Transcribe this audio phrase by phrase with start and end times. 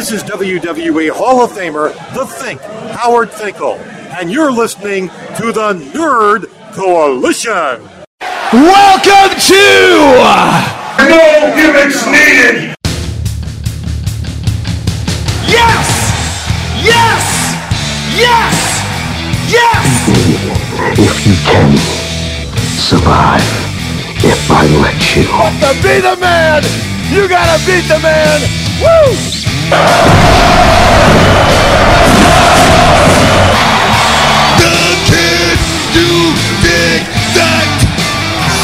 [0.00, 3.74] This is WWE Hall of Famer, The Fink, Howard Finkel,
[4.16, 7.86] and you're listening to the Nerd Coalition.
[8.50, 9.60] Welcome to
[11.04, 12.74] No gimmicks needed.
[15.44, 15.88] Yes!
[16.80, 17.26] Yes!
[18.16, 18.56] Yes!
[19.52, 20.08] Yes!
[20.98, 21.76] if you can
[22.78, 23.44] survive
[24.24, 25.24] if I let you.
[25.60, 26.62] To be the man,
[27.10, 28.40] you gotta beat the man.
[28.80, 29.14] Woo!
[34.58, 34.74] The
[35.10, 35.58] kid,
[35.96, 36.10] you
[36.62, 37.02] big
[37.34, 37.70] fat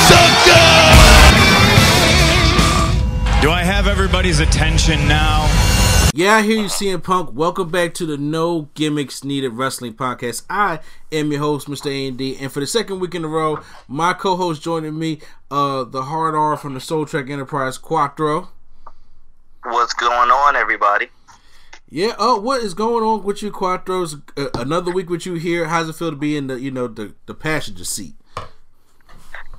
[0.06, 0.66] sucker!
[3.42, 5.65] Do I have everybody's attention now?
[6.16, 7.34] Yeah, I hear you, CM Punk.
[7.34, 10.44] Welcome back to the No Gimmicks Needed Wrestling Podcast.
[10.48, 10.80] I
[11.12, 11.90] am your host, Mr.
[11.90, 15.20] A&E, and for the second week in a row, my co-host joining me,
[15.50, 18.48] uh, the hard R from the Soul Trek Enterprise, Quadro.
[19.62, 21.08] What's going on, everybody?
[21.90, 24.22] Yeah, oh, what is going on with you, Quadros?
[24.38, 25.66] Uh, another week with you here.
[25.66, 28.14] How's it feel to be in the, you know, the, the passenger seat?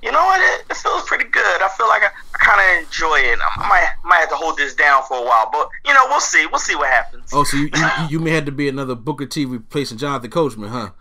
[0.04, 0.40] You know what?
[0.40, 1.62] It, it feels pretty good.
[1.62, 3.40] I feel like I, I kind of enjoy it.
[3.40, 6.20] I might might have to hold this down for a while, but you know, we'll
[6.20, 6.46] see.
[6.46, 7.32] We'll see what happens.
[7.34, 10.70] Oh, so you, you, you may have to be another Booker T replacing Jonathan Coachman,
[10.70, 10.92] huh?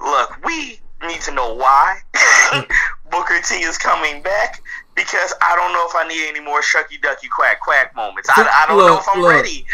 [0.00, 1.98] Look, we need to know why
[3.10, 4.62] Booker T is coming back
[4.94, 8.28] because I don't know if I need any more shucky ducky quack quack moments.
[8.30, 9.32] I, I don't know if I'm look.
[9.32, 9.66] ready.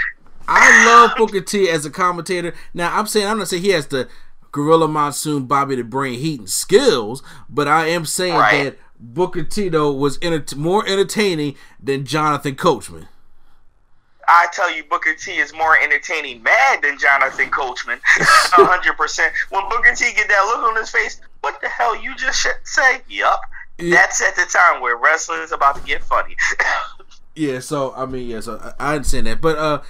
[0.48, 2.54] I love Booker T as a commentator.
[2.74, 4.08] Now I'm saying I'm not saying he has the
[4.52, 8.64] Gorilla Monsoon, Bobby the Brain Heenan skills, but I am saying Right.
[8.64, 13.08] that Booker T though was enter- more entertaining than Jonathan Coachman.
[14.28, 17.98] I tell you, Booker T is more entertaining mad than Jonathan Coachman.
[18.20, 18.24] A
[18.64, 19.32] hundred percent.
[19.48, 22.46] When Booker T get that look on his face, what the hell you just sh-
[22.64, 23.00] say?
[23.08, 23.40] Yup.
[23.78, 23.94] Yeah.
[23.96, 26.36] That's at the time where wrestling is about to get funny.
[27.36, 29.80] Yeah, so I mean, yeah, so I, I understand that, but uh,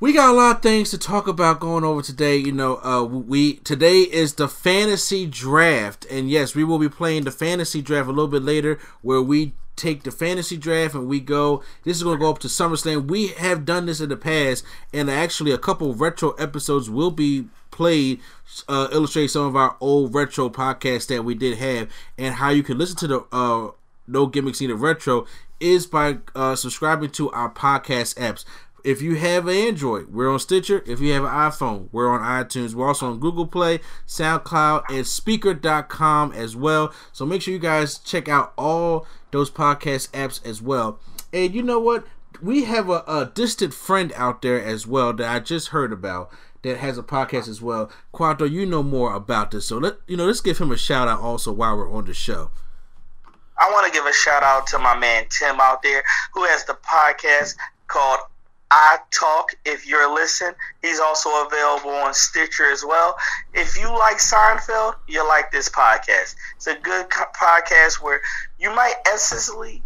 [0.00, 2.36] we got a lot of things to talk about going over today.
[2.36, 7.24] You know, uh, we today is the fantasy draft, and yes, we will be playing
[7.24, 11.20] the fantasy draft a little bit later, where we take the fantasy draft and we
[11.20, 11.62] go.
[11.84, 13.08] This is going to go up to SummerSlam.
[13.08, 17.48] We have done this in the past, and actually, a couple retro episodes will be
[17.70, 18.20] played
[18.68, 22.62] uh, illustrate some of our old retro podcasts that we did have and how you
[22.62, 23.70] can listen to the uh,
[24.08, 25.26] no gimmicks needed retro
[25.60, 28.44] is by uh, subscribing to our podcast apps
[28.84, 32.20] if you have an android we're on stitcher if you have an iphone we're on
[32.20, 37.60] itunes we're also on google play soundcloud and spreaker.com as well so make sure you
[37.60, 40.98] guys check out all those podcast apps as well
[41.32, 42.06] and you know what
[42.40, 46.30] we have a, a distant friend out there as well that i just heard about
[46.62, 47.90] that has a podcast as well.
[48.12, 50.26] Quadro, you know more about this, so let you know.
[50.26, 52.50] Let's give him a shout out also while we're on the show.
[53.58, 56.02] I want to give a shout out to my man Tim out there
[56.32, 57.56] who has the podcast
[57.88, 58.20] called
[58.70, 59.54] I Talk.
[59.64, 63.16] If you're listening, he's also available on Stitcher as well.
[63.54, 66.36] If you like Seinfeld, you like this podcast.
[66.56, 68.20] It's a good podcast where
[68.58, 69.82] you might essentially,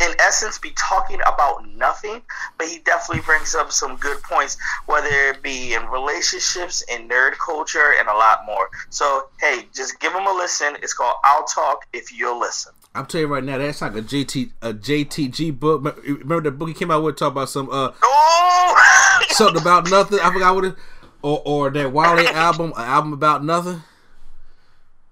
[0.00, 2.22] in essence, be talking about nothing,
[2.58, 4.56] but he definitely brings up some good points,
[4.86, 8.68] whether it be in relationships, in nerd culture, and a lot more.
[8.90, 10.76] So, hey, just give him a listen.
[10.82, 12.73] It's called I'll Talk If You'll Listen.
[12.94, 16.00] I'm telling you right now, that's like a JT a JTG book.
[16.06, 19.22] Remember the book he came out with talk about some uh Oh!
[19.30, 20.20] something about nothing.
[20.20, 20.74] I forgot what it
[21.22, 23.82] or or that Wale album, an album about nothing.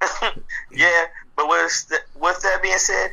[0.71, 1.05] yeah,
[1.37, 3.13] but with th- with that being said,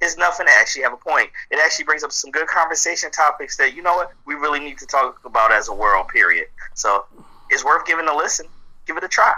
[0.00, 1.30] it's nothing to actually have a point.
[1.50, 4.78] It actually brings up some good conversation topics that you know what we really need
[4.78, 6.08] to talk about as a world.
[6.08, 6.46] Period.
[6.74, 7.06] So
[7.48, 8.46] it's worth giving a listen.
[8.86, 9.32] Give it a try.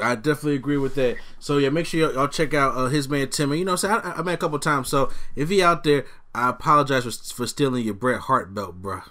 [0.00, 1.16] I definitely agree with that.
[1.38, 3.50] So yeah, make sure y'all, check out uh, his man Tim.
[3.50, 4.88] And, you know, so I, I met a couple times.
[4.88, 9.04] So if he out there, I apologize for, for stealing your Bret Hart belt, bruh.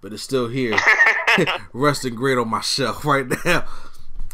[0.00, 0.78] But it's still here,
[1.72, 3.66] resting great on my shelf right now.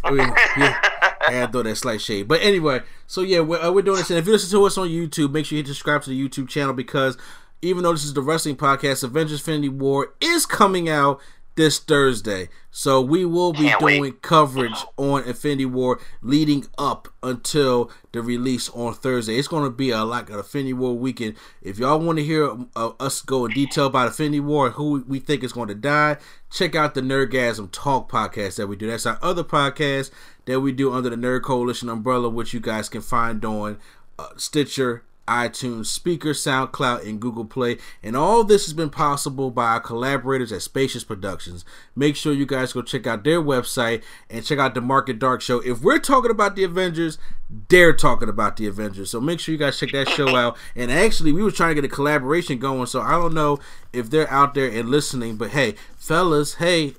[0.04, 0.78] I mean, yeah,
[1.26, 2.28] I had throw that slight shade.
[2.28, 4.10] But anyway, so yeah, we're, uh, we're doing this.
[4.10, 6.28] And if you listen to us on YouTube, make sure you hit subscribe to the
[6.28, 7.16] YouTube channel because
[7.62, 11.20] even though this is the wrestling podcast, Avengers Infinity War is coming out
[11.56, 12.48] this Thursday.
[12.70, 13.98] So we will be Can't wait.
[13.98, 19.36] doing coverage on Infinity War leading up until the release on Thursday.
[19.38, 21.34] It's going to be a like an Infinity War weekend.
[21.62, 25.02] If y'all want to hear uh, us go in detail about Infinity War and who
[25.08, 26.18] we think is going to die,
[26.52, 28.86] check out the Nerdgasm Talk podcast that we do.
[28.86, 30.10] That's our other podcast
[30.44, 33.78] that we do under the Nerd Coalition umbrella, which you guys can find on
[34.18, 37.78] uh, Stitcher, iTunes, Spreaker, SoundCloud, and Google Play.
[38.02, 41.64] And all this has been possible by our collaborators at Spaces Productions.
[41.94, 45.40] Make sure you guys go check out their website and check out the Market Dark
[45.40, 45.60] Show.
[45.60, 47.18] If we're talking about the Avengers,
[47.68, 49.10] they're talking about the Avengers.
[49.10, 50.56] So make sure you guys check that show out.
[50.76, 52.86] And actually, we were trying to get a collaboration going.
[52.86, 53.58] So I don't know
[53.92, 56.94] if they're out there and listening, but hey, fellas, hey,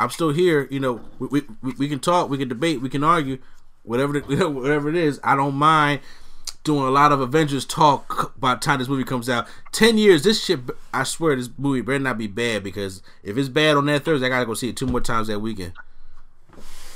[0.00, 0.66] I'm still here.
[0.70, 3.38] You know, we, we, we can talk, we can debate, we can argue
[3.82, 5.20] whatever the, whatever it is.
[5.22, 6.00] I don't mind
[6.64, 9.46] doing a lot of Avengers talk by the time this movie comes out.
[9.72, 10.60] Ten years, this shit.
[10.92, 14.26] I swear, this movie better not be bad because if it's bad on that Thursday,
[14.26, 15.72] I gotta go see it two more times that weekend.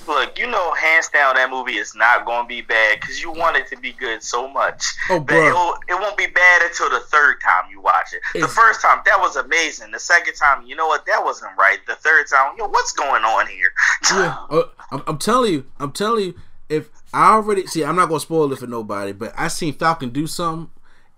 [0.06, 3.56] Look, you know, hands down, that movie is not to be bad because you want
[3.56, 4.84] it to be good so much.
[5.08, 5.74] Oh, bro.
[5.88, 8.20] It, won't be bad until the third time you watch it.
[8.34, 9.92] It's, the first time, that was amazing.
[9.92, 11.06] The second time, you know what?
[11.06, 11.78] That wasn't right.
[11.86, 13.72] The third time, yo, what's going on here?
[14.10, 16.34] yeah, uh, I'm, I'm telling you, I'm telling you
[16.68, 20.10] if I already see, I'm not gonna spoil it for nobody, but I seen Falcon
[20.10, 20.68] do something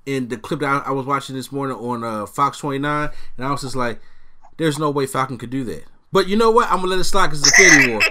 [0.04, 3.08] in the clip that I, I was watching this morning on uh, Fox 29,
[3.38, 3.98] and I was just like,
[4.58, 6.70] "There's no way Falcon could do that." But you know what?
[6.70, 8.02] I'm gonna let it slide because it's a Infinity War.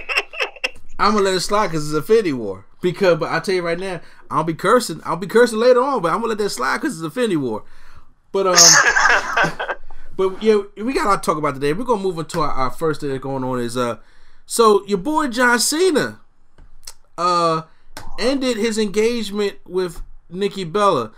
[0.98, 2.66] I'm gonna let it slide because it's a Infinity War.
[2.82, 4.00] Because, but I tell you right now,
[4.32, 5.00] I'll be cursing.
[5.04, 7.36] I'll be cursing later on, but I'm gonna let that slide because it's a Infinity
[7.36, 7.62] War.
[8.32, 9.76] But um,
[10.16, 11.72] but yeah, we got a lot to talk about today.
[11.72, 13.98] We're gonna move into our, our first thing that's going on is uh,
[14.44, 16.20] so your boy John Cena
[17.18, 17.62] uh
[18.18, 21.12] ended his engagement with Nikki Bella,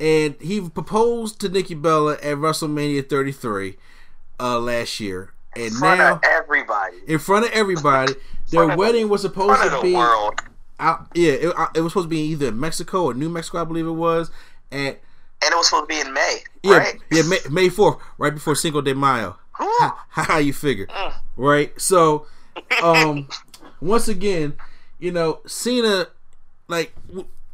[0.00, 3.76] and he proposed to Nikki Bella at WrestleMania 33
[4.40, 5.32] uh last year.
[5.54, 8.14] And in front now, of everybody, in front of everybody,
[8.50, 10.40] their wedding was supposed to be world.
[10.80, 11.06] out.
[11.14, 13.86] Yeah, it, uh, it, was supposed to be either Mexico or New Mexico, I believe
[13.86, 14.30] it was,
[14.70, 14.96] and
[15.44, 16.38] and it was supposed to be in May.
[16.62, 17.00] Yeah, right?
[17.10, 19.36] yeah, May, May 4th, right before Cinco de Mayo.
[19.52, 21.14] how, how you figure, mm.
[21.36, 21.78] right?
[21.80, 22.26] So,
[22.82, 23.28] um,
[23.80, 24.54] once again,
[24.98, 26.08] you know, Cena,
[26.68, 26.94] like,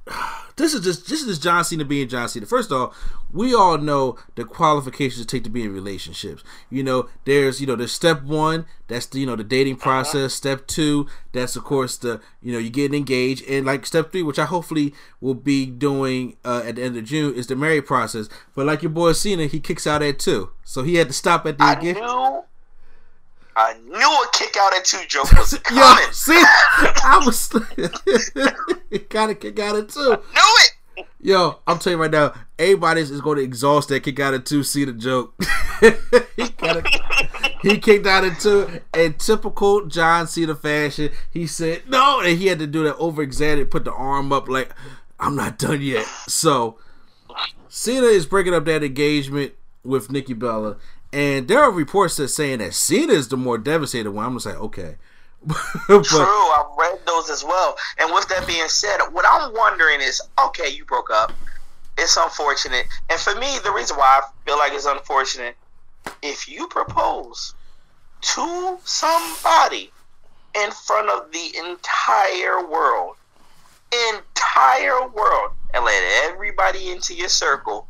[0.57, 2.47] this is just this is just John Cena being John Cena.
[2.47, 2.97] First off,
[3.33, 6.43] we all know the qualifications it take to be in relationships.
[6.69, 9.83] You know, there's you know there's step one, that's the you know the dating uh-huh.
[9.83, 10.35] process.
[10.35, 14.23] Step two, that's of course the you know you getting engaged, and like step three,
[14.23, 17.87] which I hopefully will be doing uh, at the end of June, is the marriage
[17.87, 18.29] process.
[18.55, 21.47] But like your boy Cena, he kicks out at two, so he had to stop
[21.47, 22.07] at the I engagement.
[22.07, 22.45] Knew-
[23.57, 25.83] I knew a kick out at two joke was coming.
[25.83, 27.49] Yo, see, I was
[29.09, 30.01] gotta kick out at two.
[30.01, 31.07] I knew it.
[31.23, 34.47] Yo, I'm telling you right now, everybody is going to exhaust that kick out at
[34.47, 34.63] two.
[34.63, 35.35] See the joke.
[36.37, 36.83] he, gotta,
[37.63, 41.11] he kicked out at two in typical John Cena fashion.
[41.31, 44.49] He said no, and he had to do that over exaggerated, put the arm up
[44.49, 44.75] like
[45.19, 46.07] I'm not done yet.
[46.27, 46.79] So
[47.69, 49.53] Cena is breaking up that engagement
[49.85, 50.77] with Nikki Bella,
[51.13, 54.25] and there are reports that saying that Cena is the more devastated one.
[54.25, 54.97] I'm gonna say, okay.
[55.47, 57.77] but, True, I read those as well.
[57.99, 61.33] And with that being said, what I'm wondering is, okay, you broke up.
[61.99, 62.87] It's unfortunate.
[63.09, 65.57] And for me, the reason why I feel like it's unfortunate,
[66.23, 67.55] if you propose
[68.21, 69.91] to somebody
[70.55, 73.17] in front of the entire world,
[74.11, 77.87] entire world, and let everybody into your circle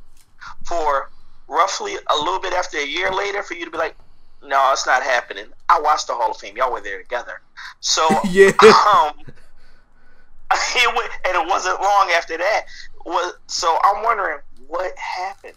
[0.64, 1.10] for
[1.50, 3.96] roughly a little bit after a year later for you to be like,
[4.42, 5.46] no, it's not happening.
[5.68, 6.56] I watched the Hall of Fame.
[6.56, 7.42] Y'all were there together.
[7.80, 8.52] So, yeah.
[8.62, 9.12] um,
[10.52, 12.62] it went, and it wasn't long after that.
[13.04, 15.54] Was so I'm wondering what happened.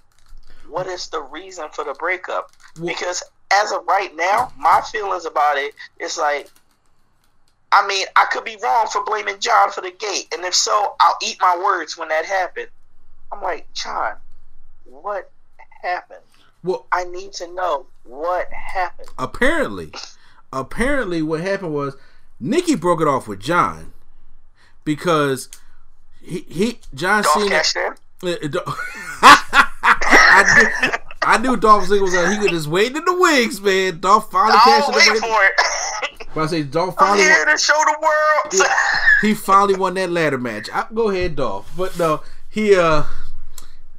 [0.68, 2.52] What is the reason for the breakup?
[2.84, 6.50] Because as of right now, my feelings about it is like,
[7.72, 10.96] I mean, I could be wrong for blaming John for the gate, and if so,
[11.00, 12.70] I'll eat my words when that happened.
[13.32, 14.16] I'm like, John,
[14.86, 15.30] what
[15.84, 16.22] happened?
[16.64, 19.10] Well, I need to know what happened.
[19.18, 19.92] Apparently,
[20.52, 21.96] apparently, what happened was
[22.40, 23.94] Nikki broke it off with John
[24.84, 25.50] because
[26.22, 27.50] he, he John Dolph Cena.
[27.50, 27.76] Cash?
[29.86, 33.60] I, knew, I knew Dolph Ziggler was uh, he was just waiting in the wings,
[33.62, 34.00] man.
[34.00, 34.96] Dolph finally cashed in.
[34.96, 35.54] wait for it.
[36.34, 37.24] But I say Dolph finally.
[37.24, 38.54] I'm here won, to show the world.
[38.54, 38.76] yeah,
[39.22, 40.70] he finally won that ladder match.
[40.74, 41.72] I, go ahead, Dolph.
[41.76, 43.04] But no, he uh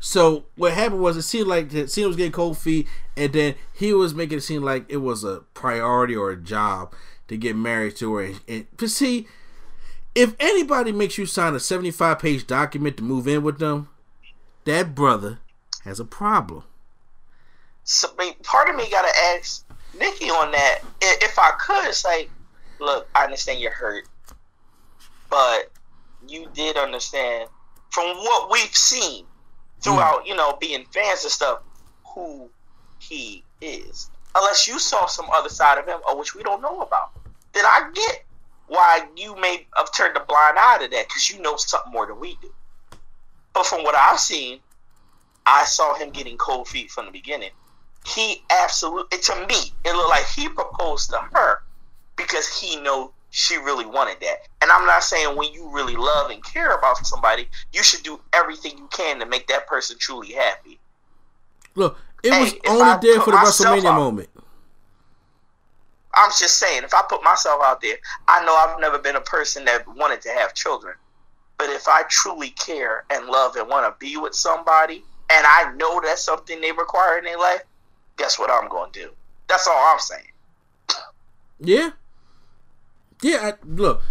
[0.05, 3.55] so what happened was it seemed like the Cena was getting cold feet, and then
[3.73, 6.93] he was making it seem like it was a priority or a job
[7.27, 8.23] to get married to her.
[8.23, 9.27] And, and to see
[10.15, 13.89] if anybody makes you sign a seventy-five page document to move in with them,
[14.67, 15.39] that brother
[15.85, 16.65] has a problem.
[17.85, 18.09] So,
[18.43, 19.67] part of me got to ask
[19.99, 20.81] Nikki on that.
[21.01, 22.29] If I could say,
[22.79, 24.05] look, I understand you're hurt,
[25.31, 25.71] but
[26.29, 27.49] you did understand
[27.89, 29.25] from what we've seen
[29.85, 30.29] throughout, mm.
[30.29, 31.61] you know, being fans and stuff,
[32.15, 32.49] who
[32.99, 34.11] he is.
[34.35, 37.11] Unless you saw some other side of him, or which we don't know about,
[37.53, 38.25] then I get
[38.67, 42.07] why you may have turned a blind eye to that because you know something more
[42.07, 42.51] than we do.
[43.53, 44.59] But from what I've seen,
[45.47, 47.51] I saw him getting cold feet from the beginning.
[48.07, 51.63] He absolutely, to me, it looked like he proposed to her
[52.17, 54.47] because he knew she really wanted that.
[54.63, 58.21] And I'm not saying when you really love and care about somebody, you should do
[58.33, 60.79] everything you can to make that person truly happy.
[61.75, 64.31] Look, it Hey, was only I there for the WrestleMania out- moment.
[66.15, 67.97] I'm just saying, if I put myself out there,
[68.29, 70.95] I know I've never been a person that wanted to have children.
[71.59, 75.73] But if I truly care and love and want to be with somebody, and I
[75.75, 77.63] know that's something they require in their life,
[78.17, 79.11] guess what I'm going to do?
[79.49, 80.31] That's all I'm saying.
[81.59, 81.91] Yeah.
[83.25, 84.03] Yeah, I, look.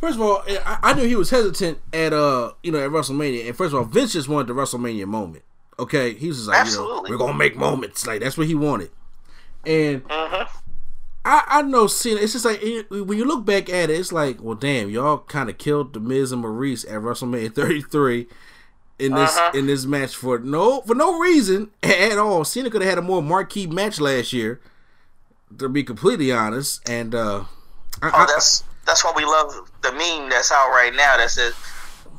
[0.00, 3.46] First of all, I, I knew he was hesitant at uh, you know, at WrestleMania.
[3.48, 5.44] And first of all, Vince just wanted the WrestleMania moment.
[5.78, 7.10] Okay, he was just like, you know, Absolutely.
[7.10, 8.06] we're gonna make moments.
[8.06, 8.90] Like that's what he wanted.
[9.66, 10.48] And Mhm.
[11.24, 12.20] I, I know Cena.
[12.20, 15.18] It's just like it- when you look back at it, it's like, well, damn, y'all
[15.18, 18.26] kind of killed the Miz and Maurice at WrestleMania 33
[19.00, 19.58] in this Uh-huh.
[19.58, 22.44] in this match for no for no reason at all.
[22.44, 24.60] Cena could have had a more marquee match last year,
[25.58, 26.86] to be completely honest.
[26.88, 27.44] And uh,
[28.02, 31.54] I, Oh, that's that's why we love the meme that's out right now that says,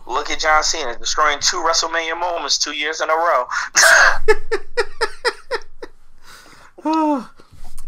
[0.07, 3.47] "Look at John Cena destroying two WrestleMania moments two years in a row."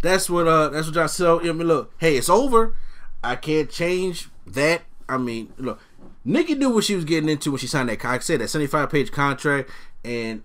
[0.01, 2.75] that's what uh that's what John so I mean look, hey, it's over.
[3.23, 4.83] I can't change that.
[5.09, 5.79] I mean, look,
[6.23, 8.03] Nikki knew what she was getting into when she signed that.
[8.05, 9.69] I said that seventy-five page contract,
[10.03, 10.43] and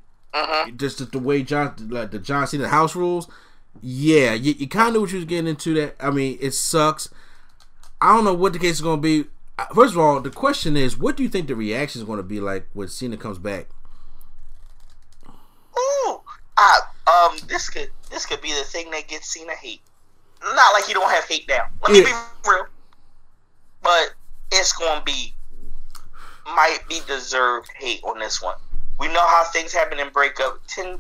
[0.76, 3.28] just the, the way John, like the John Cena house rules.
[3.80, 5.74] Yeah, you, you kind of knew what you was getting into.
[5.74, 7.08] That I mean, it sucks.
[8.02, 9.28] I don't know what the case is going to be.
[9.72, 12.24] First of all, the question is, what do you think the reaction is going to
[12.24, 13.68] be like when Cena comes back?
[15.78, 16.20] Ooh,
[16.56, 19.82] I, um, this could this could be the thing that gets Cena hate.
[20.42, 21.66] Not like he don't have hate now.
[21.80, 22.10] Let me be
[22.44, 22.66] real,
[23.84, 24.14] but
[24.50, 25.32] it's going to be
[26.44, 28.56] might be deserved hate on this one.
[28.98, 30.60] We know how things happen in breakup.
[30.66, 30.98] Ten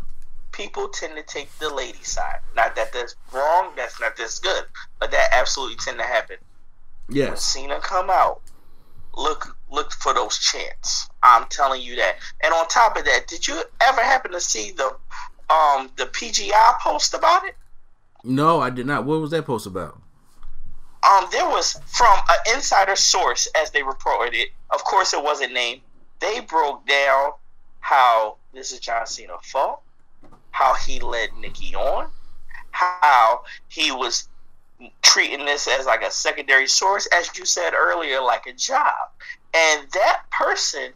[0.52, 2.38] people tend to take the lady side.
[2.54, 3.72] Not that that's wrong.
[3.74, 4.66] That's not that's good,
[5.00, 6.36] but that absolutely tend to happen.
[7.12, 7.44] When Yes.
[7.44, 8.40] Cena come out,
[9.16, 11.08] look look for those chants.
[11.22, 12.16] I'm telling you that.
[12.42, 14.86] And on top of that, did you ever happen to see the
[15.52, 17.56] um the PGI post about it?
[18.24, 19.04] No, I did not.
[19.04, 20.00] What was that post about?
[21.02, 24.50] Um, there was from an insider source, as they reported it.
[24.70, 25.80] Of course, it wasn't named.
[26.20, 27.32] They broke down
[27.80, 29.82] how this is John Cena's fault,
[30.52, 32.08] how he led Nikki on,
[32.70, 34.28] how he was
[35.02, 39.10] treating this as like a secondary source, as you said earlier, like a job.
[39.54, 40.92] And that person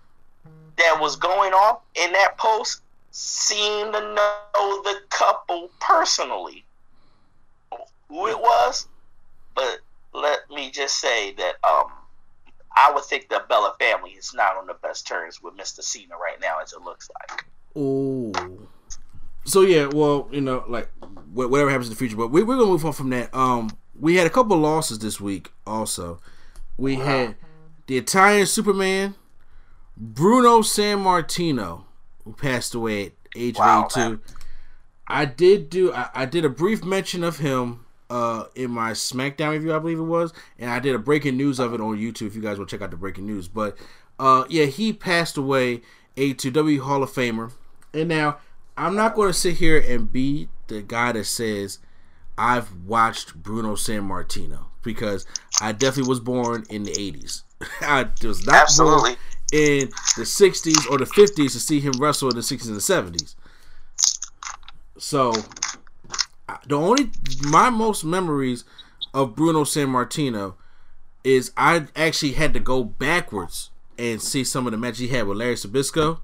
[0.77, 6.65] that was going off in that post seemed to know the couple personally.
[8.09, 8.87] Who it was,
[9.55, 9.81] but
[10.13, 11.91] let me just say that um,
[12.77, 15.83] I would think the Bella family is not on the best terms with Mr.
[15.83, 17.45] Cena right now, as it looks like.
[17.75, 18.56] Oh.
[19.47, 20.91] So yeah, well, you know, like
[21.33, 23.35] whatever happens in the future, but we, we're gonna move on from that.
[23.35, 25.53] Um, we had a couple losses this week.
[25.67, 26.21] Also,
[26.77, 27.37] we had
[27.87, 29.15] the Italian Superman,
[29.97, 31.85] Bruno Sammartino,
[32.25, 34.01] who passed away at age Wow, 82.
[34.01, 34.21] man.
[35.07, 39.53] I did do I, I did a brief mention of him uh in my SmackDown
[39.53, 42.27] review, I believe it was, and I did a breaking news of it on YouTube
[42.27, 43.47] if you guys will check out the breaking news.
[43.47, 43.77] But
[44.19, 45.83] uh yeah, he passed away,
[46.17, 47.53] a to W Hall of Famer.
[47.95, 48.39] And now
[48.77, 51.79] I'm not gonna sit here and be the guy that says
[52.37, 55.27] I've watched Bruno Sammartino because
[55.61, 57.43] I definitely was born in the 80s.
[57.81, 59.11] I was not Absolutely.
[59.11, 59.17] born
[59.53, 63.19] in the 60s or the 50s to see him wrestle in the 60s and the
[63.19, 63.35] 70s.
[64.99, 65.33] So,
[66.67, 67.11] the only
[67.43, 68.65] my most memories
[69.15, 70.55] of Bruno Sammartino
[71.25, 75.27] is I actually had to go backwards and see some of the matches he had
[75.27, 76.21] with Larry Zbyszko.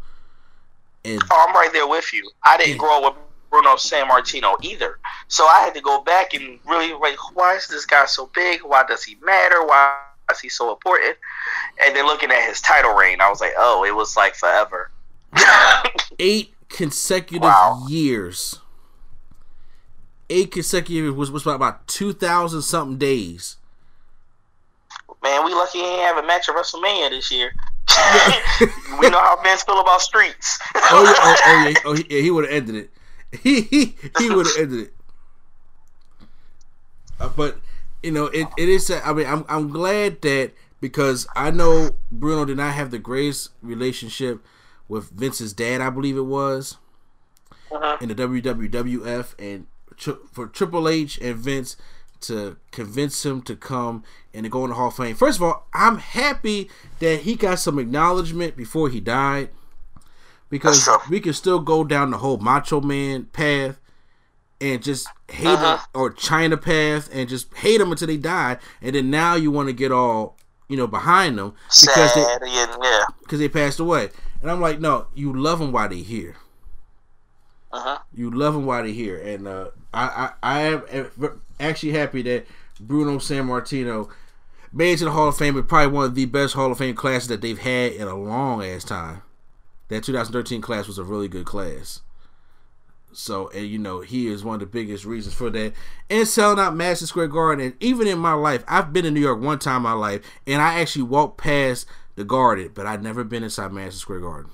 [1.04, 2.28] And Oh, I'm right there with you.
[2.44, 4.98] I didn't grow up with Bruno Sammartino either.
[5.28, 8.60] So I had to go back and really like, why is this guy so big?
[8.62, 9.64] Why does he matter?
[9.64, 9.98] Why
[10.30, 11.16] is he so important?
[11.84, 14.90] And then looking at his title reign, I was like, oh, it was like forever.
[16.18, 17.86] eight consecutive Wow.
[17.88, 18.60] years.
[20.30, 23.56] Eight consecutive was was about, two thousand something days.
[25.22, 27.54] Man, we lucky he ain't have a match at WrestleMania this year.
[29.00, 30.58] we know how Vince feel about streets.
[30.74, 32.90] Oh yeah, oh, oh yeah, oh, he, yeah, he would have ended it.
[33.42, 34.94] He he, he would have ended it.
[37.18, 37.58] Uh, but
[38.02, 38.90] you know, it, it is.
[38.90, 43.50] I mean, I'm I'm glad that because I know Bruno did not have the greatest
[43.62, 44.44] relationship
[44.88, 45.80] with Vince's dad.
[45.80, 46.76] I believe it was
[48.00, 51.76] in the WWF, and tri- for Triple H and Vince
[52.22, 54.02] to convince him to come
[54.34, 55.14] and to go in the Hall of Fame.
[55.16, 59.50] First of all, I'm happy that he got some acknowledgement before he died
[60.50, 63.78] because we can still go down the whole Macho Man path
[64.60, 65.76] and just hate Uh-huh.
[65.76, 69.50] them or Chyna path and just hate them until they die, and then now you
[69.50, 70.36] want to get all
[70.68, 73.04] you know behind them because they Sad, yeah, yeah.
[73.20, 74.10] because they passed away.
[74.40, 76.36] And I'm like, no, you love them while they're here.
[77.72, 77.98] Uh-huh.
[78.14, 80.82] You love them while they're here, and uh, I, I I am
[81.22, 81.28] uh,
[81.62, 82.46] actually happy that
[82.80, 84.10] Bruno Sammartino
[84.72, 85.56] made it to the Hall of Fame.
[85.56, 88.16] It's probably one of the best Hall of Fame classes that they've had in a
[88.16, 89.22] long ass time.
[89.88, 92.00] That 2013 class was a really good class.
[93.12, 95.74] So, and you know, he is one of the biggest reasons for that.
[96.08, 97.66] And selling out Madison Square Garden.
[97.66, 100.22] And even in my life, I've been in New York one time in my life,
[100.46, 104.50] and I actually walked past the Garden, but I've never been inside Madison Square Garden.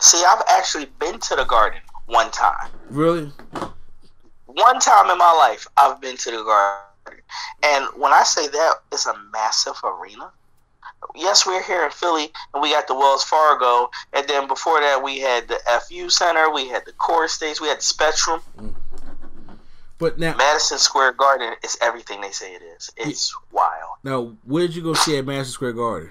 [0.00, 2.68] See, I've actually been to the garden one time.
[2.90, 3.32] Really?
[4.46, 7.22] One time in my life, I've been to the garden.
[7.62, 10.30] And when I say that, it's a massive arena.
[11.14, 15.02] Yes, we're here in Philly, and we got the Wells Fargo, and then before that,
[15.02, 18.40] we had the FU Center, we had the Core States, we had the Spectrum.
[19.98, 22.90] But now, Madison Square Garden is everything they say it is.
[22.96, 23.98] It's wild.
[24.02, 26.10] now, where did you go see at Madison Square Garden?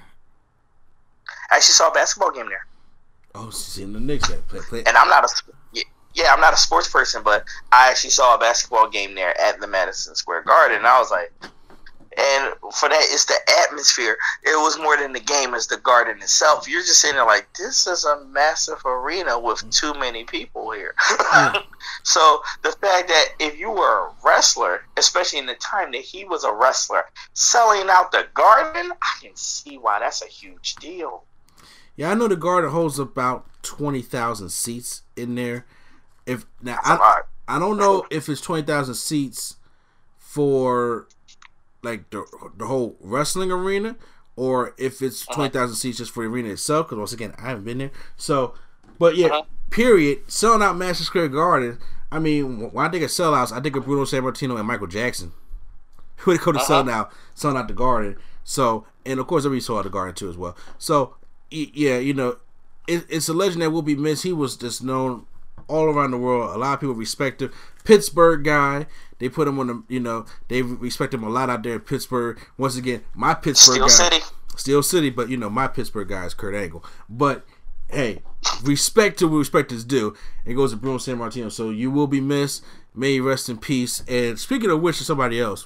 [1.51, 2.65] I actually saw a basketball game there.
[3.35, 4.61] Oh, seeing the Knicks that play.
[4.61, 4.83] play.
[4.85, 5.27] and I'm not a
[6.13, 9.59] yeah, I'm not a sports person, but I actually saw a basketball game there at
[9.59, 11.31] the Madison Square Garden, and I was like,
[12.15, 14.17] and for that, it's the atmosphere.
[14.43, 16.67] It was more than the game; it's the garden itself.
[16.67, 19.71] You're just sitting there like, this is a massive arena with mm.
[19.71, 20.93] too many people here.
[22.03, 26.25] so the fact that if you were a wrestler, especially in the time that he
[26.25, 31.23] was a wrestler, selling out the garden, I can see why that's a huge deal.
[31.95, 35.65] Yeah, I know the Garden holds about twenty thousand seats in there.
[36.25, 37.21] If now I.
[37.45, 39.57] I don't know if it's twenty thousand seats
[40.17, 41.07] for
[41.81, 42.25] like the
[42.57, 43.95] the whole wrestling arena,
[44.35, 45.35] or if it's Uh-huh.
[45.35, 46.87] twenty thousand seats just for the arena itself.
[46.87, 47.91] Because once again, I haven't been there.
[48.15, 48.53] So,
[48.99, 49.43] but yeah, Uh-huh.
[49.69, 50.19] period.
[50.31, 51.79] Selling out Madison Square Garden.
[52.11, 55.33] I mean, when I think of sellouts, I think of Bruno Sammartino and Michael Jackson.
[56.17, 56.65] Who they go to Uh-huh.
[56.67, 58.17] selling out, selling out the Garden.
[58.45, 60.55] So, and of course, everybody saw the Garden too as well.
[60.77, 61.15] So,
[61.49, 62.37] yeah, you know,
[62.87, 64.23] it, it's a legend that will be missed.
[64.23, 65.25] He was just known
[65.67, 66.55] all around the world.
[66.55, 67.51] A lot of people respect him.
[67.83, 68.87] Pittsburgh guy.
[69.19, 71.79] They put him on the, you know, they respect him a lot out there in
[71.79, 72.39] Pittsburgh.
[72.57, 74.25] Once again, my Pittsburgh Steel guy, City.
[74.57, 76.83] Steel City, but you know, my Pittsburgh guy is Kurt Angle.
[77.07, 77.45] But
[77.89, 78.21] hey,
[78.63, 80.15] respect to what respect is due.
[80.45, 81.51] It goes to Bruno Sammartino.
[81.51, 82.63] So you will be missed.
[82.95, 84.03] May you rest in peace.
[84.07, 85.65] And speaking of which, to somebody else.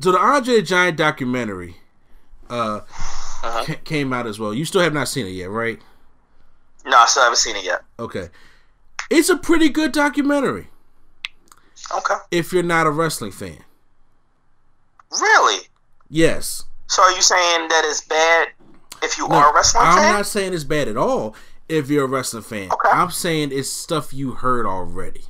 [0.00, 1.76] So the Andre Giant documentary
[2.50, 2.80] uh,
[3.42, 4.52] ca- came out as well.
[4.54, 5.80] You still have not seen it yet, right?
[6.84, 7.82] No, I still haven't seen it yet.
[7.98, 8.28] Okay.
[9.10, 10.68] It's a pretty good documentary
[11.94, 12.14] Okay.
[12.30, 13.58] if you're not a wrestling fan.
[15.12, 15.66] Really?
[16.08, 16.64] Yes.
[16.88, 18.48] So are you saying that it's bad
[19.02, 19.98] if you No, are a wrestling fan?
[19.98, 21.34] I'm not saying it's bad at all
[21.68, 22.70] if you're a wrestling fan.
[22.72, 22.88] Okay.
[22.90, 25.22] I'm saying it's stuff you heard already.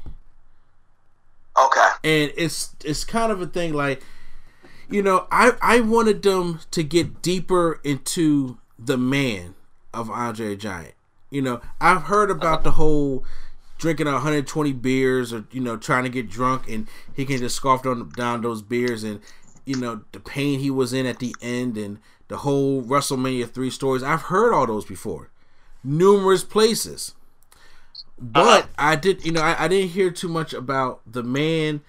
[1.59, 1.89] Okay.
[2.05, 4.03] and it's it's kind of a thing like
[4.91, 9.55] you know i i wanted them to get deeper into the man
[9.95, 10.93] of andre giant
[11.31, 12.63] you know i've heard about uh-huh.
[12.65, 13.25] the whole
[13.79, 17.83] drinking 120 beers or you know trying to get drunk and he can just scarf
[17.83, 19.21] down, down those beers and
[19.65, 23.71] you know the pain he was in at the end and the whole wrestlemania 3
[23.71, 25.31] stories i've heard all those before
[25.85, 27.15] numerous places
[28.19, 31.83] but I did, you know, I, I didn't hear too much about the man.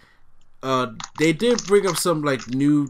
[0.62, 0.88] Uh,
[1.20, 2.90] they did bring up some like new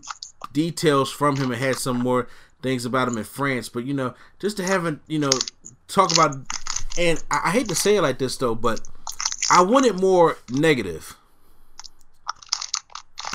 [0.53, 2.27] details from him and had some more
[2.63, 3.69] things about him in France.
[3.69, 5.29] But you know, just to have you know
[5.87, 6.35] talk about,
[6.97, 8.81] and I, I hate to say it like this though, but
[9.51, 11.15] I wanted more negative.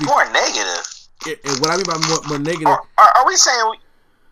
[0.03, 0.89] More negative.
[1.25, 3.73] And and what I mean by more, more negative, Are, are, are we saying?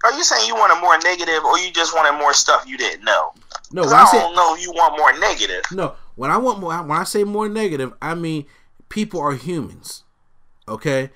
[0.04, 3.04] Are you saying you wanted more negative, or you just wanted more stuff you didn't
[3.06, 3.34] know?
[3.72, 5.64] no, I I say don't know you want more negative.
[5.72, 8.46] No, when I want more, when I say more negative, I mean
[8.90, 10.04] people are humans.
[10.68, 11.12] Okay,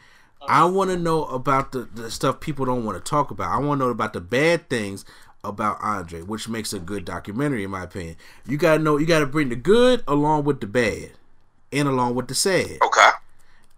[0.47, 3.51] I want to know about the, the stuff people don't want to talk about.
[3.51, 5.05] I want to know about the bad things
[5.47, 8.15] about Andre, which makes a good documentary, in my opinion.
[8.47, 11.11] You gotta know, you gotta bring the good along with the bad,
[11.71, 12.79] and along with the sad.
[12.81, 13.09] Okay.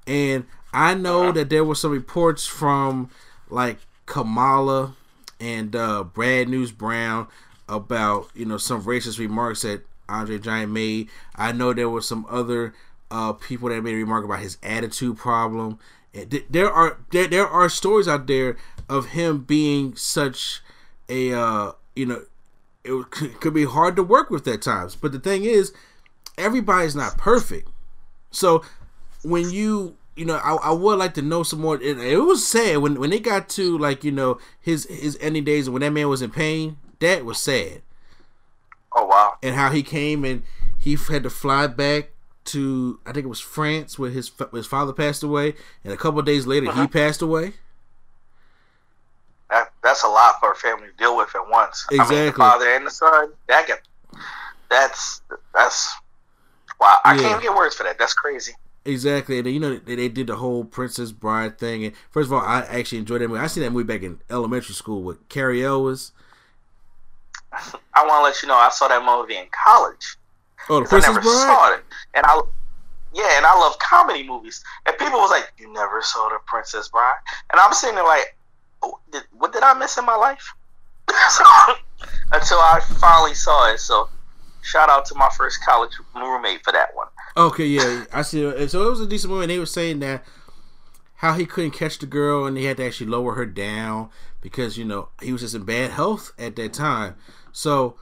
[0.06, 3.10] And I know that there were some reports from
[3.50, 4.96] like Kamala
[5.40, 7.28] and uh, Bad News Brown
[7.70, 11.10] about you know some racist remarks that Andre Giant made.
[11.36, 12.74] I know there were some other
[13.12, 15.80] uh, people that made a remark about his attitude problem.
[16.14, 18.58] And th- there are there, there are stories out there
[18.90, 20.62] of him being such
[21.10, 22.24] a uh, you know
[22.84, 24.96] it could, be hard to work with at times.
[24.96, 25.74] But the thing is,
[26.38, 27.70] everybody's not perfect.
[28.32, 28.64] So
[29.24, 32.48] when you you know I, I would like to know some more it, it was
[32.48, 35.92] sad when when they got to like you know his his ending days when that
[35.92, 37.82] man was in pain that was sad
[38.98, 39.38] Oh wow!
[39.44, 40.44] And how he came and
[40.78, 42.10] he had to fly back
[42.46, 46.22] to I think it was France where his his father passed away, and a couple
[46.24, 46.82] days later uh-huh.
[46.84, 47.54] he passed away.
[49.88, 51.86] That, that's a lot for a family to deal with at once.
[51.92, 52.18] Exactly.
[52.18, 53.32] I mean, the father and the son.
[53.48, 53.82] That get,
[54.70, 55.22] that's
[55.54, 55.96] that's
[56.80, 57.00] wow.
[57.06, 57.22] I yeah.
[57.22, 57.98] can't get words for that.
[57.98, 58.54] That's crazy.
[58.86, 61.86] Exactly, and you know they, they did the whole Princess Bride thing.
[61.86, 63.40] And first of all, I actually enjoyed that movie.
[63.40, 66.12] I seen that movie back in elementary school with Cary Elwes.
[67.52, 70.18] I want to let you know I saw that movie in college.
[70.70, 71.34] Oh, the Princess I never Bride.
[71.34, 72.42] Saw it, and I
[73.14, 74.64] yeah, and I love comedy movies.
[74.86, 77.18] And people was like, "You never saw the Princess Bride,"
[77.50, 78.37] and I'm sitting there like,
[79.12, 80.54] did, "What did I miss in my life?"
[82.32, 83.80] Until I finally saw it.
[83.80, 84.10] So,
[84.62, 87.08] shout out to my first college roommate for that one.
[87.38, 88.42] Okay, yeah, I see.
[88.68, 89.44] So it was a decent movie.
[89.44, 90.24] And they were saying that
[91.18, 94.10] how he couldn't catch the girl and he had to actually lower her down
[94.42, 97.16] because you know he was just in bad health at that time.
[97.52, 97.96] So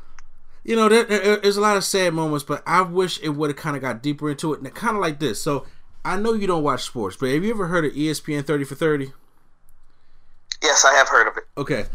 [0.63, 3.57] you know there, there's a lot of sad moments, but I wish it would have
[3.57, 4.61] kind of got deeper into it.
[4.61, 5.41] And Kind of like this.
[5.41, 5.65] So
[6.03, 8.75] I know you don't watch sports, but have you ever heard of ESPN Thirty for
[8.75, 9.13] Thirty?
[10.63, 11.43] Yes, I have heard of it.
[11.57, 11.85] Okay,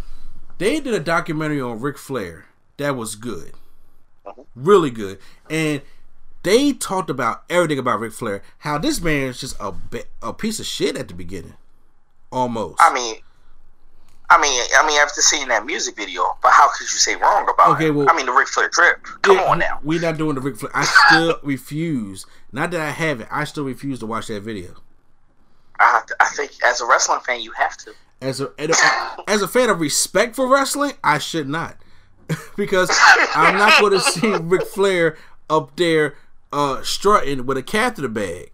[0.58, 2.46] they did a documentary on Ric Flair
[2.76, 3.52] that was good,
[4.24, 4.42] uh-huh.
[4.54, 5.18] really good,
[5.48, 5.82] and
[6.42, 8.42] they talked about everything about Ric Flair.
[8.58, 9.74] How this man is just a
[10.22, 11.54] a piece of shit at the beginning,
[12.30, 12.76] almost.
[12.80, 13.16] I mean,
[14.30, 17.48] I mean, I mean, after seeing that music video, but how could you say wrong
[17.52, 17.74] about it?
[17.74, 19.02] okay, Well, I mean, the Ric Flair trip.
[19.22, 19.80] Come yeah, on now.
[19.82, 20.70] We're not doing the Ric Flair.
[20.72, 22.26] I still refuse.
[22.52, 23.28] Not that I have it.
[23.28, 24.76] I still refuse to watch that video.
[25.80, 27.92] I, I think as a wrestling fan, you have to.
[28.20, 28.52] As a
[29.26, 31.76] as a fan of respect for wrestling, I should not,
[32.56, 32.90] because
[33.34, 35.16] I'm not going to see Ric Flair
[35.48, 36.16] up there
[36.52, 38.52] uh, strutting with a catheter bag.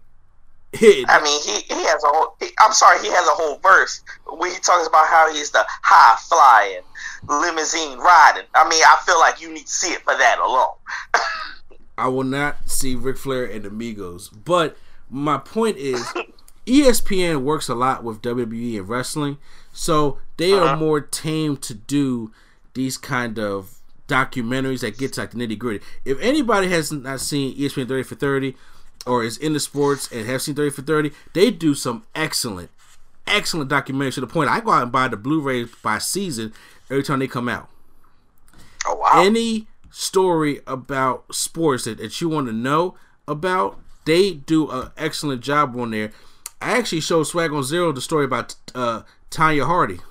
[0.73, 2.35] I mean, he, he has a whole.
[2.39, 5.65] He, I'm sorry, he has a whole verse where he talks about how he's the
[5.81, 6.83] high flying
[7.27, 8.45] limousine riding.
[8.53, 10.75] I mean, I feel like you need to see it for that alone.
[11.97, 14.77] I will not see Ric Flair and Amigos, but
[15.09, 16.13] my point is,
[16.67, 19.37] ESPN works a lot with WWE and wrestling,
[19.77, 20.69] so they uh-huh.
[20.69, 22.31] are more tame to do
[22.73, 25.85] these kind of documentaries that gets like the nitty gritty.
[26.03, 28.55] If anybody has not seen ESPN 30 for 30
[29.05, 32.71] or is into sports and have seen 30 for 30, they do some excellent,
[33.27, 36.53] excellent documentaries to the point I go out and buy the Blu-rays by season
[36.89, 37.69] every time they come out.
[38.87, 39.23] Oh wow.
[39.23, 42.95] Any story about sports that, that you want to know
[43.27, 46.11] about, they do an excellent job on there.
[46.59, 50.01] I actually showed Swag on Zero the story about uh, Tonya Harding.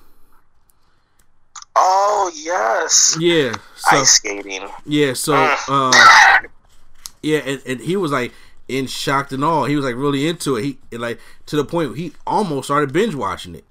[1.75, 3.17] Oh yes.
[3.19, 3.53] Yeah.
[3.75, 4.67] So, Ice skating.
[4.85, 5.13] Yeah.
[5.13, 5.35] So,
[5.67, 6.41] uh,
[7.21, 8.33] yeah, and, and he was like
[8.67, 9.65] in shocked and all.
[9.65, 10.63] He was like really into it.
[10.63, 13.65] He like to the point he almost started binge watching it.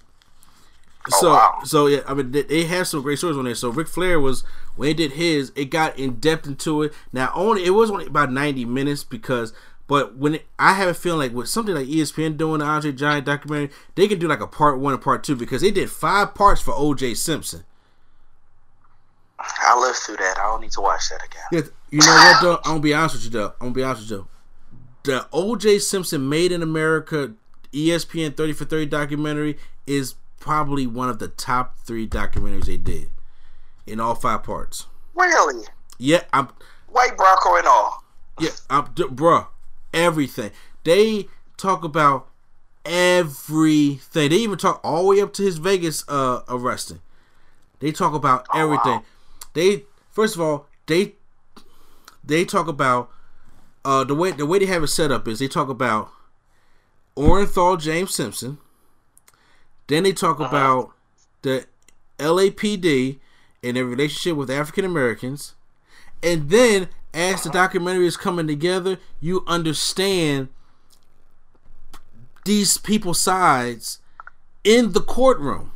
[1.13, 1.59] Oh, so, wow.
[1.63, 3.55] so yeah, I mean, they, they have some great stories on there.
[3.55, 4.43] So Ric Flair was
[4.75, 6.93] when he did his, it got in depth into it.
[7.13, 9.53] Now, only it was only about ninety minutes because,
[9.87, 12.91] but when it, I have a feeling like with something like ESPN doing the Andre
[12.91, 15.89] Giant documentary, they can do like a part one and part two because they did
[15.89, 17.13] five parts for O.J.
[17.15, 17.63] Simpson.
[19.39, 20.37] I lived through that.
[20.37, 21.41] I don't need to watch that again.
[21.51, 22.55] Yeah, you know what though?
[22.57, 23.53] I'm gonna be honest with you though.
[23.61, 24.27] I'm gonna be honest with you.
[25.03, 25.79] The O.J.
[25.79, 27.33] Simpson Made in America
[27.71, 33.09] ESPN 30 for 30 documentary is probably one of the top three documentaries they did
[33.85, 34.87] in all five parts.
[35.15, 35.65] Really?
[35.97, 36.49] Yeah, I'm.
[36.89, 38.03] White Bronco and all.
[38.39, 39.47] Yeah, I'm, bruh.
[39.93, 40.51] Everything
[40.87, 42.29] they talk about
[42.85, 44.29] everything.
[44.29, 47.01] They even talk all the way up to his Vegas uh, arresting.
[47.79, 48.93] They talk about oh, everything.
[48.93, 49.03] Wow.
[49.53, 51.15] They first of all they
[52.23, 53.11] they talk about
[53.83, 56.09] uh, the way the way they have it set up is they talk about
[57.17, 58.57] Orenthal James Simpson.
[59.87, 60.47] Then they talk uh-huh.
[60.47, 60.93] about
[61.41, 61.65] the
[62.17, 63.19] LAPD
[63.61, 65.53] and their relationship with African Americans.
[66.23, 66.87] And then
[67.17, 70.49] as the documentary is coming together, you understand
[72.45, 73.99] these people's sides
[74.63, 75.71] in the courtroom.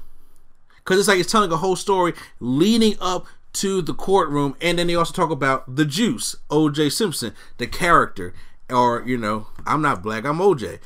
[0.78, 4.88] Because it's like it's telling a whole story leading up to the courtroom, and then
[4.88, 6.90] they also talk about the juice, O.J.
[6.92, 8.34] Simpson, the character,
[8.70, 10.80] or you know, I'm not black, I'm O.J.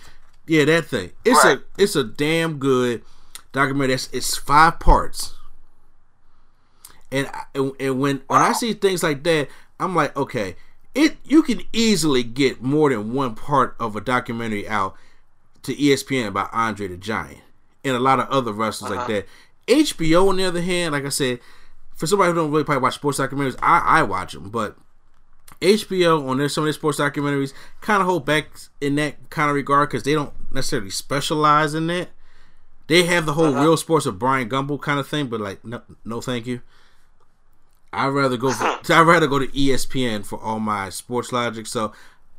[0.48, 1.12] Yeah, that thing.
[1.24, 1.60] It's right.
[1.60, 3.04] a it's a damn good
[3.52, 3.96] documentary.
[3.96, 5.36] It's, it's five parts,
[7.12, 9.48] and and, and when when I see things like that,
[9.80, 10.56] I'm like, okay,
[10.94, 14.96] it you can easily get more than one part of a documentary out
[15.64, 17.42] to ESPN about Andre the Giant
[17.84, 19.00] and a lot of other wrestlers uh-huh.
[19.02, 19.28] like that.
[19.68, 21.40] HBO, on the other hand, like I said,
[21.96, 24.78] for somebody who don't really probably watch sports documentaries, I, I watch them, but
[25.62, 28.50] HBO on their some of their sports documentaries kind of hold back
[28.82, 32.10] in that kind of regard because they don't necessarily specialize in that.
[32.88, 33.62] They have the whole uh-huh.
[33.62, 36.62] real sports of Bryant Gumbel kind of thing, but like no, no, thank you.
[37.96, 38.52] I'd rather go.
[38.52, 41.68] For, I'd rather go to ESPN for all my sports logic.
[41.68, 41.94] So,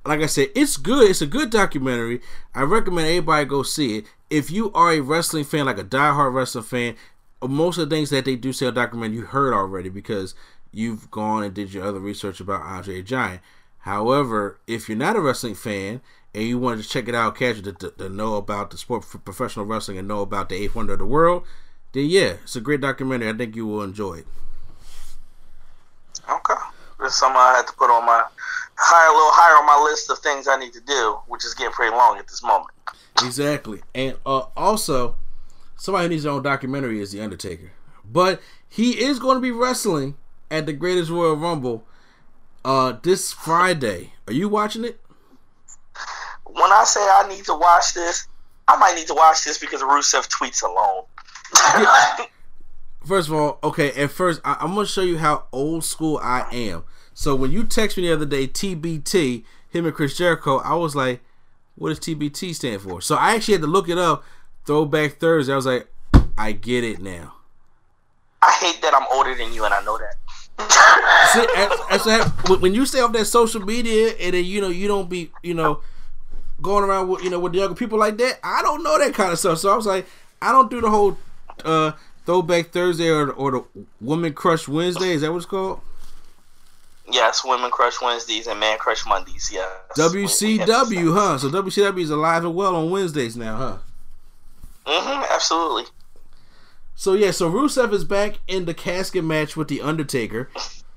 [0.04, 1.10] like I said, it's good.
[1.10, 2.20] It's a good documentary.
[2.54, 4.04] I recommend everybody go see it.
[4.28, 6.96] If you are a wrestling fan, like a diehard wrestling fan,
[7.42, 10.34] most of the things that they do say on documentary you heard already because
[10.72, 13.40] you've gone and did your other research about Andre the Giant.
[13.80, 16.00] However, if you're not a wrestling fan
[16.34, 19.04] and you wanted to check it out casually to, to, to know about the sport
[19.04, 21.44] for professional wrestling and know about the eighth wonder of the world,
[21.92, 23.28] then yeah, it's a great documentary.
[23.28, 24.26] I think you will enjoy it.
[26.28, 26.54] Okay.
[27.00, 28.24] This is something I had to put on my
[28.76, 31.54] higher, a little higher on my list of things I need to do, which is
[31.54, 32.70] getting pretty long at this moment.
[33.22, 33.82] Exactly.
[33.94, 35.16] And uh, also,
[35.76, 37.72] somebody who needs their own documentary is The Undertaker.
[38.04, 40.16] But he is going to be wrestling
[40.50, 41.84] at the Greatest Royal Rumble
[42.64, 44.12] uh, this Friday.
[44.26, 45.00] Are you watching it?
[46.44, 48.26] When I say I need to watch this,
[48.68, 51.04] I might need to watch this because Rusev tweets alone.
[53.06, 56.18] First of all, okay, at first, I, I'm going to show you how old school
[56.22, 56.82] I am.
[57.14, 60.96] So when you text me the other day, TBT, him and Chris Jericho, I was
[60.96, 61.20] like,
[61.76, 63.00] what does TBT stand for?
[63.00, 64.24] So I actually had to look it up.
[64.64, 65.52] Throwback Thursday.
[65.52, 65.86] I was like,
[66.36, 67.34] I get it now.
[68.42, 70.14] I hate that I'm older than you, and I know that.
[71.32, 71.46] See,
[71.94, 75.08] as, as when you stay off that social media and then you know you don't
[75.08, 75.80] be you know
[76.62, 79.14] going around with you know with the younger people like that, I don't know that
[79.14, 79.58] kind of stuff.
[79.58, 80.06] So I was like,
[80.40, 81.18] I don't do the whole
[81.64, 81.92] uh,
[82.26, 83.64] Throwback Thursday or, or the
[84.00, 85.12] Woman Crush Wednesday.
[85.12, 85.80] Is that what it's called?
[87.10, 89.50] Yes, Women Crush Wednesdays and Man Crush Mondays.
[89.52, 89.68] Yes.
[89.96, 91.38] WCW, huh?
[91.38, 93.76] So WCW is alive and well on Wednesdays now, huh?
[94.86, 95.24] Mm-hmm.
[95.32, 95.84] Absolutely.
[96.96, 100.50] So yeah, so Rusev is back in the casket match with the Undertaker.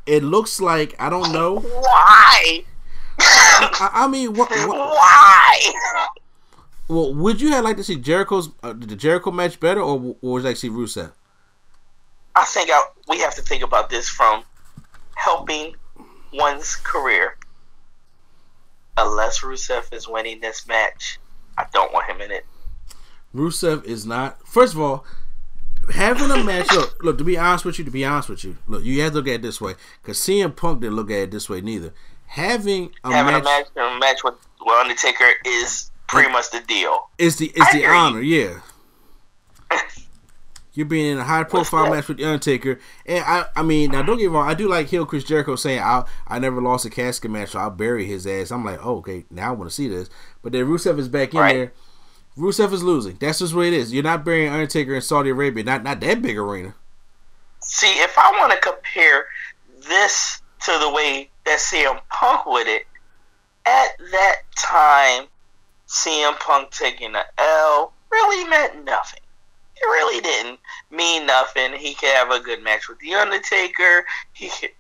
[0.05, 1.59] It looks like I don't know.
[1.59, 2.63] Why?
[3.19, 5.73] I, I mean, what, what, Why?
[6.87, 10.33] well, would you have liked to see Jericho's uh, the Jericho match better, or, or
[10.33, 11.11] was actually Rusev?
[12.39, 14.43] I think I, we have to think about this from
[15.15, 15.75] helping
[16.33, 17.35] one's career.
[18.97, 21.19] Unless Rusev is winning this match,
[21.57, 22.45] I don't want him in it.
[23.35, 24.45] Rusev is not.
[24.47, 25.05] First of all,
[25.93, 26.71] having a match.
[26.71, 27.17] Look, look.
[27.17, 29.27] To be honest with you, to be honest with you, look, you have to look
[29.27, 29.75] at it this way.
[30.01, 31.93] Because CM Punk didn't look at it this way neither.
[32.27, 36.61] Having a Having match, a match, a match with, with Undertaker is pretty much the
[36.61, 37.09] deal.
[37.17, 37.95] is the is I the hear you.
[37.95, 38.59] honor, yeah.
[40.73, 44.01] You're being in a high profile match with the Undertaker, and I, I mean, now
[44.03, 46.85] don't get me wrong, I do like Hill Chris Jericho saying I, I never lost
[46.85, 48.51] a casket match, so I'll bury his ass.
[48.51, 50.09] I'm like, oh, okay, now I want to see this.
[50.43, 51.53] But then Rusev is back in Right.
[51.55, 51.73] there.
[52.37, 53.17] Rusev is losing.
[53.19, 53.91] That's just what it is.
[53.91, 56.73] You're not burying Undertaker in Saudi Arabia, not not that big arena.
[57.61, 59.25] See, if I want to compare
[59.87, 62.85] this to the way that CM Punk would it,
[63.65, 65.25] at that time,
[65.87, 69.19] CM Punk taking the L really meant nothing.
[69.81, 70.59] It really didn't
[70.91, 71.73] mean nothing.
[71.73, 74.05] He could have a good match with The Undertaker.
[74.33, 74.71] He could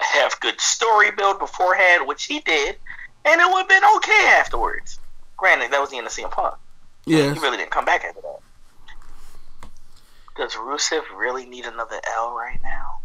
[0.00, 2.76] have good story build beforehand, which he did,
[3.24, 4.98] and it would have been okay afterwards.
[5.36, 6.54] Granted, that was the end of CM Punk.
[7.06, 8.40] Yeah, He really didn't come back after that.
[10.36, 12.98] Does Rusev really need another L right now?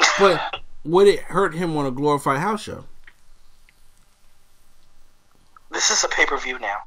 [0.18, 2.84] but would it hurt him on a glorified house show?
[5.70, 6.78] This is a pay per view now.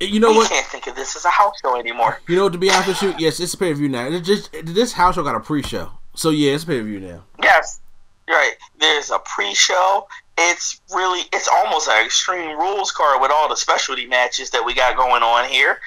[0.00, 0.50] You know we what?
[0.50, 2.20] can't think of this as a house show anymore.
[2.26, 4.06] You know, to be honest with you, yes, it's a pay per view now.
[4.06, 6.84] It just this house show got a pre show, so yeah, it's a pay per
[6.84, 7.22] view now.
[7.42, 7.80] Yes,
[8.26, 8.54] you're right.
[8.80, 10.06] There's a pre-show.
[10.36, 14.74] It's really, it's almost an Extreme Rules card with all the specialty matches that we
[14.74, 15.78] got going on here.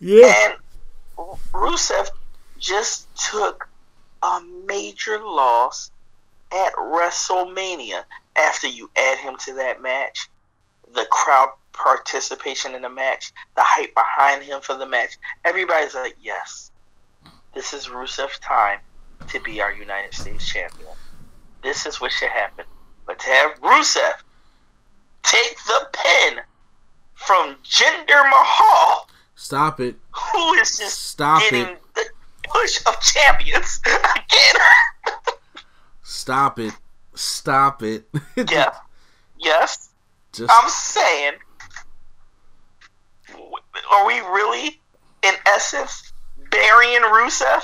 [0.00, 0.54] Yeah, And
[1.52, 2.08] Rusev
[2.58, 3.68] just took
[4.22, 5.90] a major loss
[6.52, 8.04] at WrestleMania.
[8.36, 10.30] After you add him to that match,
[10.94, 16.16] the crowd participation in the match, the hype behind him for the match, everybody's like,
[16.22, 16.70] yes,
[17.54, 18.78] this is Rusev's time
[19.28, 20.88] to be our United States champion.
[21.62, 22.64] This is what should happen.
[23.06, 24.12] But to have Rusev
[25.22, 26.38] take the pin
[27.14, 31.82] from Jinder Mahal, stop it, who is just Stop getting it.
[31.94, 32.04] the
[32.44, 34.60] push of champions again.
[36.02, 36.72] stop it,
[37.14, 38.08] stop it.
[38.50, 38.72] yeah.
[39.38, 39.90] Yes.
[40.32, 41.32] just I'm saying,
[43.90, 44.80] are we really,
[45.22, 46.12] in essence,
[46.50, 47.62] burying Rusev?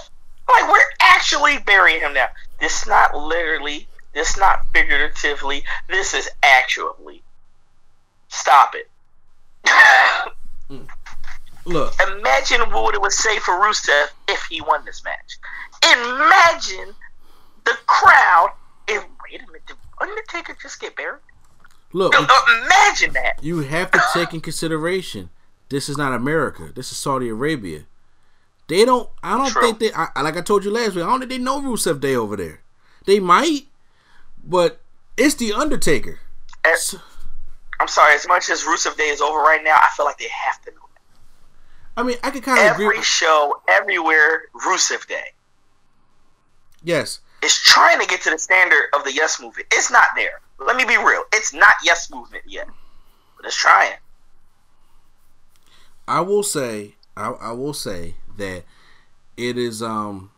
[0.48, 2.28] Like we're actually burying him now.
[2.60, 3.88] This is not literally.
[4.14, 5.64] This is not figuratively.
[5.88, 7.22] This is actually.
[8.28, 8.88] Stop it.
[10.68, 10.88] Mm.
[11.64, 11.94] look.
[12.18, 15.38] Imagine what it would say for Rusev if he won this match.
[15.92, 16.92] Imagine
[17.64, 18.52] the crowd.
[18.88, 21.20] If wait a minute, did Undertaker just get buried?
[21.92, 23.34] Look, imagine that.
[23.42, 25.30] you have to take in consideration.
[25.68, 26.70] This is not America.
[26.74, 27.82] This is Saudi Arabia.
[28.68, 29.08] They don't.
[29.22, 29.62] I don't True.
[29.62, 29.92] think they.
[29.92, 31.04] I, like I told you last week.
[31.04, 32.60] I don't think they know Rusev Day over there.
[33.04, 33.66] They might,
[34.44, 34.80] but
[35.16, 36.20] it's the Undertaker.
[36.64, 37.00] And-
[37.78, 38.14] I'm sorry.
[38.14, 40.70] As much as Rusev Day is over right now, I feel like they have to
[40.70, 42.00] know that.
[42.00, 42.86] I mean, I could kind of agree.
[42.86, 45.32] Every show, everywhere, Rusev Day
[46.82, 49.66] Yes, it's trying to get to the standard of the Yes Movement.
[49.72, 50.40] It's not there.
[50.58, 51.22] Let me be real.
[51.32, 52.68] It's not Yes Movement yet,
[53.36, 53.94] but it's trying.
[56.08, 58.64] I will say, I, I will say that
[59.36, 60.30] it is um,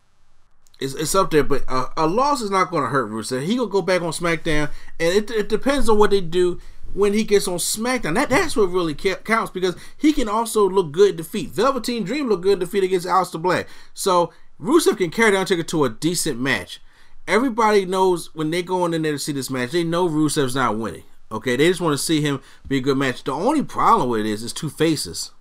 [0.81, 3.43] it's, it's up there, but a, a loss is not going to hurt Rusev.
[3.43, 6.61] He gonna go back on SmackDown, and it, it depends on what they do
[6.95, 8.15] when he gets on SmackDown.
[8.15, 11.51] That that's what really counts because he can also look good defeat.
[11.51, 15.85] Velveteen Dream looked good defeat against Aleister Black, so Rusev can carry the Undertaker to
[15.85, 16.81] a decent match.
[17.27, 20.79] Everybody knows when they go in there to see this match, they know Rusev's not
[20.79, 21.05] winning.
[21.31, 23.23] Okay, they just want to see him be a good match.
[23.23, 25.33] The only problem with it is it's two faces.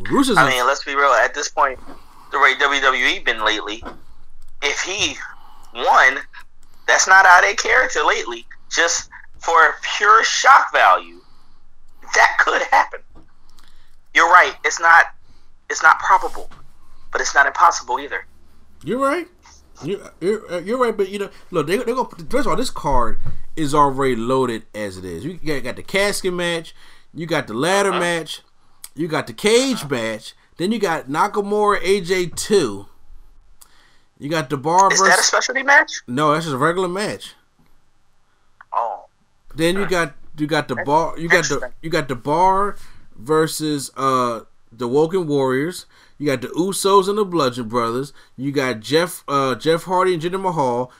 [0.00, 1.10] Rusev's I a- mean, let's be real.
[1.10, 1.78] At this point,
[2.32, 3.82] the way WWE been lately,
[4.62, 5.16] if he
[5.74, 6.18] won,
[6.86, 8.46] that's not out of character lately.
[8.70, 11.20] Just for pure shock value,
[12.14, 13.00] that could happen.
[14.14, 14.54] You're right.
[14.64, 15.06] It's not.
[15.70, 16.50] It's not probable,
[17.12, 18.26] but it's not impossible either.
[18.84, 19.26] You're right.
[19.82, 22.56] You're, you're, uh, you're right, but you know, look, they, they're gonna first of all,
[22.56, 23.18] this card
[23.56, 25.24] is already loaded as it is.
[25.24, 26.74] You got, got the casket match,
[27.12, 27.98] you got the ladder Uh-huh.
[27.98, 28.42] match,
[28.94, 32.86] you got the cage match, then you got Nakamura AJ two.
[34.18, 35.90] You got the bar Is versus that a specialty match?
[36.06, 37.34] no, that's just a regular match.
[38.72, 39.04] Oh,
[39.54, 42.76] Then you got you got the bar you got the you got the bar
[43.16, 44.40] versus uh
[44.72, 45.86] the Woken Warriors.
[46.18, 48.12] You got the Usos and the Bludgeon Brothers.
[48.36, 50.90] You got Jeff uh Jeff Hardy and Jinder Mahal.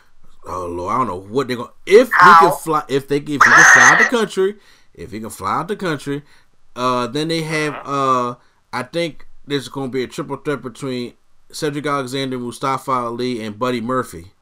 [0.46, 3.26] Oh Lord, I don't know what they're gonna if he can fly if they if
[3.26, 4.56] he can fly out the country
[4.94, 6.22] if he can fly out the country.
[6.76, 8.34] Uh, then they have uh
[8.72, 11.14] I think there's gonna be a triple threat between
[11.52, 14.32] Cedric Alexander, Mustafa Ali, and Buddy Murphy.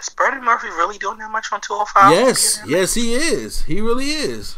[0.00, 2.12] is Buddy Murphy really doing that much on 205?
[2.12, 3.62] Yes, yes, he is.
[3.64, 4.56] He really is.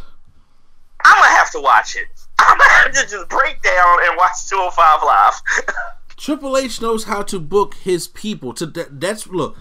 [1.05, 2.09] I'm gonna have to watch it.
[2.39, 5.43] I'm gonna have to just break down and watch 205 live.
[6.17, 8.53] Triple H knows how to book his people.
[8.55, 9.57] To that, that's look.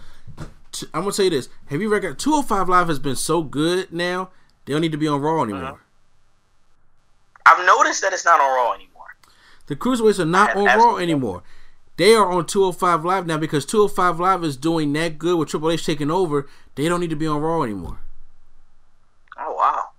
[0.72, 1.50] t- I'm gonna tell you this.
[1.68, 4.30] Have you record 205 Live has been so good now?
[4.66, 5.82] They don't need to be on Raw anymore.
[7.46, 8.90] I've noticed that it's not on Raw anymore.
[9.68, 11.44] The cruiserweights are not on Raw anymore.
[11.98, 15.72] They are on 205 Live now because 205 Live is doing that good with Triple
[15.72, 16.48] H taking over.
[16.76, 18.00] They don't need to be on Raw anymore.
[19.38, 19.90] Oh wow,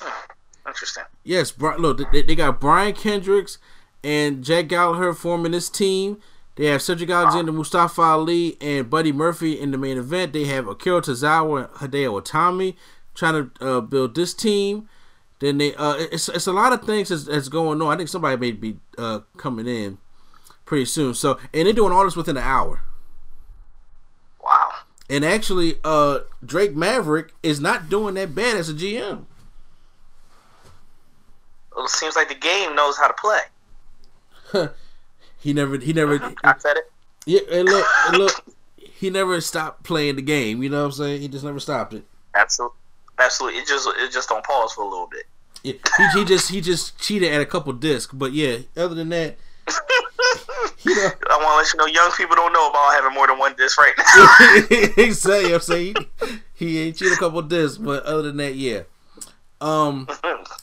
[0.00, 0.68] Hmm.
[0.68, 1.04] interesting.
[1.24, 3.58] Yes, look, they, they got Brian Kendricks
[4.04, 6.18] and Jack Gallagher forming this team.
[6.56, 10.32] They have Cedric Alexander, Mustafa Ali, and Buddy Murphy in the main event.
[10.32, 12.76] They have Akira Tozawa and Hideo Itami
[13.14, 14.88] trying to uh, build this team.
[15.38, 17.92] Then they, uh, it's, it's a lot of things that's, that's going on.
[17.92, 19.98] I think somebody may be uh, coming in
[20.64, 21.14] pretty soon.
[21.14, 22.82] So, and they're doing all this within an hour.
[24.42, 24.70] Wow.
[25.10, 29.26] And actually, uh, Drake Maverick is not doing that bad as a GM.
[31.74, 34.68] Well, it seems like the game knows how to play.
[35.46, 36.90] He never, he never, I said it.
[37.24, 38.44] Yeah, and look, and look,
[38.78, 40.60] he never stopped playing the game.
[40.60, 41.20] You know what I'm saying?
[41.22, 42.04] He just never stopped it.
[42.34, 42.76] Absolutely.
[43.18, 43.60] Absolutely.
[43.60, 45.24] It just it just on pause for a little bit.
[45.62, 48.58] Yeah, he, he just he just cheated at a couple discs, but yeah.
[48.76, 49.36] Other than that,
[50.84, 53.26] you know, I want to let you know, young people don't know about having more
[53.26, 54.66] than one disc right now.
[55.02, 55.54] exactly.
[55.54, 58.82] I'm saying he, he ain't cheated a couple discs, but other than that, yeah.
[59.60, 60.08] Um.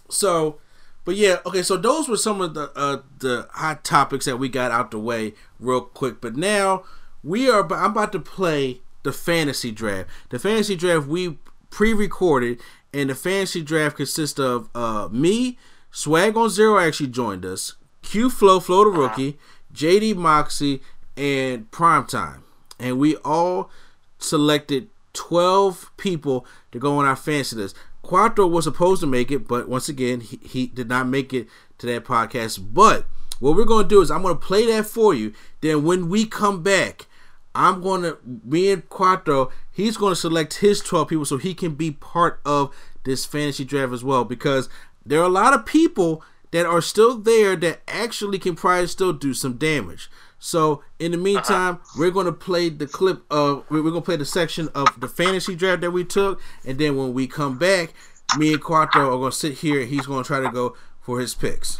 [0.10, 0.60] So,
[1.06, 1.64] but yeah, okay.
[1.64, 5.00] So those were some of the uh the hot topics that we got out the
[5.00, 6.22] way real quick.
[6.22, 6.84] But now
[7.24, 7.62] we are.
[7.74, 10.08] I'm about to play the fantasy draft.
[10.30, 11.40] The fantasy draft we
[11.74, 12.60] pre-recorded,
[12.94, 15.58] and the fantasy draft consists of uh me,
[15.92, 19.40] Swag on Zero actually joined us, Q Flow, Flow the rookie,
[19.74, 20.82] JD Moxie,
[21.18, 22.42] and Primetime,
[22.80, 23.72] and we all
[24.20, 27.76] selected 12 people to go on our fantasy list.
[28.04, 31.48] Quadro was supposed to make it, but once again, he, he did not make it
[31.80, 32.74] to that podcast.
[32.74, 33.06] But
[33.40, 35.34] what we're going to do is I'm going to play that for you.
[35.62, 37.08] Then when we come back,
[37.56, 41.54] I'm going to, me and Quadro, he's going to select his 12 people so he
[41.54, 44.24] can be part of this fantasy draft as well.
[44.24, 44.70] Because
[45.06, 49.14] there are a lot of people that are still there that actually can probably still
[49.14, 50.10] do some damage.
[50.40, 51.24] So in the uh-huh.
[51.24, 55.56] meantime, we're gonna play the clip of we're gonna play the section of the fantasy
[55.56, 57.94] draft that we took, and then when we come back,
[58.38, 59.82] me and Quadro are gonna sit here.
[59.82, 61.80] and He's gonna try to go for his picks.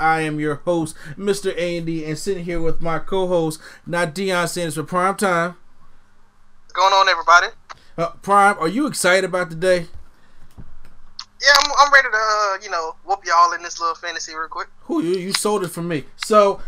[0.00, 1.56] I am your host, Mr.
[1.56, 5.56] A and D, and sitting here with my co-host, not Deion Sanders for Prime Time.
[6.64, 7.48] What's going on, everybody?
[7.96, 9.86] Uh, Prime, are you excited about today?
[11.40, 14.48] Yeah, I'm, I'm ready to, uh, you know, whoop y'all in this little fantasy real
[14.48, 14.68] quick.
[14.82, 16.04] Who you you sold it for me.
[16.16, 16.60] So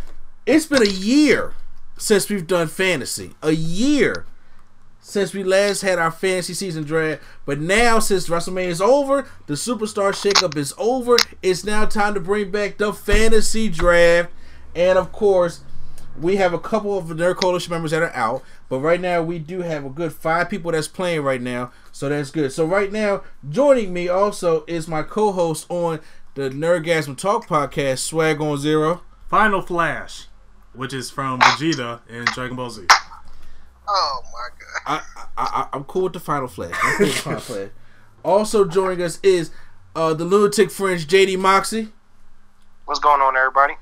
[0.46, 1.54] it's been a year
[1.98, 3.32] since we've done fantasy.
[3.42, 4.26] A year
[5.00, 7.22] since we last had our fantasy season draft.
[7.46, 11.16] But now, since WrestleMania is over, the Superstar Shakeup is over.
[11.42, 14.30] It's now time to bring back the fantasy draft.
[14.74, 15.60] And of course,
[16.20, 18.42] we have a couple of the Nerd Coalition members that are out.
[18.68, 21.72] But right now, we do have a good five people that's playing right now.
[21.92, 22.52] So that's good.
[22.52, 26.00] So right now, joining me also is my co-host on
[26.34, 29.02] the Nerdgasm Talk podcast, Swag on Zero.
[29.28, 30.26] Final Flash,
[30.72, 32.86] which is from Vegeta in Dragon Ball Z.
[33.92, 35.02] Oh my god.
[35.16, 36.72] I, I, I I'm cool with the Final Flash.
[36.80, 37.68] I'm cool with the Final Flash.
[38.24, 39.50] Also joining us is
[39.96, 41.88] uh, the lunatic French JD Moxie,
[42.84, 43.74] What's going on, everybody?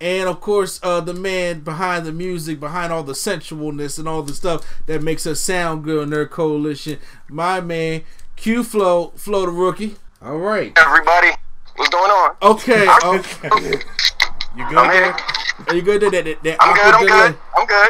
[0.00, 4.22] and of course uh, the man behind the music, behind all the sensualness and all
[4.22, 6.98] the stuff that makes us sound good in Nerd Coalition.
[7.28, 8.02] My man
[8.36, 9.96] Q Flow, Flow the rookie.
[10.22, 10.76] All right.
[10.78, 11.30] Everybody,
[11.76, 12.36] what's going on?
[12.42, 12.88] Okay.
[13.04, 13.80] okay.
[14.56, 14.78] You good?
[14.78, 15.16] I'm here.
[15.68, 16.00] Are you good?
[16.00, 16.94] That, that, that I'm good.
[16.94, 17.38] I'm good.
[17.56, 17.88] I'm good.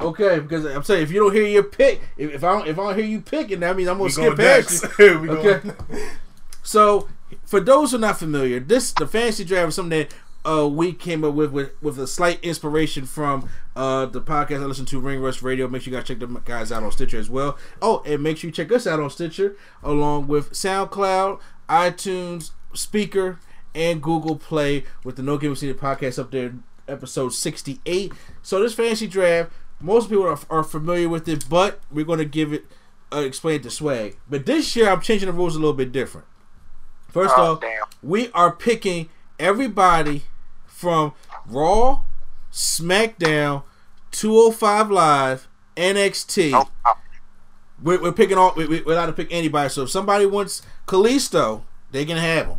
[0.00, 2.78] Okay, because I'm saying if you don't hear your pick, if, if I don't if
[2.78, 5.30] I don't hear you picking, that means I'm gonna We skip going past you.
[5.32, 5.68] Okay.
[5.68, 5.76] going.
[6.62, 7.08] So,
[7.44, 10.92] for those who are not familiar, this the fantasy draft is something that uh, we
[10.92, 15.00] came up with, with with a slight inspiration from uh, the podcast I listen to,
[15.00, 15.68] Ring Rush Radio.
[15.68, 17.56] Make sure you guys check them guys out on Stitcher as well.
[17.80, 23.38] Oh, and make sure you check us out on Stitcher along with SoundCloud, iTunes, Spreaker,
[23.74, 26.54] and Google Play with the No Game City podcast up there,
[26.88, 28.12] episode sixty eight.
[28.42, 32.24] So this fantasy draft, most people are, are familiar with it, but we're going to
[32.24, 32.64] give it
[33.12, 34.16] uh, explain it to swag.
[34.28, 36.26] But this year, I'm changing the rules a little bit different.
[37.08, 37.84] First Oh, off, damn.
[38.02, 39.08] we are picking
[39.38, 40.24] everybody
[40.66, 41.12] from
[41.46, 42.02] Raw,
[42.52, 43.62] SmackDown,
[44.10, 46.52] 205 Live, NXT.
[46.54, 46.94] Oh, oh,
[47.82, 48.52] We're, we're picking all.
[48.56, 49.68] We, we- we're allowed to pick anybody.
[49.68, 51.62] So if somebody wants Kalisto,
[51.92, 52.58] they can have him.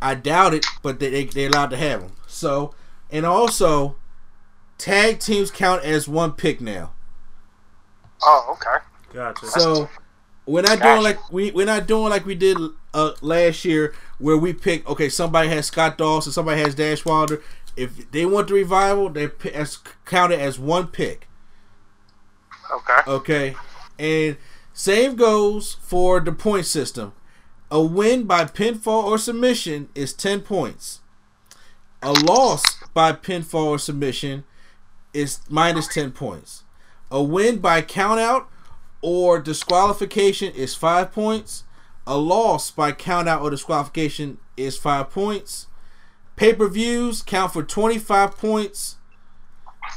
[0.00, 2.12] I doubt it, but they, they they're allowed to have him.
[2.26, 2.74] So
[3.10, 3.96] and also,
[4.78, 6.92] tag teams count as one pick now.
[8.22, 8.84] oh, okay.
[9.12, 9.46] Gotcha.
[9.46, 9.88] So
[10.46, 12.56] we're not doing like we we're not doing like we did
[12.94, 17.42] uh, last year where we pick okay somebody has Scott Dawson somebody has Dash Wilder
[17.76, 21.28] if they want the revival they pi- as counted as one pick
[22.72, 23.00] Okay.
[23.10, 23.56] okay
[23.98, 24.36] and
[24.72, 27.12] same goes for the point system
[27.70, 31.00] a win by pinfall or submission is 10 points
[32.02, 32.62] a loss
[32.94, 34.44] by pinfall or submission
[35.16, 36.62] is minus 10 points.
[37.10, 38.46] A win by countout
[39.00, 41.64] or disqualification is 5 points.
[42.06, 45.68] A loss by countout or disqualification is 5 points.
[46.36, 48.96] Pay-per-views count for 25 points.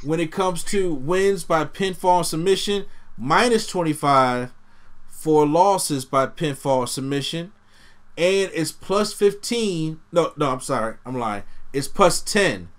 [0.04, 2.86] When it comes to wins by pinfall submission
[3.18, 4.54] minus 25
[5.10, 7.52] for losses by pinfall submission
[8.18, 11.44] and it's plus 15 no no i'm sorry i'm lying.
[11.74, 12.70] It's plus 10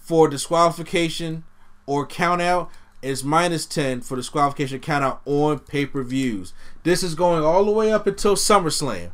[0.00, 1.44] for disqualification
[1.86, 2.70] or count out
[3.02, 6.52] is minus 10 for disqualification count out on pay-per-views
[6.84, 9.10] this is going all the way up until SummerSlam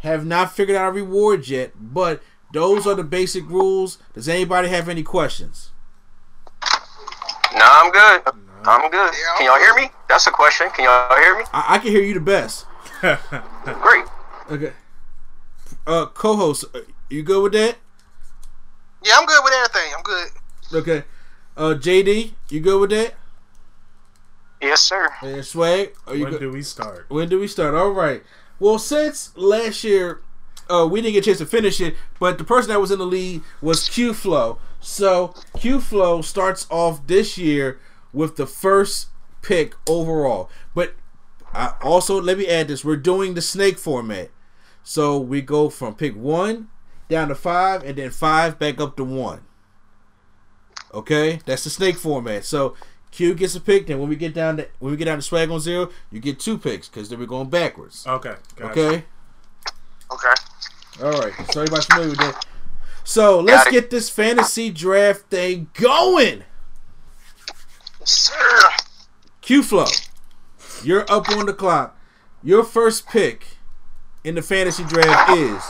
[0.00, 2.22] have not figured out a reward yet but
[2.52, 5.70] those are the basic rules does anybody have any questions
[7.54, 8.22] No, I'm good.
[8.66, 9.12] I'm good.
[9.36, 9.90] Can y'all hear me?
[10.08, 10.68] That's a question.
[10.74, 11.44] Can y'all hear me?
[11.52, 12.66] i, I can hear you the best
[13.00, 14.04] Great.
[14.50, 14.72] okay
[15.86, 17.76] uh co-host uh, you good with that
[19.04, 19.92] Yeah, I'm good with everything.
[19.96, 20.28] I'm good.
[20.72, 21.04] okay
[21.56, 23.14] uh jd you good with that
[24.60, 25.08] Yes, sir.
[25.22, 27.04] and swag are you when good do we start?
[27.10, 27.74] When do we start?
[27.74, 28.22] All right.
[28.58, 30.22] Well, since last year,
[30.70, 32.98] uh, we didn't get a chance to finish it, but the person that was in
[32.98, 34.58] the lead was Q Flow.
[34.80, 37.78] So Q Flow starts off this year
[38.14, 39.08] with the first
[39.42, 40.48] pick overall.
[40.74, 40.94] But
[41.52, 44.30] I also let me add this: we're doing the snake format,
[44.82, 46.68] so we go from pick one
[47.10, 49.42] down to five, and then five back up to one.
[50.94, 52.44] Okay, that's the snake format.
[52.44, 52.76] So
[53.10, 55.22] Q gets a pick, then when we get down to when we get down to
[55.22, 58.06] swag on zero, you get two picks because then we're going backwards.
[58.06, 58.36] Okay.
[58.56, 58.80] Gotcha.
[58.80, 59.04] Okay.
[60.12, 60.34] Okay.
[61.02, 61.32] All right.
[61.52, 62.46] So everybody's familiar with that.
[63.02, 63.80] So let's Got it.
[63.80, 66.44] get this fantasy draft thing going.
[68.00, 68.60] Yes, sir.
[69.40, 69.86] Q Flow,
[70.82, 71.98] you're up on the clock.
[72.42, 73.58] Your first pick
[74.22, 75.62] in the fantasy draft is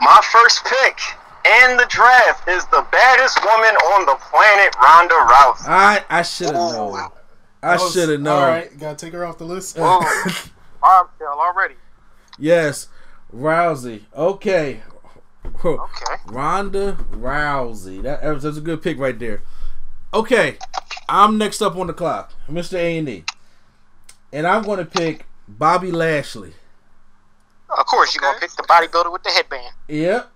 [0.00, 0.98] My first pick
[1.44, 5.68] in the draft is the baddest woman on the planet, Ronda Rousey.
[5.68, 7.10] I I should have known.
[7.62, 8.42] I should have known.
[8.42, 8.78] All right.
[8.78, 9.76] Gotta take her off the list.
[9.78, 10.00] Whoa.
[10.80, 11.74] Bombshell already.
[12.38, 12.88] Yes,
[13.34, 14.02] Rousey.
[14.16, 14.80] Okay.
[15.64, 16.14] Okay.
[16.26, 18.02] Ronda Rousey.
[18.02, 19.42] That, that was, that's a good pick right there.
[20.12, 20.58] Okay,
[21.08, 22.74] I'm next up on the clock, Mr.
[22.74, 23.24] A and E,
[24.32, 26.54] and I'm going to pick Bobby Lashley.
[27.70, 29.72] Of course, you're gonna pick the bodybuilder with the headband.
[29.86, 30.30] Yep.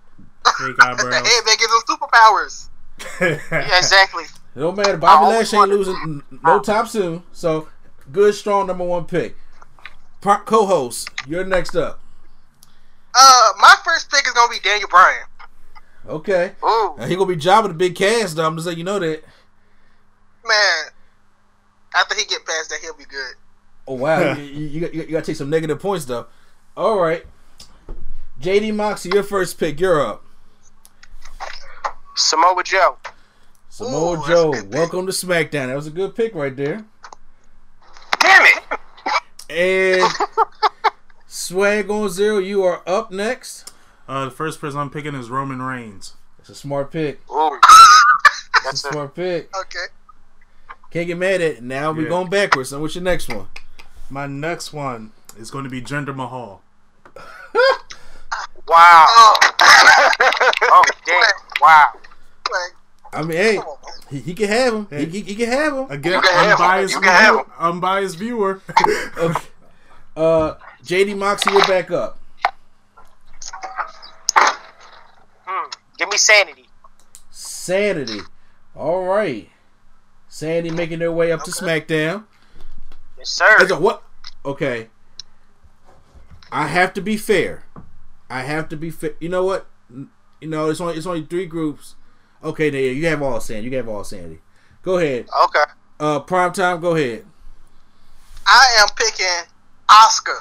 [0.59, 1.13] Fake The eyebrows.
[1.27, 2.69] headband gives him superpowers.
[3.51, 4.23] Yeah, exactly.
[4.55, 4.97] No don't matter.
[4.97, 7.23] Bobby I Lash ain't losing no time soon.
[7.33, 7.67] So
[8.11, 9.35] good, strong number one pick.
[10.21, 11.99] Co-host, you're next up.
[13.13, 15.25] Uh, my first pick is gonna be Daniel Bryan.
[16.07, 16.53] Okay.
[16.63, 18.45] Ooh, Now, he gonna be jobbing the Big Cass though.
[18.45, 19.23] I'm just letting you know that.
[20.47, 20.83] man.
[21.95, 23.35] After he get past that, he'll be good.
[23.87, 26.27] Oh wow, you, you, you, got- you gotta take some negative points though.
[26.75, 27.25] All right.
[28.41, 29.79] JD Moxie, your first pick.
[29.79, 30.24] You're up.
[32.15, 32.97] Samoa Joe.
[33.69, 34.73] Samoa Ooh, Joe, good pick.
[34.79, 35.67] welcome to SmackDown.
[35.67, 36.85] That was a good pick right there.
[38.19, 38.63] Damn it!
[39.49, 40.11] And
[41.27, 43.73] Swag on Zero, you are up next.
[44.07, 46.13] Uh, the first person I'm picking is Roman Reigns.
[46.39, 47.21] It's a smart pick.
[47.29, 47.59] Ooh.
[48.67, 49.55] It's That's a a, smart pick.
[49.55, 49.85] okay.
[50.89, 51.63] Can't get mad at it.
[51.63, 52.09] Now we Yeah.
[52.09, 52.69] going backwards.
[52.69, 53.47] So what's your next one?
[54.09, 56.63] My next one is going to be Jinder Mahal.
[58.67, 59.05] Wow.
[59.07, 59.37] Oh,
[60.63, 61.21] oh damn.
[61.61, 61.93] Wow.
[63.13, 63.77] I mean, hey, on,
[64.09, 64.87] he, he can have him.
[64.89, 65.05] Hey.
[65.05, 65.85] He, he, he can have him.
[65.89, 66.65] Again, You can have him.
[66.65, 67.51] unbiased, You can have viewer, him.
[67.59, 68.61] unbiased viewer.
[69.17, 69.39] Okay.
[70.17, 70.53] Uh,
[70.83, 72.17] JD Moxie, you're back up.
[75.45, 75.69] Hmm.
[75.97, 76.65] Give me sanity.
[77.31, 78.19] Sanity.
[78.75, 79.49] All right.
[80.27, 82.25] Sanity making their way up to SmackDown.
[83.17, 83.55] Yes, sir.
[83.59, 84.03] As a what?
[84.45, 84.89] Okay.
[86.51, 87.63] I have to be fair.
[88.29, 89.11] I have to be fair.
[89.19, 89.67] You know what?
[90.45, 91.95] You know, it's only it's only three groups.
[92.43, 93.67] Okay, there you have all Sanity.
[93.67, 94.41] You have all Sanity.
[94.83, 95.27] Go ahead.
[95.45, 95.63] Okay.
[95.99, 96.79] Uh, prime time.
[96.79, 97.25] Go ahead.
[98.45, 99.25] I am picking
[99.89, 100.37] Asuka.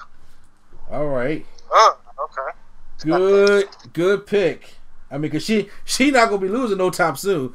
[0.90, 1.46] All right.
[1.72, 2.58] Oh, okay.
[3.02, 4.74] Good, good pick.
[5.10, 7.54] I mean, cause she she not gonna be losing no time soon,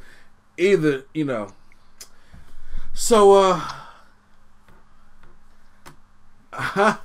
[0.58, 1.04] either.
[1.14, 1.52] You know.
[2.92, 3.60] So uh,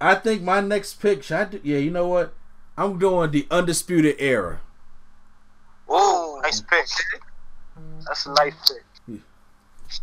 [0.00, 1.24] I think my next pick.
[1.24, 1.60] Should I do?
[1.62, 2.32] Yeah, you know what?
[2.76, 4.60] I'm doing the undisputed era.
[5.90, 6.86] Ooh, nice pick.
[8.06, 9.20] That's a nice pick.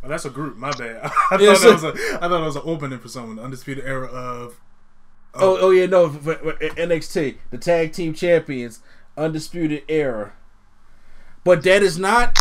[0.03, 0.55] Oh, that's a group.
[0.55, 1.01] My bad.
[1.03, 1.87] I thought Yes, that was a.
[1.87, 3.37] I thought that was an opening for someone.
[3.37, 4.59] The undisputed era of.
[5.33, 8.81] Uh, oh, oh yeah, no, for, for NXT, the tag team champions,
[9.17, 10.33] undisputed era.
[11.43, 12.37] But that does not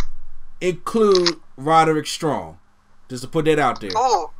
[0.61, 2.59] include Roderick Strong.
[3.09, 3.91] Just to put that out there.
[3.97, 4.31] Oh.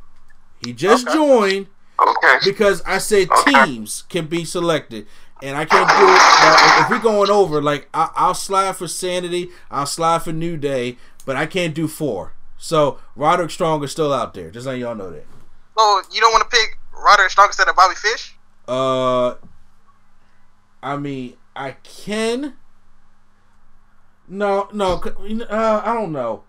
[0.63, 1.15] He just Okay.
[1.17, 1.67] joined
[1.99, 2.37] Okay.
[2.43, 3.65] because I said Okay.
[3.65, 5.07] teams can be selected,
[5.41, 6.83] and I can't do it.
[6.83, 10.97] If- we're going over, like I, I'll slide for Sanity, I'll slide for New Day,
[11.25, 12.33] but I can't do four.
[12.57, 14.51] So Roderick Strong is still out there.
[14.51, 15.25] Just letting y'all know that.
[15.77, 18.35] Oh, you don't want to pick Roderick Strong instead of Bobby Fish?
[18.67, 19.35] Uh,
[20.83, 22.55] I mean, I can.
[24.27, 25.01] No, no,
[25.49, 26.43] uh, I don't know.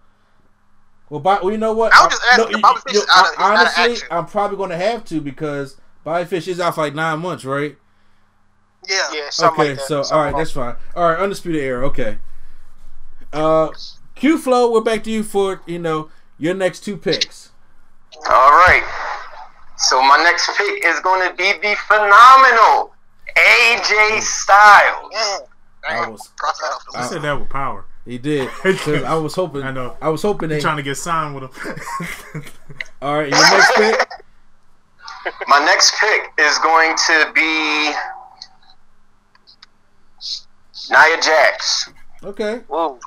[1.08, 1.92] Well, Bob, well, you know what?
[1.94, 4.08] I'll just asking, you- Bobby Fish you- out of- he's out of honestly.
[4.10, 7.44] I'm probably going to have to because Bobby Fish is out for like nine months,
[7.44, 7.76] right?
[8.88, 9.08] Yeah.
[9.12, 9.30] Yeah.
[9.30, 9.86] Something okay, like that.
[9.86, 10.76] so all Something right, like that's fine.
[10.96, 11.86] All right, undisputed era.
[11.86, 12.18] Okay.
[13.32, 13.70] Uh,
[14.14, 17.52] Q Flow, we're back to you for you know your next two picks.
[18.28, 18.82] All right.
[19.76, 22.92] So my next pick is going to be the phenomenal
[23.36, 25.14] AJ Styles.
[25.14, 25.46] Mm.
[25.88, 27.86] I was, Cross that off the I said that with power.
[28.04, 28.50] he did.
[28.64, 29.62] I was hoping.
[29.62, 29.96] I know.
[30.02, 30.60] I was hoping they.
[30.60, 32.42] Trying to get signed with him.
[33.02, 34.08] All right, your next pick.
[35.48, 37.92] My next pick is going to be
[40.88, 41.90] Nia Jax.
[42.22, 42.98] Okay, Ooh.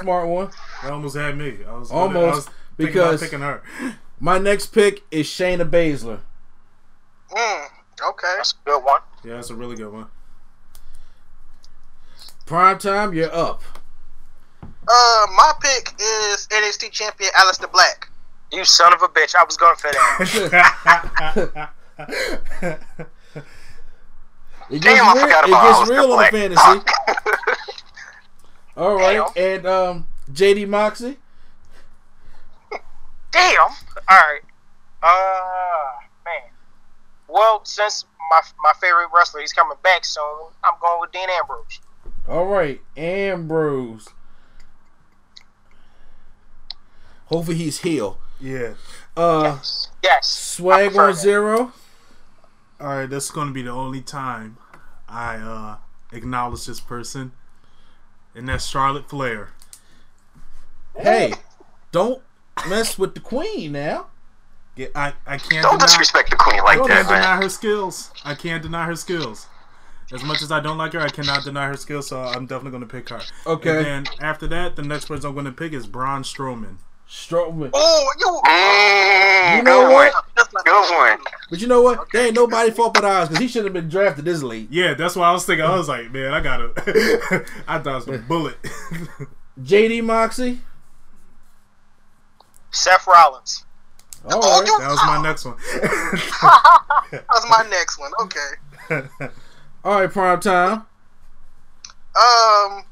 [0.00, 0.50] Smart one.
[0.82, 1.58] That almost had me.
[1.68, 3.62] I was Almost, I was thinking about because- picking her.
[4.20, 6.20] My next pick is Shayna Baszler.
[7.30, 7.66] Mm.
[8.10, 8.32] Okay.
[8.36, 9.00] That's a good one.
[9.24, 10.06] Yeah, that's a really good one.
[12.46, 13.62] Prime time, you're up.
[14.62, 18.10] Uh, my pick is NXT champion Aleister Black.
[18.52, 19.34] You son of a bitch!
[19.34, 21.70] I was going for that.
[24.72, 26.32] It gets Damn, real, it gets real on Black.
[26.32, 26.62] fantasy.
[28.76, 29.56] All right, Damn.
[29.58, 31.18] and um, JD Moxie.
[33.30, 33.60] Damn.
[33.60, 33.70] All
[34.10, 34.40] right.
[35.02, 36.50] Uh, man.
[37.28, 40.24] Well, since my my favorite wrestler, he's coming back soon.
[40.64, 41.80] I'm going with Dean Ambrose.
[42.26, 44.08] All right, Ambrose.
[47.26, 48.16] Hopefully he's healed.
[48.40, 48.74] yeah.
[49.16, 49.58] Uh,
[50.02, 50.26] Yes.
[50.28, 51.16] swag I prefer on that.
[51.20, 51.72] zero.
[52.80, 54.56] All right, that's going to be the only time
[55.12, 55.76] I uh,
[56.12, 57.32] acknowledge this person,
[58.34, 59.50] and that's Charlotte Flair.
[60.96, 61.34] Hey,
[61.90, 62.22] don't
[62.68, 64.06] mess with the queen now.
[64.74, 67.20] Yeah, I, I can't Don't deny, disrespect the queen like I that, can't man.
[67.20, 68.10] deny her skills.
[68.24, 69.46] I can't deny her skills.
[70.12, 72.70] As much as I don't like her, I cannot deny her skills, so I'm definitely
[72.70, 73.20] going to pick her.
[73.46, 73.76] Okay.
[73.76, 76.76] And then after that, the next person I'm going to pick is Braun Strowman.
[77.12, 77.68] Strowman.
[77.74, 78.40] Oh, you.
[78.50, 80.14] Mm, You know good what?
[80.14, 80.64] one.
[80.64, 81.18] Good one.
[81.50, 82.06] But you know what?
[82.10, 84.68] There ain't nobody fault but ours because he should have been drafted this late.
[84.70, 85.64] Yeah, that's why I was thinking.
[85.66, 88.56] I was like, man, I got to I thought it was a bullet.
[89.62, 90.60] JD Moxie.
[92.70, 93.66] Seth Rollins.
[94.24, 94.66] All Oh, right.
[94.66, 95.56] you- That was my next one.
[97.10, 98.12] that was my next one.
[98.22, 99.28] Okay.
[99.84, 100.86] All right, prime time.
[102.16, 102.84] Um,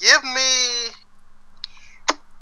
[0.00, 0.90] give me.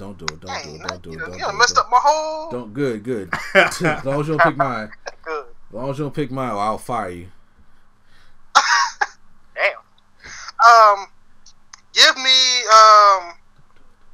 [0.02, 0.40] Don't do it.
[0.40, 0.82] Don't do it.
[0.82, 1.18] Don't do it.
[1.18, 1.58] Don't done, do done it.
[1.58, 2.50] messed up my whole.
[2.50, 2.74] Don't.
[2.74, 3.04] Good.
[3.04, 3.32] Good.
[3.54, 4.90] as long as you don't pick mine.
[5.24, 5.44] Good.
[5.68, 7.28] As long as you don't pick mine, I'll fire you.
[9.54, 9.78] Damn.
[10.58, 11.06] Um,
[11.92, 12.34] give me.
[12.74, 13.34] Um,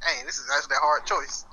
[0.03, 1.45] hey, this is actually a hard choice.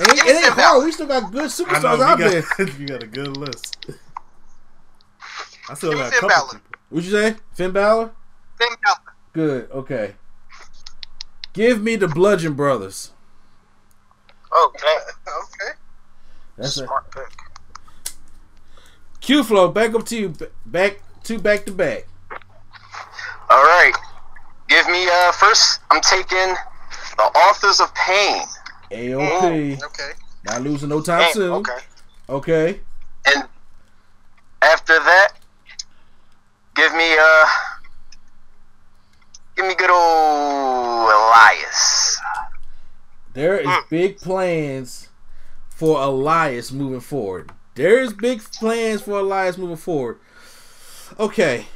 [0.00, 0.56] It ain't, it ain't hard.
[0.56, 0.84] Balor.
[0.86, 2.68] We still got good superstars know out you there.
[2.80, 3.86] you got a good list.
[5.68, 6.28] I still Give got a Finn couple.
[6.28, 6.60] Balor.
[6.64, 6.80] people.
[6.88, 7.36] What'd you say?
[7.54, 8.10] Finn Balor?
[8.58, 9.14] Finn Balor.
[9.34, 9.70] Good.
[9.70, 10.14] Okay.
[11.52, 13.10] Give me the Bludgeon Brothers.
[14.66, 14.96] Okay.
[15.26, 15.72] Okay.
[16.56, 16.74] That's.
[16.74, 17.28] Smart pick.
[19.20, 19.68] Q flow.
[19.68, 20.34] Back up to you.
[20.66, 22.06] Back two back to back.
[23.50, 23.92] All right.
[24.68, 25.80] Give me uh first.
[25.90, 26.54] I'm taking
[27.16, 28.42] the Authors of Pain,
[28.92, 29.82] AOP.
[29.82, 30.10] Okay.
[30.44, 31.52] Not losing no time Damn, soon.
[31.52, 31.78] okay.
[32.28, 32.80] Okay.
[33.26, 33.44] and
[34.62, 35.32] after that,
[36.76, 37.46] give me uh,
[39.60, 42.18] give me good old Elias.
[43.34, 45.08] There is big plans
[45.68, 47.52] for Elias moving forward.
[47.74, 50.18] There is big plans for Elias moving forward.
[51.18, 51.66] Okay.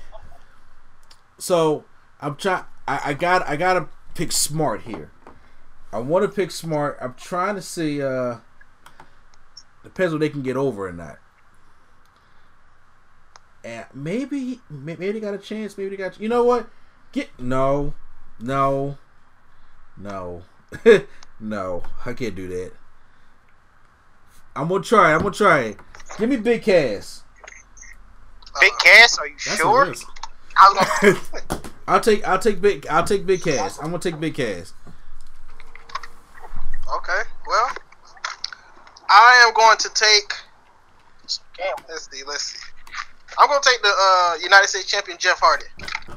[1.38, 1.84] So
[2.20, 2.64] I'm trying.
[2.88, 3.46] I, I got.
[3.46, 5.10] I gotta pick smart here.
[5.92, 6.98] I want to pick smart.
[7.00, 8.02] I'm trying to see.
[8.02, 8.38] uh
[9.82, 11.18] Depends what they can get over or not.
[13.62, 15.76] And maybe, maybe they got a chance.
[15.76, 16.18] Maybe they got.
[16.18, 16.68] You know what?
[17.14, 17.94] Get no,
[18.40, 18.98] no,
[19.96, 20.42] no.
[21.40, 22.72] no, I can't do that.
[24.56, 25.14] I'm gonna try.
[25.14, 25.76] I'm gonna try it.
[26.18, 27.22] Give me Big Cass.
[28.60, 29.94] Big Cass, are you That's sure?
[30.56, 32.26] I was gonna, I'll take.
[32.26, 32.84] I'll take big.
[32.88, 33.78] I'll take Big Cass.
[33.78, 34.74] I'm gonna take Big Cass.
[36.96, 37.70] okay, well,
[39.08, 40.34] I am going to take.
[41.22, 42.73] Let's see, let's see.
[43.38, 45.66] I'm going to take the uh, United States champion Jeff Hardy.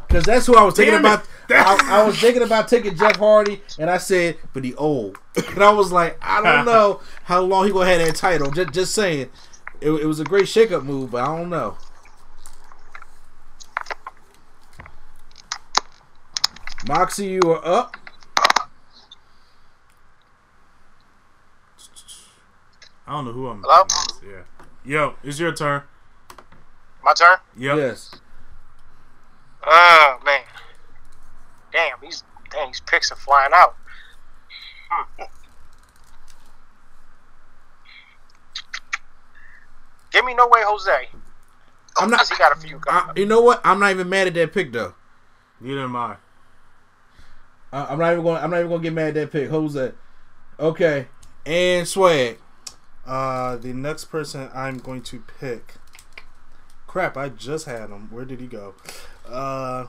[0.10, 1.28] Cause that's who I was thinking Damn about.
[1.50, 5.18] I, I was thinking about taking Jeff Hardy, and I said, but he old.
[5.36, 8.50] And I was like, I don't know how long he gonna have that title.
[8.52, 9.30] Just, just saying,
[9.82, 11.78] it, it was a great shakeup move, but I don't know.
[16.88, 17.98] Moxie, you are up.
[23.06, 23.64] I don't know who I'm.
[23.66, 23.84] Hello?
[24.26, 24.44] Yeah.
[24.86, 25.84] Yo, it's your turn.
[27.04, 27.38] My turn?
[27.58, 27.78] Yep.
[27.78, 28.16] Yes.
[29.66, 30.42] Oh, man.
[31.72, 33.76] Damn, these, damn, these picks are flying out.
[34.90, 35.24] Hmm.
[40.12, 41.10] Give me No Way Jose.
[42.00, 42.28] I'm not.
[42.28, 43.62] He got a few I, you know what?
[43.64, 44.94] I'm not even mad at that pick though.
[45.60, 46.18] Neither am I.
[47.72, 48.42] I, I'm not even going.
[48.42, 49.50] I'm not even going to get mad at that pick.
[49.50, 49.96] Who's that?
[50.60, 51.08] Okay.
[51.46, 52.38] And swag.
[53.06, 55.76] Uh, the next person I'm going to pick.
[56.88, 57.18] Crap!
[57.18, 58.10] I just had him.
[58.12, 58.74] Where did he go?
[59.30, 59.86] Uh.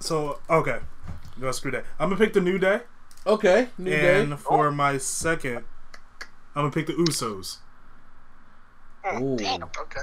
[0.00, 0.78] So okay,
[1.40, 1.84] go screw that.
[1.98, 2.80] I'm gonna pick the New Day,
[3.26, 3.68] Okay.
[3.78, 4.36] New and day.
[4.36, 5.64] for my second,
[6.54, 7.56] I'm gonna pick the Usos.
[9.20, 9.36] Ooh.
[9.36, 10.00] Damn, okay.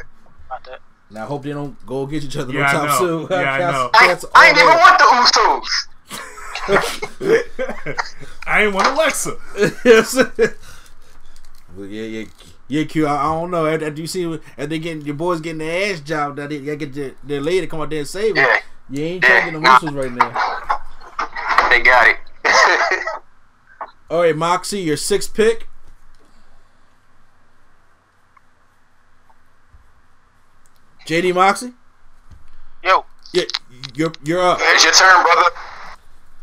[0.48, 0.80] About that.
[1.10, 2.98] Now I hope they don't go against each other Yeah, no I time know.
[2.98, 3.28] soon.
[3.32, 3.90] Yeah, I know.
[3.94, 5.88] I, That's I ain't all even want the Usos.
[8.48, 9.36] I ain't want Alexa.
[9.86, 10.16] Yes.
[10.16, 12.26] well, yeah, yeah,
[12.80, 12.84] yeah.
[12.86, 13.06] Q.
[13.08, 13.66] I, I don't know.
[13.66, 16.60] After, after you see, after they getting your boys getting their ass job, that they
[16.60, 18.46] gotta get their, their lady come out there and save them.
[18.48, 18.60] Yeah.
[18.90, 20.02] You ain't Yeah, trying to get the nah.
[20.02, 21.70] Right now.
[21.70, 22.18] they got it.
[24.10, 25.68] All right, Moxie, your sixth pick.
[31.08, 31.74] JD Moxie.
[32.84, 33.44] Yo, Yeah,
[33.96, 34.60] you're you're up.
[34.62, 35.50] it's your turn, brother.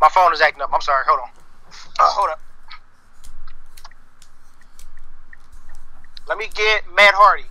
[0.01, 0.71] my phone is acting up.
[0.73, 1.05] I'm sorry.
[1.07, 1.29] Hold on.
[2.01, 2.41] Uh, hold up.
[6.29, 7.45] Let me get Matt Hardy.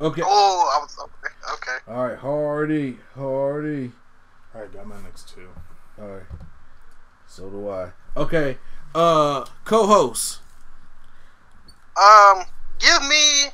[0.00, 0.22] Okay.
[0.24, 1.34] Oh, I was okay.
[1.54, 1.78] okay.
[1.88, 3.92] All right, Hardy, Hardy.
[4.54, 5.48] All right, got my next two.
[6.00, 6.22] All right.
[7.26, 7.90] So do I.
[8.16, 8.58] Okay.
[8.94, 10.40] Uh, co-host.
[11.96, 12.44] Um,
[12.78, 13.46] give me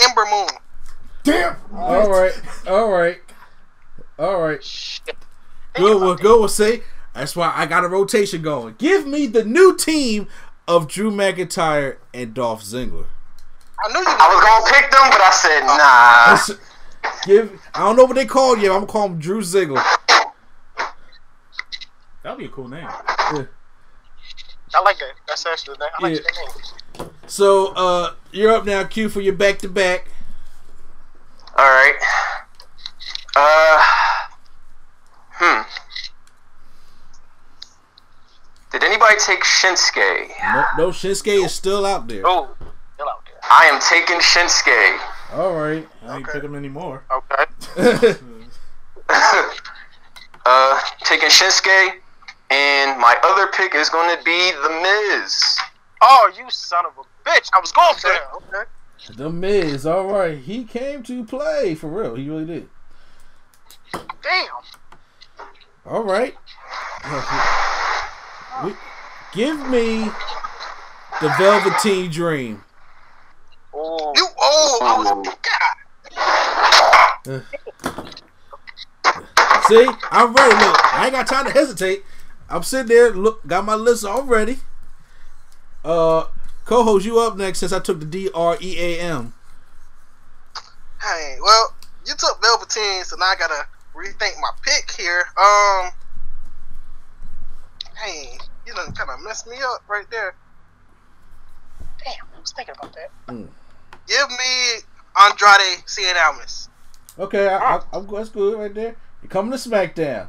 [0.00, 0.48] Ember Moon.
[1.22, 1.56] Damn.
[1.74, 2.32] All right.
[2.66, 3.20] All right.
[4.18, 4.62] All right.
[4.62, 5.16] Shit.
[5.74, 6.16] Good one.
[6.16, 6.48] Good one.
[6.48, 6.82] Say
[7.14, 8.76] that's why I got a rotation going.
[8.78, 10.28] Give me the new team
[10.68, 13.06] of Drew McIntyre and Dolph Ziggler.
[13.82, 14.06] I knew you.
[14.06, 16.36] I was gonna pick them, but I said nah.
[16.36, 16.70] That's-
[17.26, 17.60] Give.
[17.74, 18.72] I don't know what they call you.
[18.72, 19.82] I'm gonna call him Drew Ziggler.
[22.22, 22.86] That'd be a cool name.
[22.88, 23.46] I
[24.82, 25.12] like that.
[25.28, 25.90] That's actually the name.
[25.98, 26.20] I like Yeah.
[26.96, 27.10] that name.
[27.26, 30.08] So, uh, you're up now, Q, for your back to back.
[31.56, 31.94] All right.
[33.36, 33.82] Uh.
[35.32, 35.62] Hmm.
[39.14, 40.30] I take Shinsuke?
[40.42, 42.22] No, no Shinsuke is still out there.
[42.26, 42.68] Oh, still out there.
[43.50, 44.98] I am taking Shinsuke.
[45.32, 45.86] All right.
[46.02, 47.02] I ain't pick him anymore.
[47.10, 48.14] Okay.
[50.46, 51.92] Uh, taking Shinsuke,
[52.50, 55.58] and my other pick is going to be The Miz.
[56.02, 57.48] Oh, you son of a bitch!
[57.54, 58.28] I was going for that.
[58.34, 59.16] Okay.
[59.16, 59.86] The Miz.
[59.86, 60.36] All right.
[60.36, 62.14] He came to play for real.
[62.14, 62.68] He really did.
[63.92, 64.48] Damn.
[65.86, 66.34] All right.
[68.64, 68.72] We,
[69.32, 70.10] give me
[71.22, 72.64] the Velveteen Dream.
[73.74, 74.12] Oh.
[74.14, 74.26] You.
[74.38, 75.34] Oh, I was.
[77.26, 77.30] See,
[80.10, 80.54] I'm ready.
[80.56, 82.04] Look, I ain't got time to hesitate.
[82.50, 83.12] I'm sitting there.
[83.12, 84.58] Look, got my list already.
[85.82, 86.26] Uh,
[86.66, 89.32] co-host, you up next since I took the D R E A M.
[91.00, 91.74] Hey, well,
[92.06, 95.24] you took Velveteen, so now I gotta rethink my pick here.
[95.38, 95.92] Um,
[98.04, 100.34] hey, you done kind of messed me up right there.
[102.04, 103.10] Damn, I was thinking about that.
[103.28, 103.48] Mm.
[104.06, 104.82] Give me
[105.16, 106.68] Andrade Cien Almas.
[107.18, 108.96] Okay, I, I, I'm that's good right there.
[109.22, 110.28] You're coming to SmackDown?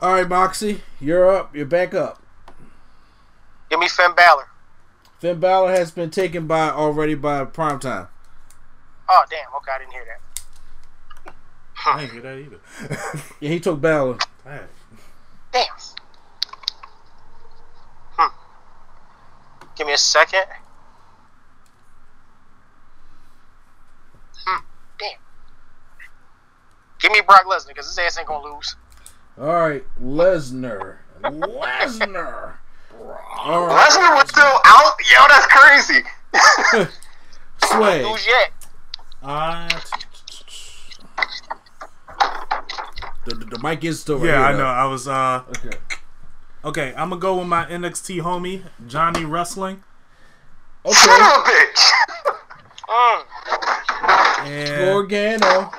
[0.00, 1.54] All right, Moxie, you're up.
[1.54, 2.20] You're back up.
[3.70, 4.48] Give me Finn Balor.
[5.20, 8.08] Finn Balor has been taken by already by Primetime.
[9.08, 9.46] Oh, damn.
[9.56, 10.04] Okay, I didn't hear
[11.24, 11.34] that.
[11.86, 13.22] I didn't hear that either.
[13.40, 14.18] Yeah, he took Balor.
[14.44, 14.62] Hey.
[15.52, 15.66] Damn.
[18.16, 18.34] Hmm.
[19.76, 20.44] Give me a second.
[24.44, 24.64] Hmm.
[24.98, 25.18] Damn.
[27.02, 28.76] Give me Brock Lesnar because his ass ain't gonna lose.
[29.38, 30.96] All right, Lesnar.
[31.22, 32.54] Lesnar.
[33.44, 34.92] All right, Lesnar was still out?
[35.10, 36.88] Yo, that's crazy.
[37.64, 38.04] Sway.
[38.04, 38.52] Lose yet?
[39.22, 39.68] Uh,
[43.24, 44.58] The, the, the mic is still right yeah, here, I though.
[44.58, 44.64] know.
[44.66, 45.76] I was uh Okay.
[46.64, 46.94] okay.
[46.96, 49.84] I'm gonna go with my NXT homie Johnny Wrestling,
[50.84, 51.24] Son Okay.
[51.24, 51.90] of a bitch.
[52.92, 53.24] Mm.
[54.44, 55.70] and Gargano.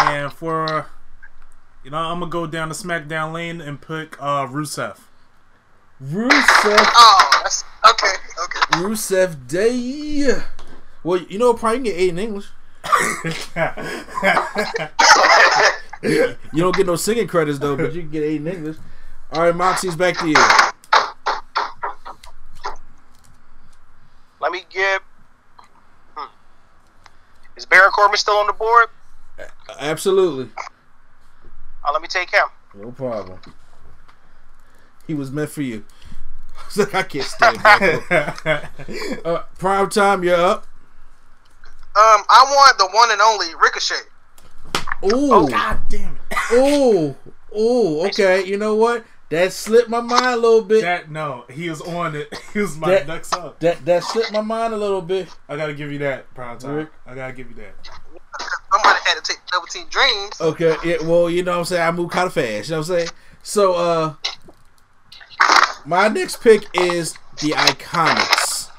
[0.00, 0.86] And for
[1.82, 4.98] you know I'm gonna go down the SmackDown lane and pick uh Rusev.
[6.02, 6.32] Rusev.
[6.96, 8.14] Oh, that's okay.
[8.44, 8.82] Okay.
[8.82, 10.42] Rusev Day.
[11.02, 12.46] Well, you know, probably can get eight in English.
[16.02, 18.76] You don't get no singing credits though, but you can get eight in English.
[19.32, 20.36] All right, Moxie's back to you.
[24.40, 25.00] Let me get.
[26.14, 26.28] Hmm.
[27.56, 28.88] Is Baron Corbin still on the board?
[29.78, 30.50] Absolutely,
[31.84, 32.46] Uh, let me take him.
[32.74, 33.38] no problem.
[35.06, 35.84] He was meant for you.
[36.94, 38.70] I can't stand that.
[39.24, 40.66] uh, prime time, you're up.
[41.96, 43.94] Um, I want the one and only Ricochet.
[45.12, 46.52] Ooh, God damn it!
[46.52, 47.14] ooh,
[47.56, 48.06] ooh.
[48.06, 49.04] Okay, you know what?
[49.34, 50.82] That slipped my mind a little bit.
[50.82, 52.32] That no, he was on it.
[52.52, 53.58] He was my That- next up.
[53.58, 55.28] That that slipped my mind a little bit.
[55.48, 56.74] I gotta give you that, prime time.
[56.76, 56.90] Rick?
[57.04, 57.74] I gotta give you that.
[58.70, 60.40] Somebody had to take Velveteen Dreams.
[60.40, 61.82] Okay, yeah, well, you know what I'm saying?
[61.82, 63.08] I move kind of fast, you know what I'm saying?
[63.42, 64.14] So, uh,
[65.84, 68.70] my next pick is the Iconics.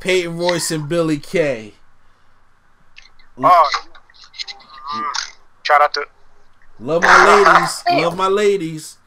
[0.00, 1.74] Peyton Royce and Billie Kay.
[3.36, 3.70] Oh.
[4.94, 5.32] Mm.
[5.64, 6.06] Shout out to.
[6.80, 7.84] Love my ladies.
[7.90, 8.98] Love my ladies.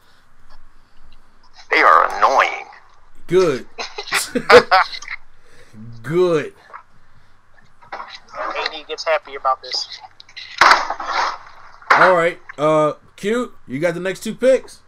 [1.70, 2.66] They are annoying.
[3.26, 3.66] Good.
[6.02, 6.54] Good.
[7.92, 10.00] AD gets happy about this.
[11.92, 12.38] All right.
[12.58, 14.80] Uh, Q, you got the next two picks.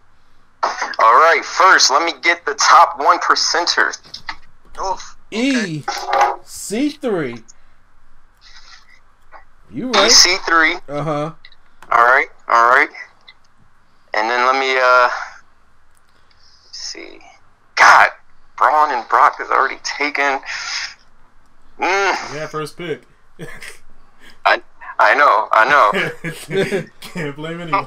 [0.62, 3.99] All right, first, let me get the top one percenters.
[4.82, 5.16] Oof.
[5.30, 5.82] E
[6.43, 7.45] C three.
[9.70, 10.11] You right?
[10.11, 10.80] EC3.
[10.89, 11.32] Uh huh.
[11.91, 12.89] All right, all right.
[14.14, 15.09] And then let me uh
[16.72, 17.18] see.
[17.76, 18.11] God,
[18.57, 20.41] Braun and Brock is already taken.
[21.78, 23.03] Mm, Yeah, first pick.
[24.45, 24.62] I
[24.99, 26.87] I know, I know.
[27.01, 27.87] Can't blame anyone.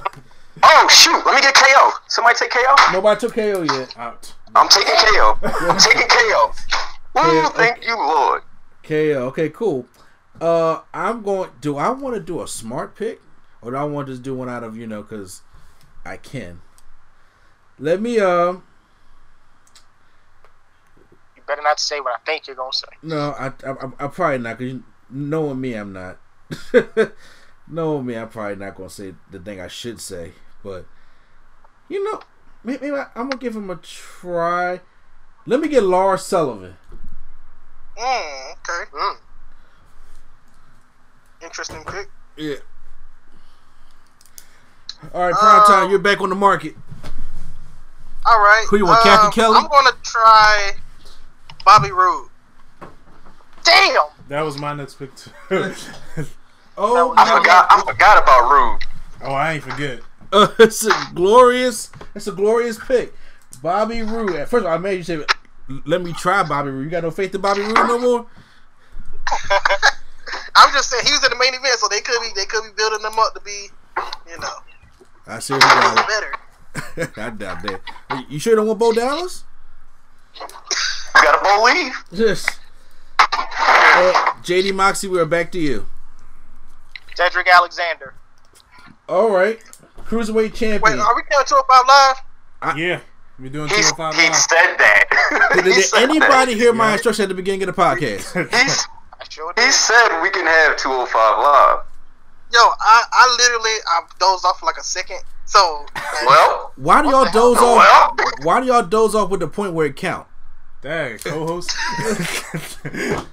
[0.63, 1.91] Oh shoot, let me get KO.
[2.07, 2.75] Somebody take KO.
[2.91, 3.97] Nobody took KO yet.
[3.97, 4.33] Out.
[4.55, 5.37] I'm taking KO.
[5.43, 6.51] I'm taking KO.
[7.15, 8.41] Woo, KO, thank you, Lord.
[8.83, 9.27] KO.
[9.27, 9.85] Okay, cool.
[10.41, 11.49] Uh, I'm going.
[11.61, 13.21] Do I want to do a smart pick,
[13.61, 15.41] or do I want to just do one out of you know because
[16.05, 16.61] I can?
[17.79, 18.19] Let me.
[18.19, 18.63] Um.
[21.35, 22.87] You better not say what I think you're gonna say.
[23.03, 23.47] No, I.
[23.47, 23.71] I.
[23.71, 24.79] I I'm probably not because
[25.09, 26.17] knowing me, I'm not.
[27.67, 30.33] knowing me, I'm probably not gonna say the thing I should say.
[30.63, 30.85] But
[31.89, 32.21] you know,
[32.63, 34.81] maybe, maybe I, I'm gonna give him a try.
[35.45, 36.75] Let me get Lars Sullivan.
[37.97, 38.91] Mm, okay.
[38.93, 39.17] Mm.
[41.41, 42.09] Interesting pick.
[42.35, 42.55] Yeah.
[45.13, 45.89] All right, prime Um, time.
[45.89, 46.75] You're back on the market.
[48.25, 48.65] All right.
[48.69, 49.57] Who you want, um, Cathy Kelley?
[49.57, 50.71] I'm gonna try
[51.63, 52.29] Bobby Roode.
[53.63, 54.07] Damn.
[54.27, 55.31] That was my next pick too.
[56.79, 57.65] Oh, I forgot.
[57.71, 58.83] I forgot about Roode.
[59.23, 59.99] oh, I ain't forget.
[60.31, 61.89] Uh, it's a glorious.
[62.13, 63.15] It's a glorious pick.
[63.63, 64.35] Bobby Roode.
[64.35, 65.25] At first, I made you say,
[65.85, 68.25] "Let me try Bobby Roode." You got no faith in Bobby Roode no more.
[70.55, 72.63] I'm just saying he was in the main event, so they could be they could
[72.63, 73.69] be building them up to be,
[74.29, 74.53] you know,
[75.27, 76.33] I seriously doubt better.
[76.97, 77.09] it.
[77.17, 77.81] I doubt that.
[78.29, 79.43] You sure you don't want Bo Dallas?
[80.39, 80.47] You
[81.15, 81.93] got to believe.
[82.11, 82.45] Yes.
[83.19, 85.87] Uh, JD Moxie, we're back to you.
[87.15, 88.13] Cedric Alexander.
[89.09, 89.59] All right,
[90.01, 90.81] cruiserweight champion.
[90.81, 92.77] Wait, are we doing two about live?
[92.77, 92.99] yeah,
[93.39, 95.51] We're doing He's, 205 he said that.
[95.55, 96.59] Did, He did said anybody that.
[96.59, 98.33] hear my instruction at the beginning of the podcast?
[98.51, 98.85] He's,
[99.65, 101.79] he said we can have 205 live.
[102.53, 105.19] Yo, I I literally I dozed off for like a second.
[105.45, 105.85] So
[106.25, 107.53] Well, Why do y'all the hell?
[107.53, 108.15] doze off?
[108.17, 110.27] well, Why do y'all doze off with the point where it count?
[110.81, 111.71] Dang, co-host.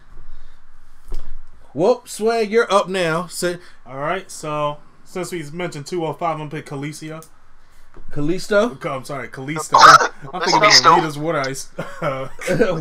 [1.73, 3.27] Whoop, swag, you're up now.
[3.27, 7.23] Say, All right, so since we mentioned 205, I'm gonna pick Calicia.
[8.11, 8.85] Kalisto.
[8.87, 9.75] I'm sorry, Kalisto.
[10.33, 10.97] I'm thinking about Kalisto.
[10.97, 11.71] Rita's Water Ice.
[12.03, 12.29] Uh,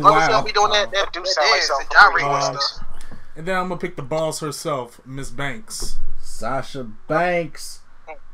[0.00, 0.42] wow.
[0.42, 2.62] be doing that that Do that sound like dance, something the gyrating from and Rita.
[2.62, 2.86] stuff.
[3.36, 5.96] and then I'm gonna pick the boss herself, Miss Banks.
[6.34, 7.80] Sasha Banks.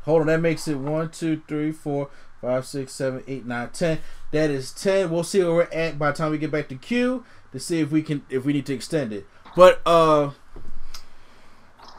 [0.03, 2.09] Hold on, that makes it one, two, three, four,
[2.41, 3.99] five, six, seven, eight, nine, ten.
[4.31, 5.11] That is ten.
[5.11, 7.79] We'll see where we're at by the time we get back to Q to see
[7.79, 9.27] if we can if we need to extend it.
[9.55, 10.31] But uh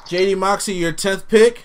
[0.06, 1.64] JD Moxie, your tenth pick.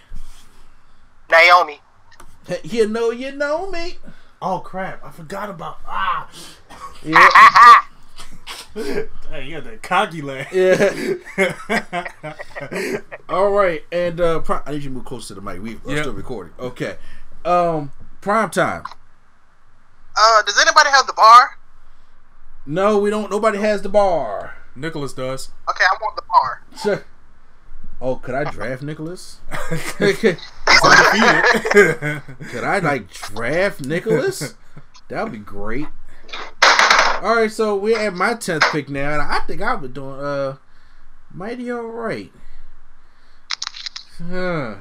[1.30, 1.82] Naomi.
[2.64, 3.98] You know you know me.
[4.42, 5.04] Oh crap!
[5.04, 6.30] I forgot about ah.
[7.04, 7.82] Yeah.
[8.74, 10.52] Hey, you got that cocky laugh.
[10.54, 10.92] Yeah.
[13.30, 15.62] All right, and uh, pri- I need you to move closer to the mic.
[15.62, 16.04] We, we're Yep.
[16.04, 16.54] still recording.
[16.60, 16.98] Okay.
[17.44, 17.92] Um,
[18.22, 18.84] prime time.
[20.18, 21.58] Uh, does anybody have the bar?
[22.66, 23.30] No, we don't.
[23.32, 24.56] Nobody has the bar.
[24.76, 25.50] Nicholas does.
[25.70, 26.64] Okay, I want the bar.
[26.82, 27.06] Sure.
[28.00, 29.40] Oh, could I draft Nicholas?
[29.98, 30.20] He's.
[30.22, 30.40] Could
[32.64, 34.54] I like draft Nicholas?
[35.08, 35.88] That would be great.
[37.22, 40.20] All right, so we're at my tenth pick now, and I think I've been doing
[40.20, 40.58] uh
[41.34, 42.32] mighty all right.
[44.24, 44.76] Huh.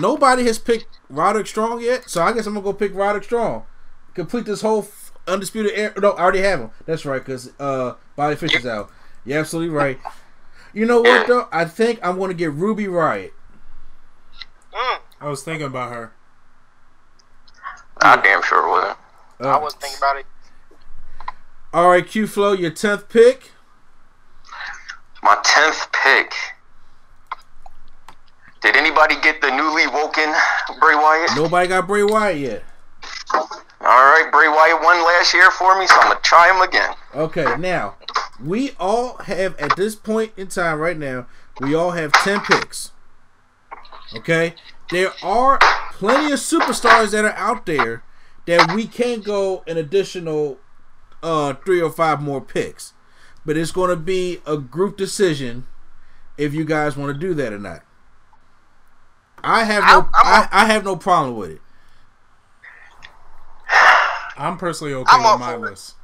[0.00, 3.66] Nobody has picked Roderick Strong yet, so I guess I'm gonna go pick Roderick Strong.
[4.14, 4.88] Complete this whole
[5.28, 5.92] undisputed era.
[6.00, 6.70] No, I already have him.
[6.86, 8.90] That's right, because uh, Bobby Fish is out.
[9.26, 9.98] You're absolutely right.
[10.72, 11.48] You know what though?
[11.52, 13.32] I think I'm gonna get Ruby Riott.
[14.72, 16.12] Mm, I was thinking about her.
[18.00, 18.98] I damn sure wasn't.
[19.40, 20.26] Uh, I was thinking about it.
[21.72, 23.50] All right, Q Flow, your tenth pick.
[25.22, 26.32] My 10th pick.
[28.62, 30.32] Did anybody get the newly woken
[30.80, 31.30] Bray Wyatt?
[31.36, 32.64] Nobody got Bray Wyatt yet.
[33.32, 33.46] All
[33.80, 36.94] right, Bray Wyatt won last year for me, so I'm gonna try him again.
[37.14, 37.96] Okay, now
[38.42, 41.26] we all have at this point in time right now,
[41.60, 42.92] we all have ten picks.
[44.16, 44.54] Okay,
[44.90, 45.58] there are
[45.92, 48.02] plenty of superstars that are out there
[48.46, 50.58] that we can go an additional
[51.22, 52.92] uh three or five more picks,
[53.44, 55.66] but it's going to be a group decision
[56.38, 57.82] if you guys want to do that or not.
[59.42, 61.60] I have no, I'm- I'm I, I have no problem with it.
[64.36, 65.94] I'm personally okay I'm with my list.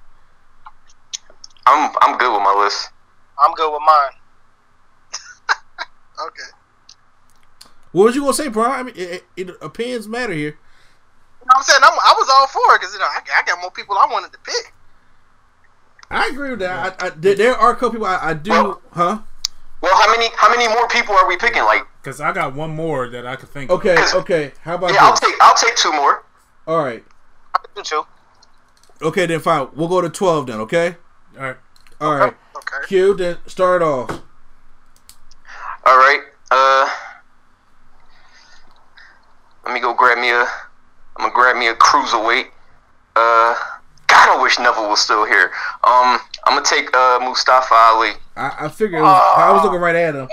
[1.67, 2.91] I'm I'm good with my list.
[3.39, 4.13] I'm good with mine.
[6.29, 6.51] Okay.
[7.93, 8.73] What was you gonna say, Brian?
[8.81, 10.59] I mean, it, it, opinions matter here.
[11.43, 13.19] You know what I'm saying I'm, I was all for it because you know I,
[13.37, 14.73] I got more people I wanted to pick.
[16.09, 17.03] I agree with that.
[17.03, 19.19] I, I, there, there are a couple people I, I do, Well- huh?
[19.81, 21.65] Well, how many how many more people are we picking?
[21.65, 23.69] Like, Cause I got one more that I could think.
[23.69, 24.15] Okay, Of.
[24.15, 24.53] okay.
[24.63, 26.25] How about yeah, I'll take I'll take two more.
[26.69, 27.05] All right.
[27.53, 28.03] I can do two.
[29.05, 29.67] Okay, then fine.
[29.75, 30.61] We'll go to twelve then.
[30.61, 30.95] Okay.
[31.37, 31.57] All right.
[32.01, 32.35] All right.
[32.57, 32.87] Okay.
[32.87, 33.15] Q.
[33.15, 34.09] Then start off.
[35.85, 36.21] All right.
[36.53, 36.89] Uh,
[39.65, 40.47] let me go grab me a.
[41.17, 42.47] I'm gonna grab me a cruiserweight.
[43.15, 43.55] Uh,
[44.07, 45.51] God, I wish Neville was still here.
[45.85, 48.11] Um, I'm gonna take uh Mustafa Ali.
[48.37, 50.29] I, I figured it was, I was looking right at him.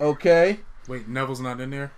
[0.00, 0.60] Okay.
[0.88, 1.92] Wait, Neville's not in there.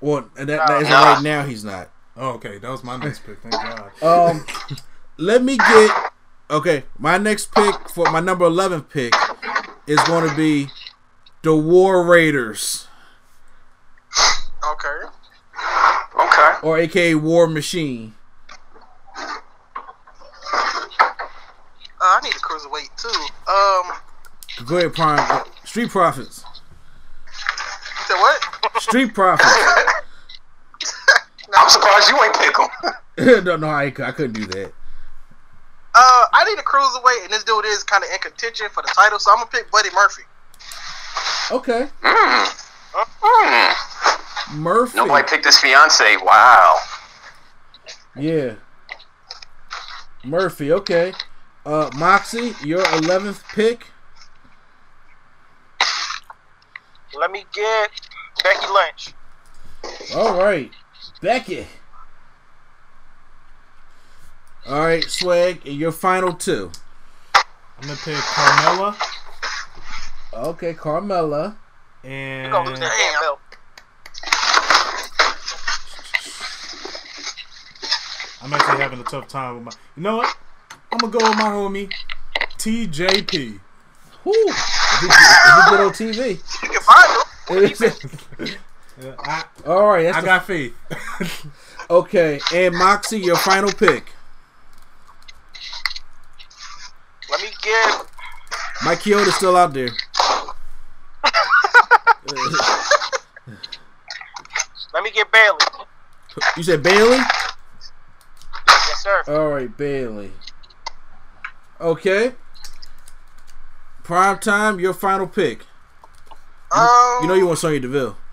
[0.00, 1.12] Well, and that, that is Nah.
[1.14, 1.44] right now.
[1.44, 1.90] He's not.
[2.16, 2.58] Oh, okay.
[2.58, 3.40] That was my next pick.
[3.42, 3.90] Thank God.
[4.02, 4.46] Um,
[5.18, 5.90] let me get.
[6.50, 9.14] Okay, my next pick for my number eleven pick
[9.86, 10.68] is going to be
[11.42, 12.86] the War Raiders,
[14.70, 15.06] Okay.
[16.14, 16.52] Okay.
[16.62, 18.14] or AKA War Machine.
[22.00, 23.08] Uh, I need a cruiserweight too.
[23.50, 23.92] Um,
[24.66, 25.44] Go ahead, Prime.
[25.64, 26.44] Street Profits.
[27.26, 27.32] you
[28.06, 28.82] said what?
[28.82, 29.48] Street Profits.
[31.56, 32.68] I'm surprised you ain't pick him.
[33.44, 34.72] no, no, I, I couldn't do that.
[35.94, 38.88] Uh, I need a cruiserweight, and this dude is kind of in contention for the
[38.94, 40.22] title, so I'm gonna pick Buddy Murphy.
[41.50, 42.46] Okay, Mm.
[43.22, 43.74] Mm.
[44.54, 44.96] Murphy.
[44.96, 46.16] Nobody picked his fiance.
[46.22, 46.76] Wow.
[48.16, 48.54] Yeah.
[50.24, 51.12] Murphy, okay.
[51.64, 53.86] Uh Moxie, your eleventh pick.
[57.18, 57.90] Let me get
[58.42, 59.14] Becky Lynch.
[60.14, 60.70] All right.
[61.20, 61.66] Becky.
[64.66, 66.70] All right, Swag, and your final two.
[67.34, 67.42] I'm
[67.82, 68.96] gonna pick Carmella
[70.32, 71.56] Okay, Carmella.
[72.04, 73.40] and You gonna lose that belt.
[78.42, 79.72] I'm actually having a tough time with my.
[79.96, 80.36] You know what?
[80.90, 81.90] I'm gonna go with my homie
[82.58, 83.60] TJP.
[84.24, 84.32] Whoo!
[84.32, 86.18] If he, if he get on TV.
[86.62, 88.48] You can find him.
[89.02, 90.74] Uh, I, All right, that's I the- got faith.
[91.90, 92.40] okay.
[92.54, 94.12] And Moxie, your final pick.
[97.30, 98.06] Let me get
[98.84, 99.88] Mike Kyoto's still out there.
[104.94, 105.58] let me get Bayley.
[106.56, 107.18] you said Bayley.
[108.92, 109.22] Yes, sir.
[109.28, 110.32] All right, Bayley.
[111.80, 112.34] Okay.
[114.02, 115.66] Prime time, your final pick.
[116.70, 116.88] Um,
[117.22, 118.16] You know you want Sonya Deville.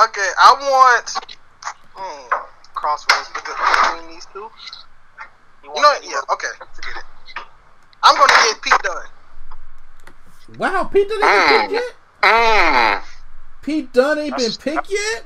[0.00, 1.10] Okay, I want
[1.96, 2.28] hmm,
[2.72, 4.38] crossroads between these two.
[4.38, 4.50] You,
[5.64, 6.04] You know, what?
[6.04, 7.04] yeah, okay, forget it.
[8.04, 10.56] I'm gonna get Pete Dunne.
[10.56, 11.94] Wow, Pete Dunne ain't been picked yet.
[12.22, 13.02] Mm.
[13.62, 15.24] Pete Dunne ain't been picked yet.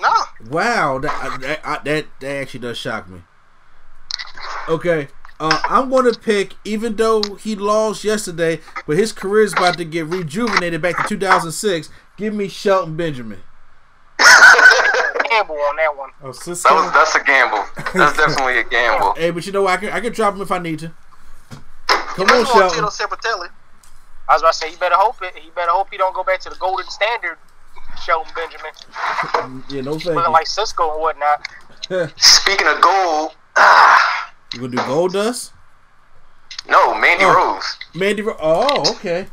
[0.00, 0.12] No,
[0.50, 3.22] Wow, that that, I- that that actually does shock me.
[4.68, 5.08] Okay,
[5.40, 9.76] uh, I'm going to pick, even though he lost yesterday, but his career is about
[9.78, 11.88] to get rejuvenated back to 2006.
[12.16, 13.40] Give me Shelton Benjamin.
[15.30, 16.10] gamble on that one.
[16.22, 16.62] Oh, That was
[16.92, 17.64] that's a gamble.
[17.94, 19.14] That's definitely a gamble.
[19.16, 19.72] Hey, but you know what?
[19.72, 20.92] I can I can drop him if I need to.
[21.88, 22.80] Come I'm on, going Shelton.
[24.30, 25.34] I was about to say, you better hope it.
[25.42, 27.38] You better hope he don't go back to the golden standard,
[28.04, 30.30] Shelton Benjamin, Yeah, no thank looking you.
[30.32, 31.48] like Cisco and whatnot.
[32.20, 33.32] Speaking of gold,
[34.54, 35.52] You gonna do Gold Dust?
[36.68, 37.34] no, Mandy Oh.
[37.54, 37.76] Rose.
[37.94, 38.22] Mandy.
[38.22, 39.26] Ro- oh, okay.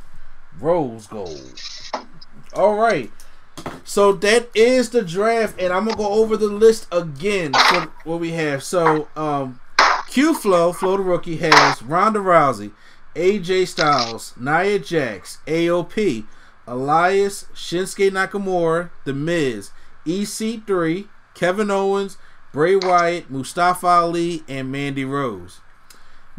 [0.60, 1.60] Rose Gold.
[2.54, 3.12] All right.
[3.84, 8.20] So that is the draft, and I'm gonna go over the list again for what
[8.20, 8.64] we have.
[8.64, 9.60] So, um,
[10.08, 12.72] Q Flow, Flow the rookie has Ronda Rousey,
[13.16, 16.26] AJ Styles, Nia Jax, AOP,
[16.68, 19.72] Elias, Shinsuke Nakamura, The Miz,
[20.06, 22.18] EC3, Kevin Owens,
[22.52, 25.60] Bray Wyatt, Mustafa Ali, and Mandy Rose.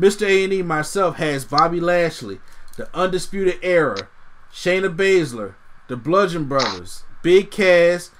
[0.01, 0.27] Mr.
[0.27, 2.41] A&E myself has Bobby Lashley,
[2.77, 4.09] The Undisputed Era,
[4.53, 5.55] Shayna Baszler,
[5.89, 8.11] The Bludgeon Brothers, Big Cass,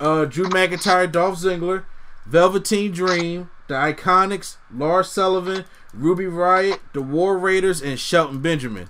[0.00, 1.84] uh, Drew McIntyre, Dolph Ziggler,
[2.26, 8.88] Velveteen Dream, The Iconics, Lars Sullivan, Ruby Riott, The War Raiders, and Shelton Benjamin.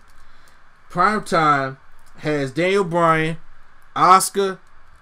[0.90, 1.78] Primetime
[2.18, 3.38] has Daniel Bryan,
[3.96, 4.58] Asuka,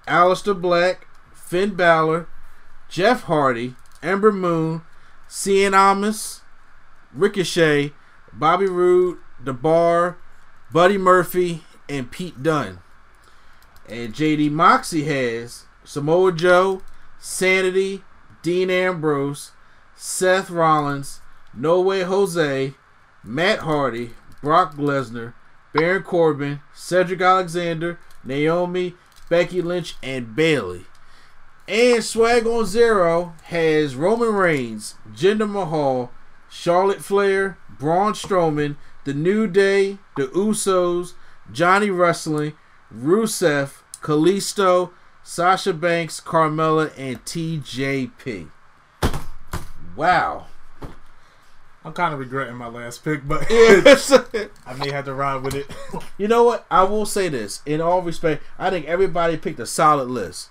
[0.06, 2.28] Aleister Black, Finn Balor,
[2.88, 4.82] Jeff Hardy, Ember Moon,
[5.28, 6.40] Cien Almas,
[7.12, 7.92] Ricochet,
[8.32, 10.16] Bobby Roode, The Bar,
[10.72, 12.80] Buddy Murphy, and Pete Dunne.
[13.88, 16.82] And JD Moxie has Samoa Joe,
[17.18, 18.02] Sanity,
[18.42, 19.52] Dean Ambrose,
[19.96, 21.20] Seth Rollins,
[21.52, 22.74] No Way Jose,
[23.24, 25.34] Matt Hardy, Brock Lesnar,
[25.72, 28.94] Baron Corbin, Cedric Alexander, Naomi,
[29.28, 30.86] Becky Lynch, and Bayley.
[31.68, 36.10] And Swag on Zero has Roman Reigns, Jinder Mahal,
[36.48, 41.12] Charlotte Flair, Braun Strowman, The New Day, The Usos,
[41.52, 42.54] Johnny Wrestling,
[42.92, 44.90] Rusev, Kalisto,
[45.22, 48.50] Sasha Banks, Carmella, and TJP.
[49.94, 50.46] Wow.
[51.84, 55.70] I'm kind of regretting my last pick, but I may have to ride with it.
[56.18, 56.66] you know what?
[56.70, 57.62] I will say this.
[57.64, 60.50] In all respect, I think everybody picked a solid list.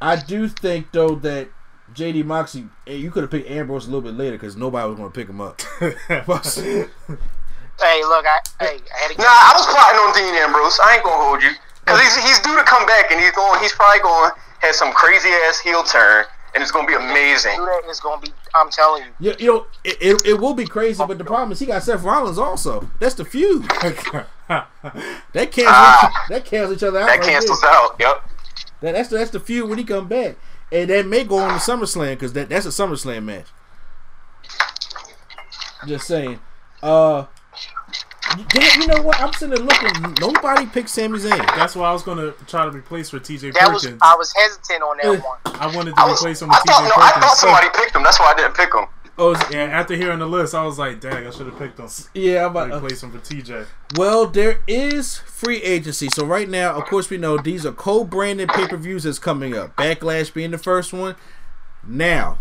[0.00, 1.48] I do think, though, that
[1.94, 4.96] JD Moxie, eh, you could have picked Ambrose a little bit later because nobody was
[4.96, 5.60] going to pick him up.
[7.80, 10.78] Hey, look, I hey, I had to Nah, I was plotting on Dean Ambrose.
[10.78, 11.50] I ain't gonna hold you,
[11.86, 13.58] cause he's he's due to come back, and he's going.
[13.60, 16.24] He's probably going to have some crazy ass heel turn,
[16.54, 17.56] and it's gonna be amazing.
[17.56, 17.82] do that.
[17.86, 18.28] It's gonna be.
[18.54, 19.30] I'm telling you.
[19.30, 21.82] You, you know, it, it, it will be crazy, but the problem is he got
[21.82, 22.90] Seth Rollins also.
[23.00, 23.64] That's the feud.
[25.32, 26.26] They cancel Ah.
[26.28, 27.06] that cancels each other out.
[27.06, 27.70] That right cancels there.
[27.70, 27.96] out.
[27.98, 28.30] Yep.
[28.82, 30.36] That, that's the, that's the feud when he come back,
[30.70, 33.46] and that may go on to SummerSlam because that that's a SummerSlam match.
[35.86, 36.38] Just saying.
[36.82, 37.26] Uh,
[38.48, 39.20] Damn, you know what?
[39.20, 40.14] I'm sitting there looking.
[40.20, 41.38] Nobody picked Sami Zayn.
[41.56, 44.82] That's why I was gonna try to replace for TJ That was I was hesitant
[44.82, 45.38] on that one.
[45.60, 47.94] I wanted to I, was, replace him with thought TJ no, I thought somebody picked
[47.94, 48.02] him.
[48.02, 48.86] That's why I didn't pick him.
[49.18, 51.78] Oh, is- Yeah, after hearing the list, I was like, "Dang, I should have picked
[51.78, 52.46] him." yeah.
[52.46, 53.66] I'm about, Replace him for TJ.
[53.96, 56.08] Well, there is free agency.
[56.14, 59.76] So right now, of course, we know these are co-branded pay-per-views that's coming up.
[59.76, 61.16] Backlash being the first one.
[61.86, 62.38] Now,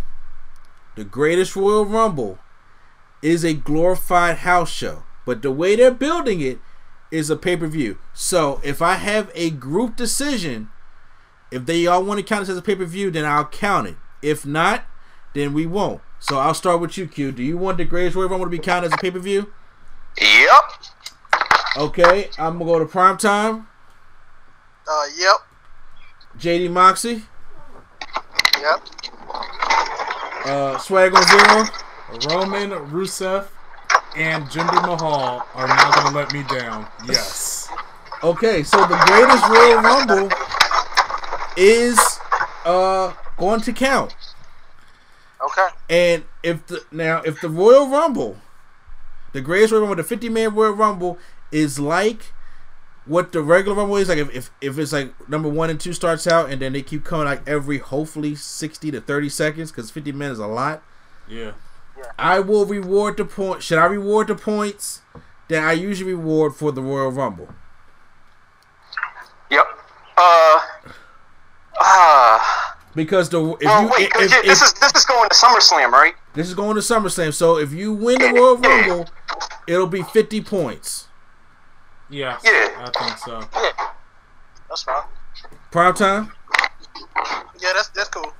[0.95, 2.39] the Greatest Royal Rumble
[3.21, 6.59] is a glorified house show, but the way they're building it
[7.11, 7.97] is a pay-per-view.
[8.13, 10.69] So if I have a group decision,
[11.51, 13.95] if they all want to count this as a pay-per-view, then I'll count it.
[14.21, 14.85] If not,
[15.33, 16.01] then we won't.
[16.19, 17.31] So I'll start with you, Q.
[17.31, 19.51] Do you want the Greatest Royal Rumble to be counted as a pay-per-view?
[20.19, 20.63] Yep.
[21.77, 23.67] Okay, I'm gonna go to prime time.
[24.85, 25.37] Uh, yep,
[26.37, 27.23] JD Moxie,
[28.59, 28.81] yep.
[30.45, 31.65] uh, Swag on Zero.
[32.29, 33.47] Roman, Rusev,
[34.15, 36.87] and Jinder Mahal are not gonna let me down.
[37.07, 37.69] Yes.
[38.23, 40.29] Okay, so the greatest Royal Rumble
[41.57, 41.99] is
[42.65, 44.15] uh going to count.
[45.41, 45.67] Okay.
[45.89, 48.37] And if the now if the Royal Rumble,
[49.33, 51.17] the greatest Royal Rumble, the 50 man Royal Rumble
[51.51, 52.33] is like
[53.05, 55.93] what the regular Rumble is, like if, if if it's like number one and two
[55.93, 59.89] starts out and then they keep coming like every hopefully 60 to 30 seconds because
[59.89, 60.83] 50 men is a lot.
[61.27, 61.53] Yeah.
[62.17, 63.63] I will reward the point.
[63.63, 65.01] Should I reward the points
[65.49, 67.49] that I usually reward for the Royal Rumble?
[69.49, 69.65] Yep.
[70.17, 70.59] Uh.
[71.79, 72.77] Ah.
[72.93, 74.01] Because the if well, you wait.
[74.07, 76.13] if, 'cause if, this if- is this is going to SummerSlam, right?
[76.33, 79.09] this is going to SummerSlam, so if you win the Royal Rumble,
[79.67, 81.07] it'll be fifty points.
[82.09, 82.37] Yeah.
[82.43, 82.51] Yeah.
[82.85, 83.41] I think so.
[83.55, 83.71] Yeah.
[84.67, 85.03] That's fine.
[85.71, 86.31] Prime time.
[87.61, 88.33] Yeah, that's that's cool.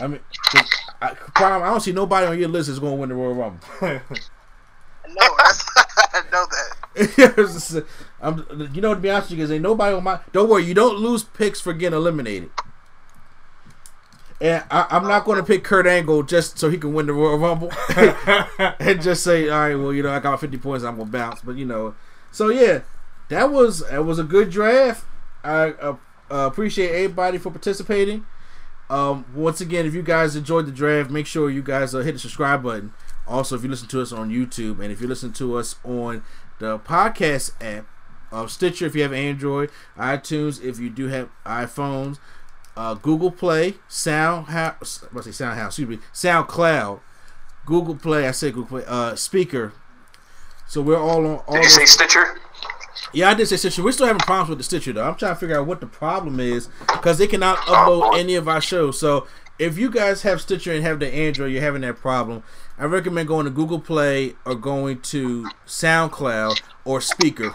[0.00, 0.20] I mean,
[0.50, 0.68] 'cause
[1.00, 1.62] I, prime.
[1.62, 3.60] I don't see nobody on your list that's going to win the Royal Rumble.
[5.12, 5.64] No, that's
[6.14, 7.86] I know that.
[8.20, 10.20] I'm, you know, to be honest with you guys, ain't nobody on my.
[10.32, 12.50] Don't worry, you don't lose picks for getting eliminated.
[14.40, 17.12] And I, I'm not going to pick Kurt Angle just so he can win the
[17.12, 17.70] Royal Rumble,
[18.78, 21.42] and just say, all right, well, you know, I got 50 points, I'm gonna bounce.
[21.42, 21.94] But you know,
[22.32, 22.80] so yeah,
[23.28, 25.04] that was that was a good draft.
[25.44, 25.96] I uh,
[26.30, 28.24] uh, appreciate everybody for participating.
[28.90, 32.12] Um, once again, if you guys enjoyed the draft, make sure you guys uh, hit
[32.12, 32.92] the subscribe button.
[33.26, 36.24] Also, if you listen to us on YouTube and if you listen to us on
[36.58, 37.86] the podcast app
[38.32, 42.18] of Stitcher, if you have Android, iTunes, if you do have iPhones,
[42.76, 47.00] uh, Google Play, Sound House, I say Sound House, excuse me, SoundCloud,
[47.66, 48.26] Google Play.
[48.26, 49.72] I said Google Play, uh, Spreaker.
[50.66, 51.36] So we're all on.
[51.46, 52.40] All Did you say Stitcher?
[53.12, 53.82] Yeah, I did say Stitcher.
[53.82, 55.04] We're still having problems with the Stitcher though.
[55.04, 58.48] I'm trying to figure out what the problem is because they cannot upload any of
[58.48, 58.98] our shows.
[59.00, 59.26] So
[59.58, 62.42] if you guys have Stitcher and have the Android, you're having that problem.
[62.78, 67.54] I recommend going to Google Play or going to SoundCloud or Spreaker,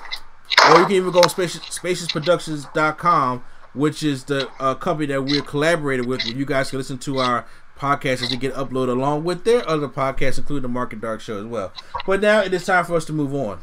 [0.69, 3.43] or you can even go on Spaces, spacesproductions.com,
[3.73, 6.23] which is the uh, company that we're collaborated with.
[6.25, 9.67] Where you guys can listen to our podcasts as they get uploaded along with their
[9.67, 11.73] other podcasts, including the Market Dark Show as well.
[12.05, 13.59] But now it is time for us to move on.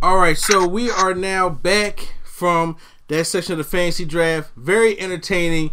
[0.00, 2.76] All right, so we are now back from
[3.08, 4.52] that section of the fantasy draft.
[4.54, 5.72] Very entertaining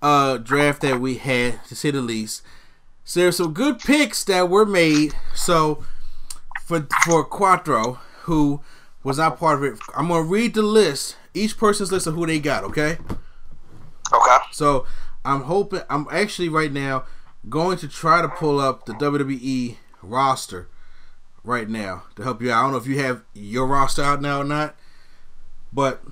[0.00, 2.40] uh, draft that we had, to say the least.
[3.04, 5.12] So there's some good picks that were made.
[5.34, 5.84] So
[6.62, 8.62] for for Quadro, who
[9.04, 12.24] was not part of it, I'm gonna read the list, each person's list of who
[12.24, 12.64] they got.
[12.64, 12.96] Okay.
[14.10, 14.38] Okay.
[14.52, 14.86] So
[15.22, 17.04] I'm hoping I'm actually right now
[17.50, 20.70] going to try to pull up the WWE roster
[21.46, 22.58] right now to help you out.
[22.58, 24.74] I don't know if you have your roster out now or not,
[25.72, 26.02] but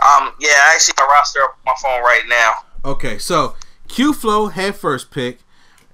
[0.00, 2.52] Um, yeah, I actually a roster up on my phone right now.
[2.92, 3.16] okay.
[3.18, 3.54] So
[3.88, 5.38] Q Flow had first pick,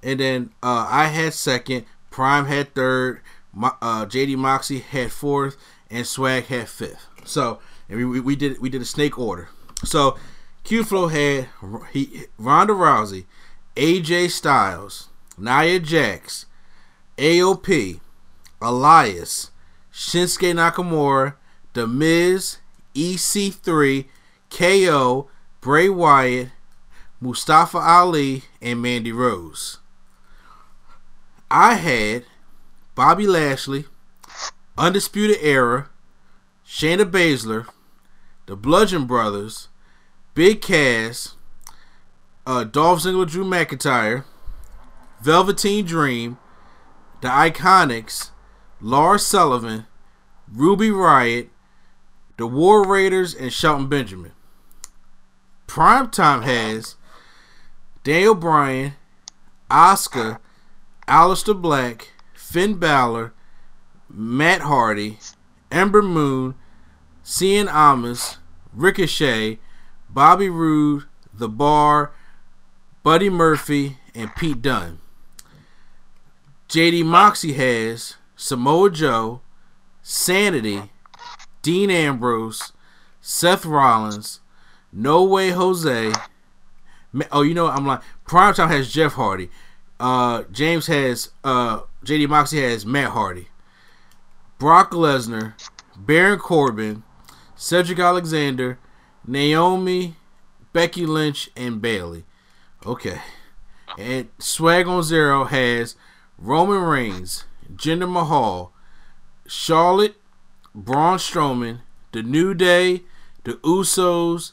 [0.03, 1.85] and then uh, I had second.
[2.11, 3.21] Prime had third.
[3.53, 5.55] Mo- uh, JD Moxie had fourth,
[5.89, 7.05] and Swag had fifth.
[7.25, 7.59] So
[7.89, 9.49] and we, we, we did we did a snake order.
[9.83, 10.17] So
[10.63, 11.49] Q Flow had
[11.91, 13.25] he Ronda Rousey,
[13.75, 16.45] AJ Styles, Nia Jax,
[17.17, 17.99] AOP,
[18.61, 19.51] Elias,
[19.93, 21.35] Shinsuke Nakamura,
[21.73, 22.57] The Miz,
[22.95, 24.05] EC3,
[24.49, 25.29] KO,
[25.61, 26.49] Bray Wyatt,
[27.19, 29.79] Mustafa Ali, and Mandy Rose.
[31.49, 32.25] I had
[32.95, 33.85] Bobby Lashley,
[34.77, 35.89] Undisputed Era,
[36.65, 37.67] Shayna Baszler,
[38.45, 39.69] the Bludgeon Brothers,
[40.33, 41.35] Big Cass,
[42.45, 44.23] uh, Dolph Ziggler, Drew McIntyre,
[45.21, 46.37] Velveteen Dream,
[47.21, 48.31] the Iconics,
[48.81, 49.85] Lars Sullivan,
[50.51, 51.49] Ruby Riott,
[52.37, 54.33] the War Raiders, and Shelton Benjamin.
[55.67, 56.95] Primetime has
[58.03, 58.93] Daniel Bryan,
[59.69, 60.39] Asuka,
[61.07, 63.33] Aleister Black, Finn Balor,
[64.09, 65.19] Matt Hardy,
[65.71, 66.55] Ember Moon,
[67.23, 68.37] Cien Almas,
[68.73, 69.59] Ricochet,
[70.09, 72.13] Bobby Roode, The Bar,
[73.03, 74.99] Buddy Murphy, and Pete Dunne.
[76.69, 79.41] JD Moxie has Samoa Joe,
[80.01, 80.91] Sanity,
[81.61, 82.71] Dean Ambrose,
[83.19, 84.39] Seth Rollins,
[84.93, 86.13] No Way Jose.
[87.31, 89.49] Oh, you know I'm like Primetime has Jeff Hardy.
[89.99, 93.49] Uh, James has uh, JD Moxie has Matt Hardy.
[94.59, 95.53] Brock Lesnar,
[95.97, 97.03] Baron Corbin,
[97.55, 98.79] Cedric Alexander,
[99.25, 100.15] Naomi,
[100.73, 102.23] Becky Lynch, and Bayley.
[102.85, 103.19] Okay.
[103.97, 105.95] And Swag on Zero has
[106.37, 107.45] Roman Reigns,
[107.77, 108.73] Jinder Mahal,
[109.47, 110.15] Charlotte,
[110.73, 111.81] Braun Strowman,
[112.11, 113.03] The New Day,
[113.43, 114.51] The Usos,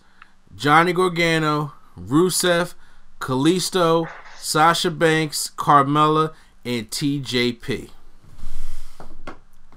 [0.55, 2.75] Johnny Gargano, Rusev,
[3.21, 6.35] Kalisto, Sasha Banks, Carmella,
[6.65, 7.91] and TJP.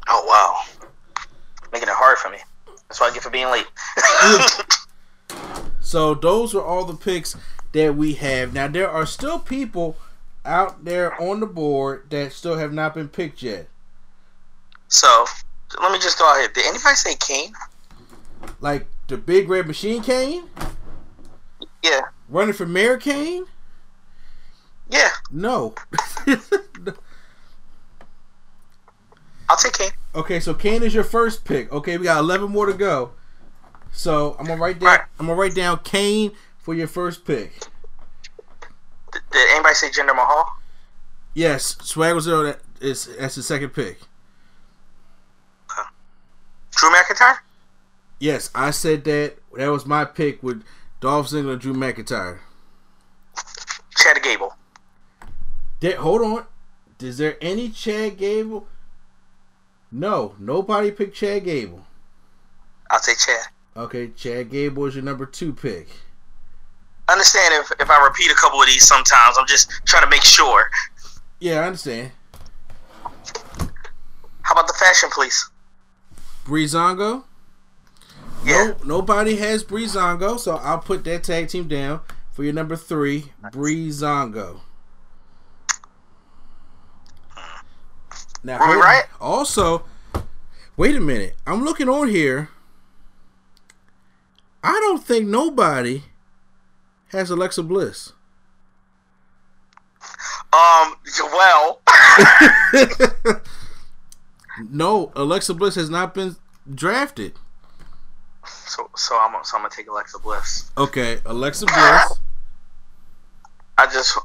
[0.09, 0.61] Oh wow,
[1.71, 2.37] making it hard for me.
[2.87, 3.67] That's what I get for being late.
[5.87, 7.37] So those are all the picks
[7.71, 8.53] that we have.
[8.53, 9.95] Now there are still people
[10.47, 13.67] out there on the board that still have not been picked yet.
[14.87, 15.25] so
[15.81, 16.53] let me just go ahead.
[16.53, 17.53] Did anybody say Kane?
[18.61, 20.45] Like the Big Red Machine Kane,
[21.83, 23.45] Yeah, running for Mayor Kane.
[24.89, 25.09] yeah.
[25.31, 25.75] No.
[29.49, 29.91] I'll take Kane.
[30.15, 31.71] okay, so Kane is your first pick.
[31.71, 33.11] Okay, we got eleven more to go.
[33.91, 34.99] So I'm gonna write down.
[35.19, 37.53] I'm gonna write down Kane for your first pick.
[39.17, 40.45] Did, did anybody say Jinder Mahal?
[41.33, 42.43] Yes, Swagger Zero.
[42.43, 43.99] That is that's the second pick.
[46.71, 47.37] Drew McIntyre?
[48.19, 49.37] Yes, I said that.
[49.55, 50.63] That was my pick with
[50.99, 52.39] Dolph Ziggler, and Drew McIntyre.
[53.95, 54.55] Chad Gable.
[55.79, 56.45] Did, hold on.
[56.99, 58.67] Is there any Chad Gable?
[59.91, 61.85] No, nobody picked Chad Gable.
[62.89, 63.47] I'll take Chad.
[63.75, 65.87] Okay, Chad Gable is your number two pick.
[67.09, 70.23] Understand if, if I repeat a couple of these sometimes, I'm just trying to make
[70.23, 70.69] sure.
[71.39, 72.11] Yeah, I understand.
[74.41, 75.49] How about the Fashion Police?
[76.45, 77.23] Breezango.
[78.45, 78.73] Yeah.
[78.83, 82.01] No, nobody has Breezango, so I'll put that tag team down
[82.31, 84.61] for your number three, Breezango.
[88.43, 89.03] Now, Are we right?
[89.19, 89.83] Also,
[90.77, 91.35] wait a minute.
[91.45, 92.49] I'm looking on here.
[94.63, 96.03] I don't think nobody
[97.09, 98.13] has Alexa Bliss.
[100.53, 101.81] Um, well,
[104.69, 106.35] No, Alexa Bliss has not been
[106.73, 107.33] drafted.
[108.45, 110.71] so so I'm so I'm gonna take Alexa Bliss.
[110.77, 112.19] Okay, Alexa Bliss.
[113.77, 114.17] I just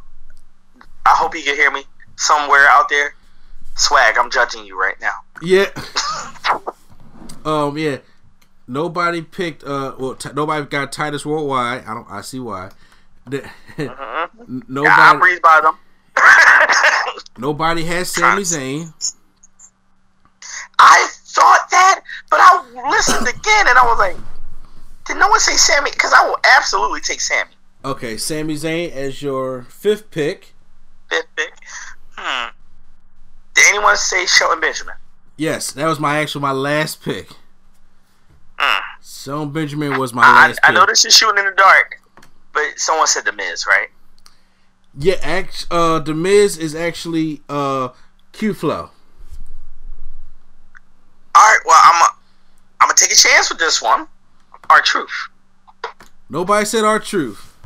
[1.05, 1.85] I hope you can hear me
[2.17, 3.15] somewhere out there.
[3.75, 5.13] Swag, I'm judging you right now.
[5.43, 5.67] Yeah.
[7.45, 7.77] um.
[7.77, 7.99] Yeah.
[8.67, 9.65] Nobody picked.
[9.65, 9.95] Uh.
[9.99, 11.85] Well, t- nobody got Titus Worldwide.
[11.85, 12.07] I don't.
[12.11, 12.71] I see why.
[13.27, 13.45] The-
[13.79, 15.19] N- Yeah, I nobody.
[15.19, 15.77] breeze by them.
[17.39, 18.93] Nobody has Sami Zayn.
[20.79, 24.17] I thought that, but I listened again and I was like,
[25.07, 25.91] did no one say Sami?
[25.91, 27.51] Because I will absolutely take Sami.
[27.85, 30.55] Okay, Sami Zayn as your fifth pick.
[31.09, 31.53] Fifth pick.
[32.17, 32.51] Hmm.
[33.55, 34.95] Did anyone say Shelton Benjamin?
[35.37, 37.29] Yes, that was my actual my last pick.
[39.03, 40.23] Shelton Benjamin was my.
[40.23, 40.75] I, last I pick.
[40.77, 42.01] know this is shooting in the dark,
[42.53, 43.89] but someone said The Miz, right?
[44.99, 47.91] Yeah, act, uh, the Miz is actually uh
[48.33, 48.91] Q Flow.
[51.35, 52.07] All right, well, I'm a,
[52.81, 54.07] I'm gonna take a chance with this one.
[54.69, 55.29] R-Truth.
[56.29, 57.57] Nobody said R-Truth.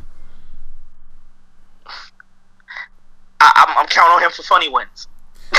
[3.40, 5.08] I, I'm, I'm counting on him for funny wins.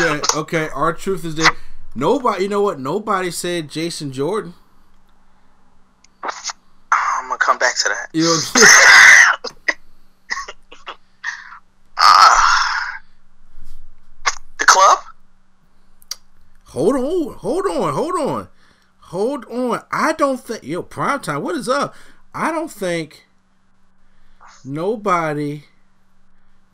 [0.00, 1.50] Okay, okay, R-Truth is there.
[1.94, 2.80] Nobody, you know what?
[2.80, 4.54] Nobody said Jason Jordan.
[6.22, 8.08] I'm gonna come back to that.
[8.12, 8.38] You
[12.00, 13.00] Ah.
[14.58, 14.98] the club.
[16.66, 18.48] hold on, hold on, hold on,
[19.00, 19.82] hold on.
[19.90, 21.42] I don't think yo prime time.
[21.42, 21.94] What is up?
[22.32, 23.26] I don't think
[24.64, 25.64] nobody.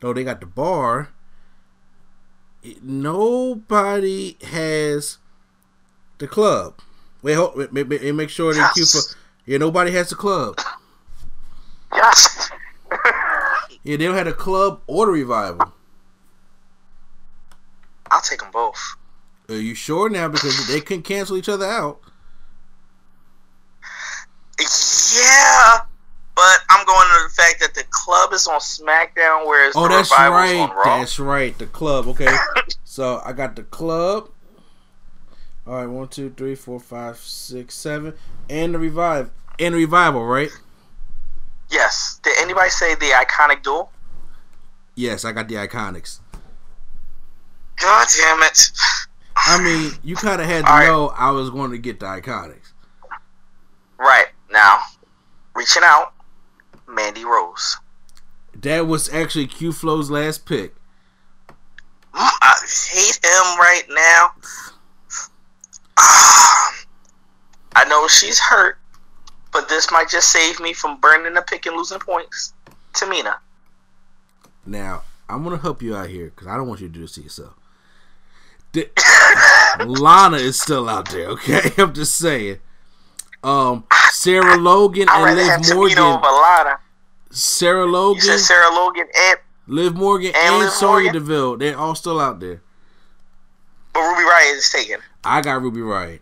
[0.03, 1.09] No, they got the bar.
[2.83, 5.19] Nobody has
[6.19, 6.81] the club.
[7.23, 8.85] Wait, hold, wait, wait, make sure they keep.
[8.85, 9.16] Yes.
[9.47, 10.59] Yeah, nobody has the club.
[11.95, 12.51] Yes.
[13.83, 15.73] Yeah, they don't have a club or the revival.
[18.11, 18.79] I'll take them both.
[19.49, 20.29] Are you sure now?
[20.29, 22.01] Because they can cancel each other out.
[24.59, 25.79] Yeah,
[26.35, 29.89] but I'm going to the fact that the club is on SmackDown, whereas Oh, the
[29.89, 30.57] that's right.
[30.57, 30.99] on Raw.
[30.99, 31.57] That's right.
[31.59, 32.07] The club.
[32.09, 32.35] Okay.
[32.85, 34.31] so I got the club.
[35.66, 38.15] All right, one, two, three, four, five, six, seven,
[38.51, 40.51] and the revive and revival, right?
[41.70, 42.20] Yes.
[42.23, 43.91] Did anybody say the iconic duel?
[44.95, 46.20] Yes, I got the iconics.
[47.81, 48.70] God damn it.
[49.36, 50.86] I mean, you kind of had to right.
[50.86, 52.73] know I was going to get the iconics.
[53.99, 54.27] Right.
[54.51, 54.78] Now,
[55.55, 56.12] reaching out,
[56.89, 57.77] Mandy Rose.
[58.55, 60.74] That was actually Q Flow's last pick.
[61.49, 61.53] Mm,
[62.12, 62.55] I
[62.93, 64.31] hate him right now.
[67.77, 68.79] I know she's hurt,
[69.53, 72.53] but this might just save me from burning a pick and losing points.
[72.93, 73.37] Tamina.
[74.67, 77.01] Now, I'm going to help you out here because I don't want you to do
[77.01, 77.55] this to yourself.
[79.87, 81.71] Lana is still out there, okay?
[81.79, 82.59] I'm just saying.
[83.43, 85.99] Um, Sarah Logan I'd and rather have Liv Morgan.
[85.99, 86.79] over Lana.
[87.31, 91.13] Sarah Logan, Sarah Logan and Liv Morgan, and and, Liv Sonya Morgan?
[91.13, 91.57] Deville.
[91.59, 92.63] They're all still out there.
[93.93, 95.01] but Ruby Riott is taken.
[95.25, 96.21] I got Ruby Riott.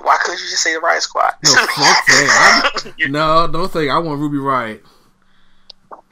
[0.00, 1.34] Why couldn't you just say the Riott Squad?
[1.44, 2.94] No, fuck that.
[3.08, 4.80] No, don't think I want Ruby Riott.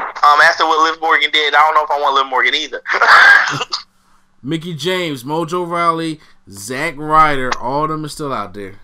[0.00, 2.82] Um, after what Liv Morgan did, I don't know if I want Liv Morgan either.
[4.42, 6.20] Mickie James, Mojo Rawley,
[6.50, 8.76] Zack Ryder, all of them are still out there.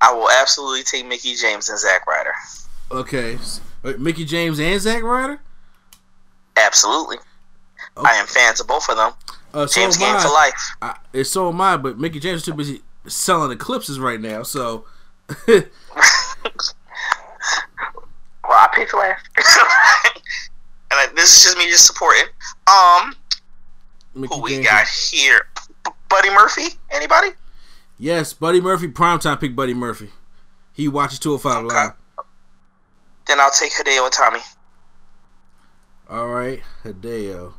[0.00, 2.34] I will absolutely take Mickie James and Zack Ryder.
[2.90, 3.38] Okay.
[3.82, 5.40] Wait, Mickie James and Zack Ryder?
[6.56, 7.16] Absolutely.
[7.96, 9.12] I am fans of both of them.
[9.54, 10.22] Uh, so James am Game I.
[10.22, 10.76] for life.
[10.82, 14.42] I, it's so am I, but Mickie James is too busy selling eclipses right now,
[14.42, 14.84] so
[15.46, 15.64] Well,
[18.52, 19.24] I picked last.
[19.36, 22.24] and I, this is just me just supporting.
[22.66, 23.14] Um,
[24.14, 25.46] Mickie who we James got here?
[25.84, 26.76] B- Buddy Murphy?
[26.90, 27.28] Anybody?
[27.98, 30.10] Yes, Buddy Murphy, primetime pick Buddy Murphy.
[30.72, 31.92] He watches 205 Live.
[33.26, 34.42] Then I'll take Hideo Itami.
[36.10, 37.54] All right, Hideo.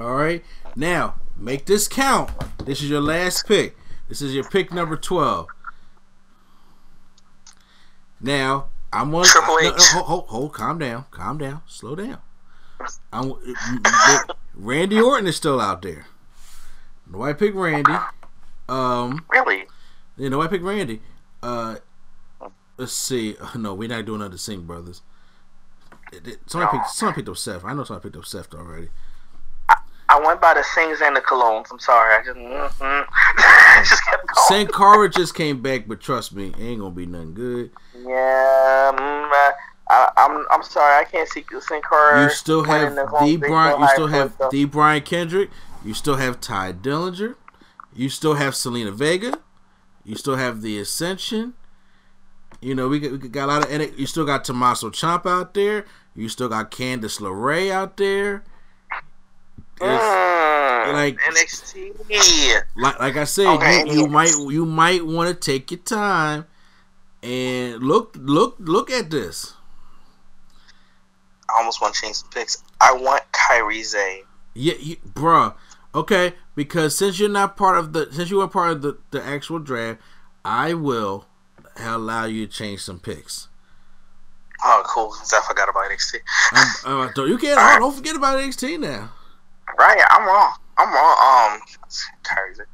[0.00, 0.42] All right,
[0.74, 2.30] now make this count.
[2.64, 3.76] This is your last pick.
[4.08, 5.46] This is your pick number 12.
[8.20, 9.72] Now, I'm on Triple H.
[9.94, 12.18] no, hold, hold, hold, calm down, calm down, slow down.
[13.12, 13.34] I'm,
[14.54, 16.06] Randy Orton is still out there.
[17.10, 17.92] No, I picked Randy.
[18.68, 19.64] Um, Really?
[20.16, 21.02] you know, I picked Randy.
[21.42, 21.76] Uh,
[22.76, 23.36] let's see.
[23.40, 25.02] Oh, No, we're not doing another Singh brothers.
[26.46, 26.90] Somebody picked.
[26.90, 27.64] Somebody picked up Seth.
[27.64, 28.88] I know somebody picked up Seth already.
[30.40, 31.68] By the Sings and the Colons.
[31.70, 32.14] I'm sorry.
[32.14, 33.06] I just, mm
[33.88, 34.46] just kept going.
[34.48, 37.70] Sin Cara just came back, but trust me, it ain't gonna be nothing good.
[37.94, 39.30] Yeah, mm,
[39.90, 41.00] I, I'm I'm sorry.
[41.00, 42.24] I can't see Sin Cara.
[42.24, 43.80] You still have winning the Home the Big Brian.
[43.80, 45.50] You still have the Brian Kendrick.
[45.84, 47.34] You still have Tye Dillinger.
[47.94, 49.38] You still have Zelina Vega.
[50.04, 51.54] You still have the Ascension.
[52.60, 53.72] You know we got, we got a lot of.
[53.72, 55.86] and You still got Tommaso Ciampa out there.
[56.14, 58.44] You still got Candice LeRae out there.
[59.80, 62.62] Mm, like- NXT.
[62.76, 66.46] like like I said, Okay, you, you might you might want to take your time
[67.22, 69.54] and look look look at this.
[71.48, 72.62] I almost want to change some picks.
[72.80, 74.24] I want Kairi Sane.
[74.54, 75.54] Yeah, you, bruh.
[75.94, 79.24] Okay, because since you're not part of the since you weren't part of the, the
[79.24, 80.00] actual draft,
[80.44, 81.26] I will
[81.76, 83.48] allow you to change some picks.
[84.62, 85.14] Oh, cool.
[85.20, 86.16] I forgot about NXT.
[86.86, 87.58] Um, uh, you can't.
[87.60, 89.10] Oh, don't forget about NXT now.
[89.78, 90.52] Right, I'm wrong.
[90.76, 91.54] I'm wrong.
[91.54, 92.66] Um, Sane.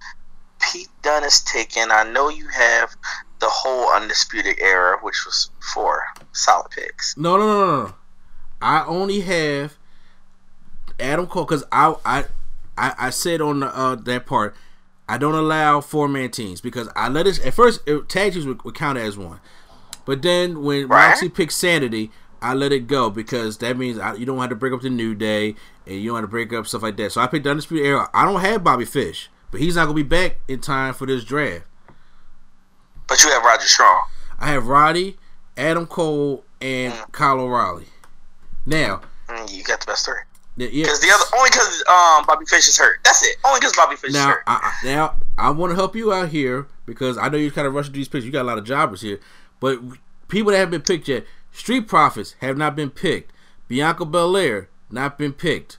[0.60, 1.90] Pete Dunne is taken.
[1.90, 2.94] I know you have
[3.40, 6.02] the whole Undisputed Era, which was four
[6.32, 7.16] solid picks.
[7.16, 7.94] No, no, no, no, no.
[8.60, 9.76] I only have
[10.98, 12.24] Adam Cole because I, I
[12.78, 14.56] I I said on the, uh, that part
[15.08, 18.46] I don't allow four man teams because I let it at first it, tag teams
[18.46, 19.40] would, would count as one,
[20.04, 21.08] but then when Right.
[21.10, 22.10] Moxie picked Sanity,
[22.40, 24.90] I let it go because that means I, you don't have to break up the
[24.90, 25.54] New Day
[25.86, 27.12] and you have to break up stuff like that.
[27.12, 28.08] So I picked the Undisputed Era.
[28.12, 31.24] I don't have Bobby Fish, but he's not gonna be back in time for this
[31.24, 31.64] draft.
[33.08, 34.02] But you have Roderick Strong.
[34.38, 35.16] I have Roddy,
[35.56, 37.86] Adam Cole, and Kyle O'Reilly.
[38.64, 40.14] Now, Mm, you got the best three.
[40.56, 40.84] yeah, yeah.
[40.84, 42.98] Because the other, only because um Bobby Fish is hurt.
[43.04, 43.36] That's it.
[43.44, 44.42] Only because Bobby Fish is Now, hurt.
[44.46, 47.74] I, now I want to help you out here because I know you're kind of
[47.74, 48.24] rushing through these picks.
[48.24, 49.18] You got a lot of jobbers here,
[49.60, 49.80] but
[50.28, 53.32] people that haven't been picked yet, Street Profits have not been picked.
[53.68, 55.78] Bianca Belair not been picked.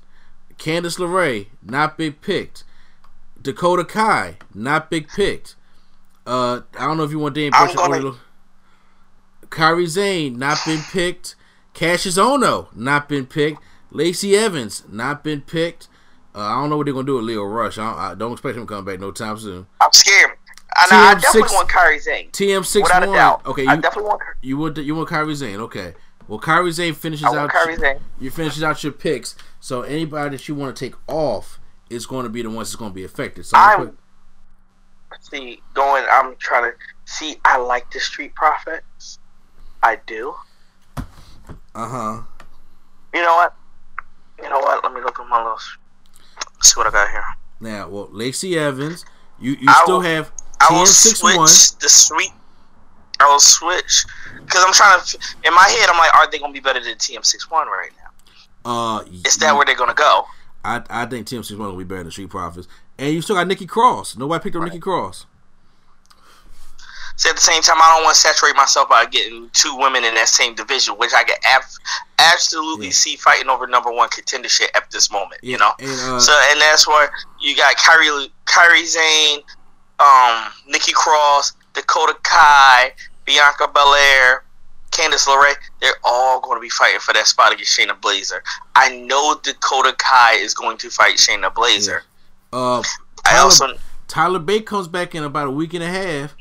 [0.58, 2.64] Candice LeRae not been picked.
[3.42, 5.56] Dakota Kai not been picked.
[6.26, 8.16] Uh, I don't know if you want I'm Brooks gonna- or
[9.50, 11.36] Kairi Sane not been picked.
[11.74, 13.62] Kassius Ohno not been picked.
[13.92, 15.88] Lacey Evans not been picked.
[16.36, 17.78] Uh, I don't know what they're gonna do with Lio Rush.
[17.78, 19.68] I don't, I don't expect him to come back no time soon.
[19.80, 20.32] I'm scared.
[20.76, 22.30] I, know, I TM6 definitely want Kairi Sane.
[22.32, 23.16] TM six Without a one.
[23.16, 23.46] doubt.
[23.46, 24.22] Okay, I you, definitely want.
[24.42, 25.60] you want you want Kairi Sane.
[25.62, 25.94] Okay,
[26.28, 27.50] well Kairi Sane finishes I out.
[27.50, 28.00] Kairi Sane.
[28.20, 29.36] You finishes out your picks.
[29.60, 31.60] So anybody that you want to take off
[31.90, 33.46] is going to be the ones that's going to be affected.
[33.46, 33.98] So I'm
[35.22, 36.06] see going.
[36.12, 37.38] I'm trying to see.
[37.46, 39.20] I like the Street Profits.
[39.84, 40.36] I do.
[40.98, 41.04] uh
[41.76, 42.22] huh.
[43.14, 43.56] You know what?
[44.42, 44.84] You know what?
[44.84, 45.58] Let me look at my little.
[46.62, 47.24] See what I got here.
[47.60, 49.06] Now, well, Lacey Evans,
[49.40, 51.48] you you I still will- have I will TM61.
[51.48, 52.32] switch the sweet.
[53.20, 54.06] I will switch
[54.46, 55.18] because I'm trying to.
[55.44, 58.70] In my head, I'm like, are they going to be better than TM61 right now?
[58.70, 60.26] Uh, Is that where they're going to go?
[60.64, 62.68] I I think TM61 will be better than Street Profits,
[62.98, 64.18] and you still got Nikki Cross.
[64.18, 65.26] Nobody picked up Nikki Cross.
[67.16, 70.04] See, at the same time, I don't want to saturate myself by getting two women
[70.04, 71.64] in that same division, which I can ab-
[72.20, 75.42] absolutely see fighting over number one contendership at this moment.
[75.44, 79.40] You know, And uh, so and that's where you got Kairi, Kairi Sane,
[80.00, 82.92] um, Nikki Cross, Dakota Kai,
[83.28, 84.44] Bianca Belair,
[84.92, 85.54] Candice LeRae.
[85.82, 88.40] They're all going to be fighting for that spot against Shayna Baszler.
[88.74, 92.00] I know Dakota Kai is going to fight Shayna Baszler.
[92.54, 92.84] uh, I
[93.26, 93.68] Tyler, also
[94.08, 96.36] Tyler Bate comes back in about a week and a half.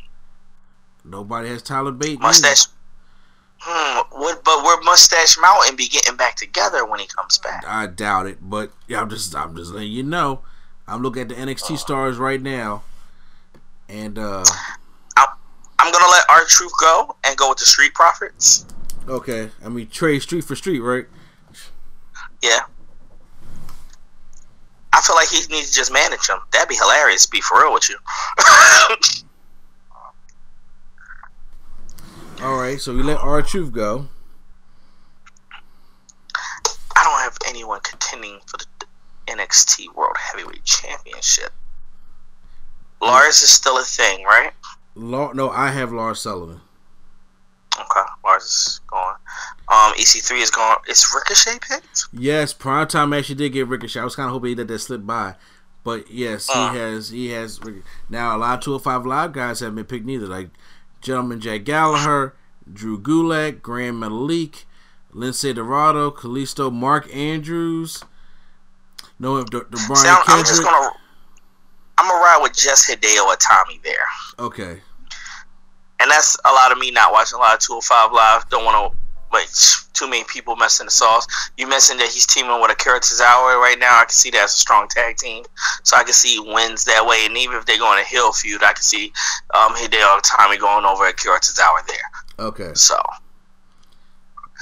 [1.04, 2.20] Nobody has Tyler Bate.
[2.20, 2.66] mustache.
[3.58, 7.64] Hmm, what, but will Mustache Mountain be getting back together when he comes back?
[7.66, 10.40] I doubt it, but yeah, I'm just I'm just letting you know.
[10.86, 12.82] I'm looking at the NXT stars right now,
[13.88, 14.44] and uh
[15.98, 18.66] gonna let R-Truth go and go with the Street Profits.
[19.08, 21.06] okay, I mean trade street for street, right?
[22.42, 22.60] Yeah.
[24.92, 26.38] I feel like he needs to just manage them.
[26.52, 27.26] That'd be hilarious.
[27.26, 27.96] Be for real with you.
[32.42, 34.08] All right, so we let R-Truth go.
[36.34, 38.66] I don't have anyone contending for the
[39.28, 41.52] NXT World Heavyweight Championship.
[43.00, 44.52] Lars is still a thing, right?
[44.96, 46.60] Law, no, I have Lars Sullivan.
[47.78, 49.16] Okay, Lars is gone.
[49.68, 50.78] Um, EC3 is gone.
[50.88, 52.06] It's Ricochet picked?
[52.12, 54.00] Yes, Prime Time actually did get Ricochet.
[54.00, 55.34] I was kind of hoping he let that slip by,
[55.84, 56.72] but yes, Uh.
[56.72, 57.08] he has.
[57.10, 57.60] He has.
[58.08, 60.26] Now a lot of 205 live guys haven't been picked neither.
[60.26, 60.48] Like
[61.02, 62.34] gentleman Jack Gallagher,
[62.72, 64.64] Drew Gulak, Gran Metalik,
[65.14, 68.02] Lince Dorado, Kalisto, Mark Andrews.
[69.18, 70.90] No, the, the Brian See, I'm, I'm just gonna.
[71.98, 74.06] I'm gonna ride with just Hideo Itami there,
[74.38, 74.80] Okay.
[76.06, 78.48] And that's a lot of me not watching a lot of 205 live.
[78.48, 78.98] Don't want to
[79.32, 79.48] like
[79.92, 81.26] too many people messing the sauce.
[81.56, 83.98] You mentioned that he's teaming with Akira Tozawa right now.
[83.98, 85.44] I can see that as a strong tag team,
[85.82, 87.26] so I can see wins that way.
[87.26, 89.12] And even if they go in a heel feud, I can see
[89.52, 92.46] um, Hideo Itami going over Akira Tozawa there.
[92.46, 92.70] Okay.
[92.74, 93.02] So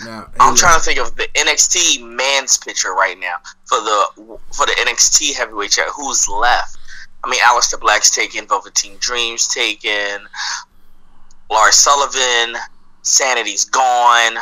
[0.02, 4.64] Now I'm trying to think of the NXT man's picture right now for the for
[4.64, 5.88] the NXT heavyweight chat.
[5.94, 6.78] Who's left?
[7.22, 10.26] I mean, Aleister Black's taken, Velveteen Dreams taken,
[11.50, 12.56] Lars Sullivan,
[13.02, 14.38] Sanity's gone,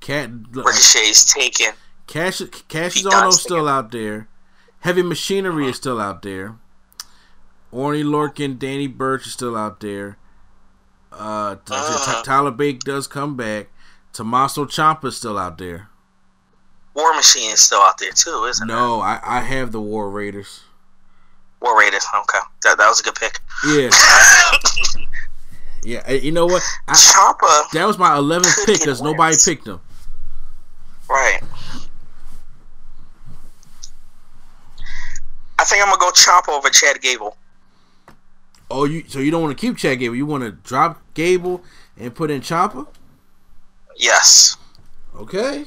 [0.00, 1.72] Cat, Ricochet's taken.
[2.06, 4.28] Cash Cash is Ono still out there.
[4.80, 6.56] Heavy Machinery is still out there.
[7.72, 10.18] Oney Lorcan, Danny Burch is still out there.
[11.12, 13.68] Uh, T- Tyler Bate does come back.
[14.12, 15.88] Tommaso Ciampa is still out there.
[16.94, 18.72] War Machine is still out there too, isn't it?
[18.72, 20.64] No, I, I have the War Raiders.
[21.60, 22.04] War Raiders.
[22.12, 23.38] Okay, that, that was a good pick.
[23.68, 23.90] Yeah.
[25.82, 26.62] yeah, you know what?
[26.86, 27.70] I, Ciampa.
[27.72, 29.80] That was my 11th pick because nobody picked him.
[31.08, 31.40] Right.
[35.58, 37.36] I think I'm gonna go Ciampa over Chad Gable.
[38.70, 40.16] Oh, you so you don't want to keep Chad Gable?
[40.16, 41.62] You want to drop Gable
[41.98, 42.86] and put in Ciampa?
[43.96, 44.56] Yes.
[45.14, 45.66] Okay.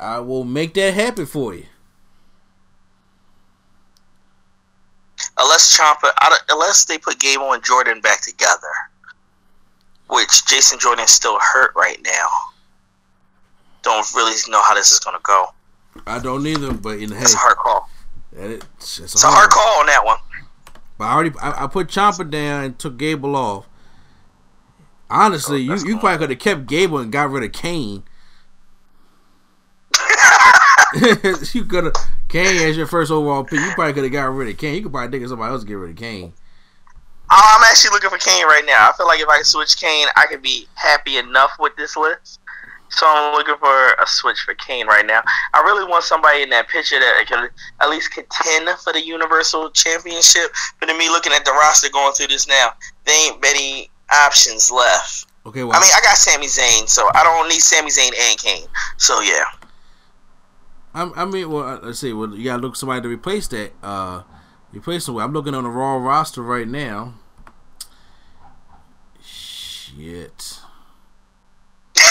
[0.00, 1.66] I will make that happen for you.
[5.38, 8.72] unless I unless they put Gable and Jordan back together,
[10.12, 12.28] which Jason Jordan is still hurt right now.
[13.82, 15.46] Don't really know how this is gonna go.
[16.06, 17.88] I don't either, but in hey, It's a hard call.
[18.32, 18.66] it's,
[19.00, 20.18] it's It's a hard call on that one.
[20.98, 23.66] But I already I, I put Ciampa down and took Gable off.
[25.10, 28.04] Honestly, oh, you, you probably could have kept Gable and got rid of Kane.
[31.52, 31.94] you could have
[32.28, 33.60] Kane as your first overall pick.
[33.60, 34.74] You probably could have got rid of Kane.
[34.74, 36.32] You could probably think of somebody else to get rid of Kane.
[37.34, 38.90] I'm actually looking for Kane right now.
[38.90, 42.40] I feel like if I switch Kane, I could be happy enough with this list.
[42.90, 45.22] So I'm looking for a switch for Kane right now.
[45.54, 47.48] I really want somebody in that picture that can
[47.80, 50.52] at least contend for the Universal Championship.
[50.78, 52.72] But to me, looking at the roster going through this now,
[53.06, 55.26] they ain't many options left.
[55.46, 58.38] Okay, well, I mean, I got Sami Zayn, so I don't need Sami Zayn and
[58.38, 58.68] Kane.
[58.98, 59.44] So yeah,
[60.94, 62.12] I, I mean, well, uh, let's see.
[62.12, 63.72] Well, you gotta look somebody to replace that.
[63.82, 64.22] Uh,
[64.72, 65.24] replace with.
[65.24, 67.14] I'm looking on the Raw roster right now.
[69.96, 70.58] Shit.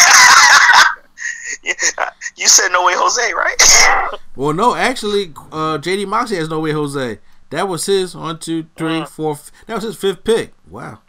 [2.37, 4.19] you said No Way Jose, right?
[4.35, 7.19] Well, no, actually, uh, JD Moxley has no way Jose.
[7.49, 9.33] That was his one, two, three, four.
[9.33, 10.53] f- That was his fifth pick.
[10.69, 10.99] Wow.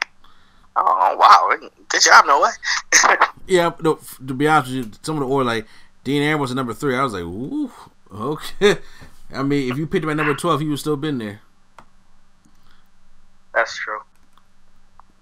[0.75, 1.57] oh wow,
[1.89, 2.51] good job, No Way.
[3.47, 5.67] Yeah, no, to be honest with you, some of the order like
[6.03, 6.97] Dean Aaron was at number three.
[6.97, 7.71] I was like, ooh,
[8.13, 8.79] okay.
[9.33, 11.41] I mean, if you picked him at number twelve, he would still been there.
[13.55, 14.01] That's true.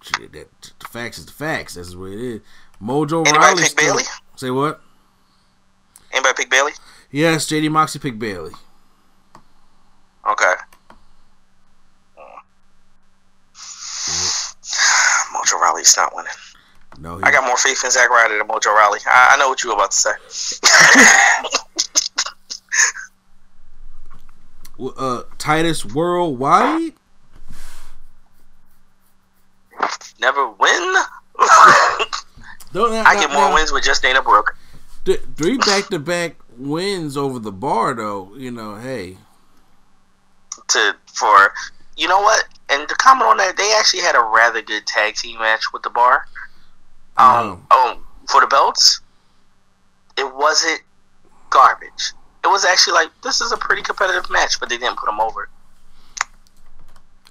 [0.03, 0.49] Shit, that,
[0.79, 1.75] the facts is the facts.
[1.75, 2.41] That's what it is.
[2.83, 3.63] Mojo Anybody Riley.
[3.63, 4.05] pick still- Bayley?
[4.37, 4.81] Say what?
[6.13, 6.73] Anybody pick Bayley?
[7.11, 8.53] Yes, JD Moxley picked Bayley.
[10.29, 10.55] Okay.
[15.35, 16.33] Mojo Rawley's not winning.
[16.99, 18.99] No, I got more faith in Zack Ryder than Mojo Rawley.
[19.07, 20.11] I, I know what you were about to say.
[24.97, 26.95] uh, Titus Worldwide.
[30.21, 30.95] Never win.
[32.73, 34.57] Don't I get more wins with just Dana Brooke.
[35.05, 38.33] Th- three back to back wins over the bar, though.
[38.37, 39.17] You know, hey,
[40.69, 41.53] To for
[41.97, 42.45] you know what?
[42.69, 45.83] And to comment on that, they actually had a rather good tag team match with
[45.83, 46.27] the bar.
[47.17, 47.99] Um, oh,
[48.29, 49.01] for the belts,
[50.17, 50.81] it wasn't
[51.51, 52.13] garbage.
[52.45, 55.21] It was actually like this is a pretty competitive match, but they didn't put them
[55.21, 55.49] over,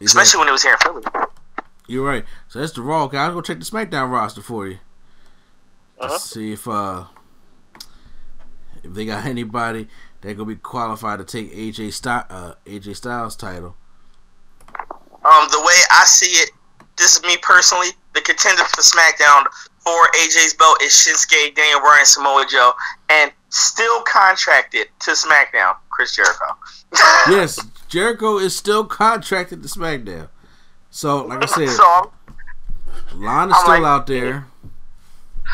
[0.01, 1.03] especially when it was here in Philly.
[1.89, 2.25] You're right.
[2.47, 3.25] So that's the Raw guy.
[3.25, 4.79] I'll go check the SmackDown roster for you.
[5.99, 6.11] Uh-huh.
[6.11, 7.05] Let's see if uh
[8.83, 9.87] if they got anybody
[10.21, 13.75] that gonna be qualified to take AJ Sty- uh, AJ Styles title.
[14.69, 16.51] Um, the way I see it,
[16.97, 17.89] this is me personally.
[18.13, 19.45] The contender for SmackDown
[19.79, 22.73] for AJ's belt is Shinsuke, Daniel Bryan, Samoa Joe,
[23.09, 26.57] and still contracted to SmackDown, Chris Jericho.
[27.29, 30.29] yes, Jericho is still contracted to SmackDown.
[30.89, 32.11] So, like I said, So
[33.21, 34.47] I'm, still like- out there.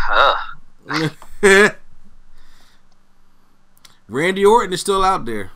[0.09, 0.35] uh,
[4.07, 5.51] Randy Orton is still out there.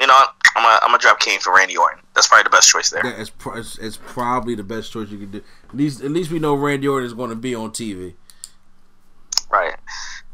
[0.00, 0.14] you know.
[0.54, 2.00] I'm gonna I'm drop Kane for Randy Orton.
[2.14, 3.02] That's probably the best choice there.
[3.02, 5.42] That is it's, it's probably the best choice you could do.
[5.68, 8.14] At least, at least we know Randy Orton is going to be on TV.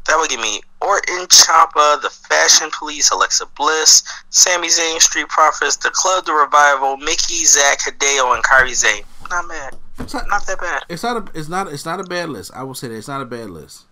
[0.07, 5.77] That would give me Orton, Ciampa, the Fashion Police, Alexa Bliss, Sami Zayn, Street Profits,
[5.77, 9.03] the Club, the Revival, Mickie, Zack, Hideo, and Kairi Sane.
[9.29, 9.75] Not bad.
[9.99, 10.83] It's not, Not that bad.
[10.89, 12.51] it's not a it's not it's not a bad list.
[12.53, 13.83] I will say that it's not a bad list.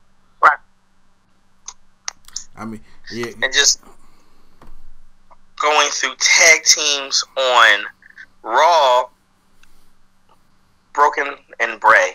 [0.42, 0.58] Right.
[2.58, 2.82] I mean,
[3.12, 3.82] yeah, and just
[5.56, 7.86] going through tag teams on
[8.44, 9.10] Raw,
[10.94, 12.14] Broken and Bray.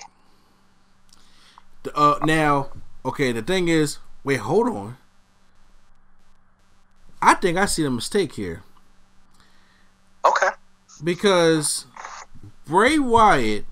[1.94, 2.68] Uh, now,
[3.06, 3.32] okay.
[3.32, 4.96] The thing is, wait, hold on.
[7.22, 8.62] I think I see a mistake here
[10.24, 10.50] Okay.
[11.02, 11.86] because
[12.66, 13.64] Bray Wyatt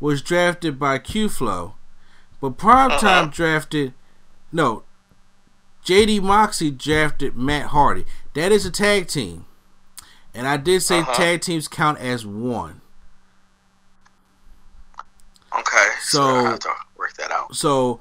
[0.00, 1.74] was drafted by Q Flow,
[2.40, 3.94] but Primetime drafted
[4.52, 4.82] no.
[5.84, 8.04] JD Moxley drafted Matt Hardy.
[8.34, 9.46] That is a tag team,
[10.34, 11.14] and I did say Uh-huh.
[11.14, 12.80] tag teams count as one.
[15.56, 15.88] Okay.
[16.00, 17.54] So- I have to work that out.
[17.54, 18.00] So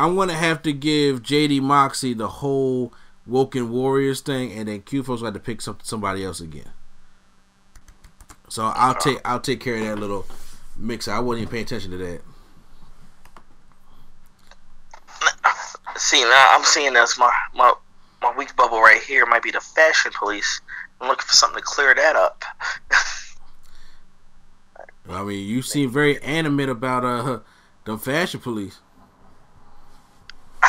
[0.00, 2.94] I'm gonna have to give JD Moxie the whole
[3.26, 6.70] Woken Warriors thing, and then Q Fo's got to pick some, somebody else again.
[8.48, 10.24] So I'll take I'll take care of that little
[10.74, 11.06] mix.
[11.06, 12.22] I wasn't even paying attention to that.
[15.96, 17.70] See now, I'm seeing that's my my
[18.22, 20.62] my weak bubble right here might be the Fashion Police.
[20.98, 22.42] I'm looking for something to clear that up.
[25.10, 27.40] I mean, you seem very animate about uh
[27.84, 28.78] the fashion police.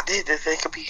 [0.01, 0.89] I did they could be.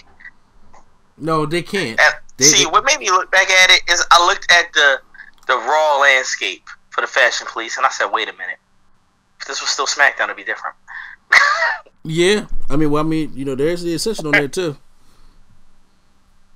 [1.18, 2.00] No, they can't.
[2.00, 4.72] And They- see, they- what made me look back at it is I looked at
[4.74, 5.02] the
[5.48, 8.60] the raw landscape for the Fashion Police, and I said, wait a minute.
[9.42, 10.76] If this was still SmackDown, it'd be different.
[12.04, 14.76] Yeah, I mean, well, I mean, you know, there's the Ascension on there too.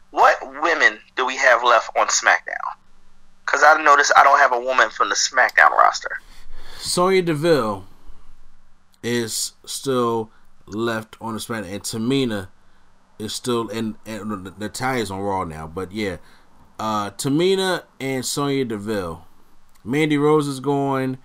[0.10, 2.74] What women do we have left on SmackDown?
[3.46, 6.20] Because I noticed I don't have a woman from the SmackDown roster.
[6.80, 7.86] Sonya Deville
[9.04, 10.32] is still
[10.68, 12.50] left on the span, and Tamina
[13.20, 15.68] is still and and Natalya's on Raw now.
[15.68, 16.18] But yeah,
[16.80, 19.26] uh, Tamina and Sonya Deville,
[19.84, 21.18] Mandy Rose is going,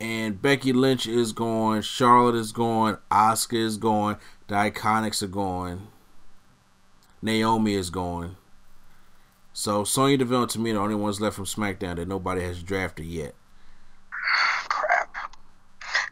[0.00, 1.82] and Becky Lynch is going.
[1.82, 2.96] Charlotte is going.
[3.10, 4.16] Asuka is going.
[4.48, 5.88] The Iconics are going.
[7.22, 8.36] Naomi is going.
[9.52, 12.62] So Sonya Deville and Tamina are the only ones left from SmackDown that nobody has
[12.62, 13.34] drafted yet.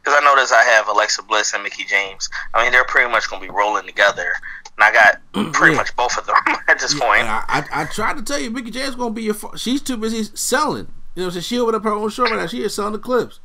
[0.09, 2.31] Because I noticed I have Alexa Bliss and Mickie James.
[2.55, 4.33] I mean, they're pretty much going to be rolling together.
[4.79, 5.81] And I got mm, pretty Yeah.
[5.81, 6.35] much both of them
[6.69, 7.25] at this point.
[7.25, 9.35] I, I, I tried to tell you, Mickie James gonna be your.
[9.59, 10.91] She's too busy selling.
[11.15, 12.47] You know, saying she opened up her own show right now.
[12.47, 13.41] She is selling the clips.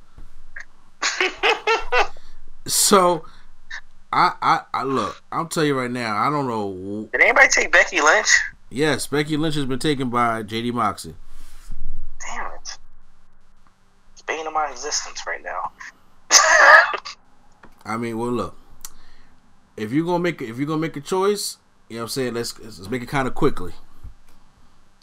[2.66, 3.26] so,
[4.14, 5.22] I, I, I look.
[5.34, 6.16] I'll tell you right now.
[6.16, 7.10] I don't know.
[7.12, 8.30] Did anybody take Becky Lynch?
[8.70, 11.16] Yes, Becky Lynch has been taken by JD Moxley.
[12.26, 12.78] Damn it!
[14.14, 15.74] It's bane of my existence right now.
[17.86, 18.58] I mean, well, look.
[19.76, 21.58] If you're gonna make if you're gonna make a choice,
[21.90, 22.34] you know what I'm saying.
[22.36, 23.74] Let's let's make it kind of quickly,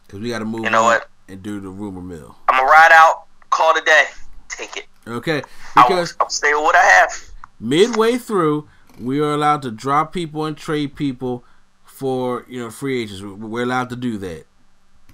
[0.06, 0.64] because we got to move.
[0.64, 1.08] You know what?
[1.28, 2.36] And do the rumor mill.
[2.48, 3.24] I'm gonna ride out.
[3.50, 4.04] Call today.
[4.48, 4.86] Take it.
[5.06, 5.42] Okay,
[5.74, 7.10] because I'll, I'll stay with what I have.
[7.58, 8.68] Midway through,
[9.00, 11.44] we are allowed to drop people and trade people
[11.84, 13.22] for you know free agents.
[13.22, 14.46] We're allowed to do that.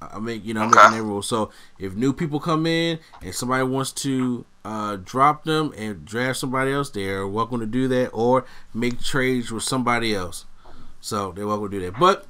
[0.01, 1.23] I make you know I'm making that rule.
[1.23, 6.41] So if new people come in and somebody wants to uh, drop them and draft
[6.41, 8.45] somebody else, they're welcome to do that or
[8.75, 10.45] make trades with somebody else.
[11.01, 12.01] So they're welcome to do that.
[12.01, 12.27] But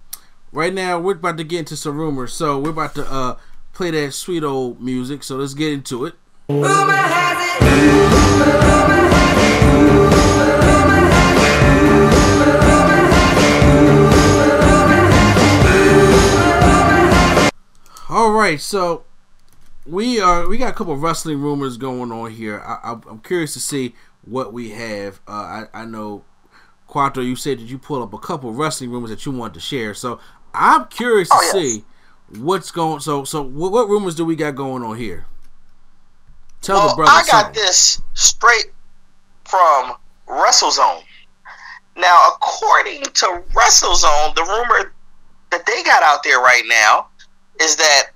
[0.52, 2.34] right now we're about to get into some rumors.
[2.34, 3.38] So we're about to uh,
[3.72, 5.22] play that sweet old music.
[5.22, 6.14] So let's get into it.
[6.50, 7.46] Rumor has it.
[18.10, 19.04] All right, so
[19.86, 22.60] we are we got a couple of wrestling rumors going on here.
[22.60, 23.94] I, am curious to see
[24.24, 25.20] what we have.
[25.26, 26.24] Uh, I, I know
[26.88, 29.54] Quadro, you said that you pulled up a couple of wrestling rumors that you want
[29.54, 29.94] to share.
[29.94, 30.20] So
[30.54, 31.52] I'm curious to oh, yes.
[31.52, 31.84] see
[32.38, 33.00] what's going.
[33.00, 35.26] So so what, what, rumors do we got going on here?
[36.62, 37.12] Tell well, the brother.
[37.12, 37.54] I got something.
[37.54, 38.72] this straight
[39.44, 39.94] from
[40.28, 41.02] WrestleZone.
[41.96, 44.92] Now, according to WrestleZone, the rumor
[45.50, 47.08] that they got out there right now
[47.60, 48.10] is that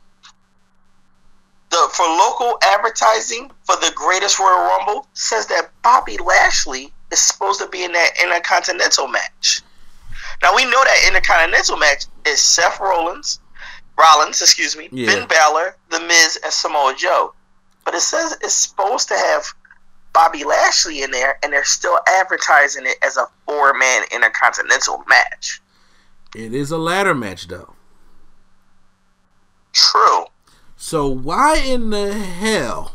[1.71, 7.61] the for local advertising for the greatest Royal Rumble says that Bobby Lashley is supposed
[7.61, 9.63] to be in that Intercontinental match.
[10.43, 13.41] Now we know that Intercontinental match is Seth Rollins,
[13.99, 15.11] Rollins, excuse me, yeah.
[15.11, 17.35] Finn Balor, The Miz, and Samoa Joe.
[17.85, 19.45] But it says it's supposed to have
[20.13, 25.61] Bobby Lashley in there, and they're still advertising it as a four-man Intercontinental match.
[26.35, 27.75] It is a ladder match, though.
[29.73, 30.25] True.
[30.81, 32.93] So why in the hell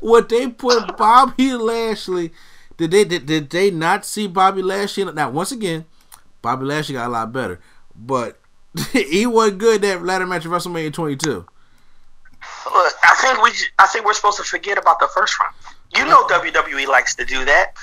[0.00, 2.32] would they put Bobby Lashley?
[2.78, 5.04] Did they did, did they not see Bobby Lashley?
[5.04, 5.84] Now once again,
[6.40, 7.60] Bobby Lashley got a lot better,
[7.94, 8.40] but
[8.92, 11.28] he wasn't good that ladder match of WrestleMania 22.
[11.28, 11.46] Look,
[13.04, 15.54] I think we I think we're supposed to forget about the first round.
[15.94, 16.40] You know uh-huh.
[16.40, 17.74] WWE likes to do that.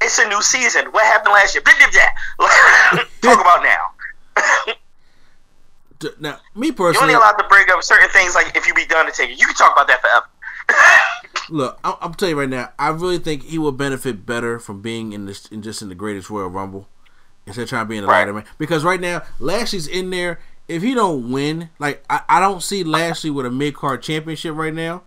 [0.00, 0.86] It's a new season.
[0.92, 1.62] What happened last year?
[3.20, 4.76] Talk about now.
[6.20, 8.86] Now, me personally, you're only allowed to bring up certain things like if you be
[8.86, 9.38] done to take it.
[9.38, 10.26] You can talk about that forever.
[11.50, 12.72] Look, I'm, I'm telling you right now.
[12.78, 15.94] I really think he will benefit better from being in this, in just in the
[15.94, 16.88] greatest Royal Rumble
[17.46, 18.20] instead of trying to be in the right.
[18.20, 18.44] ladder man.
[18.58, 20.40] Because right now, Lashley's in there.
[20.68, 24.56] If he don't win, like I, I don't see Lashley with a mid card championship
[24.56, 25.02] right now,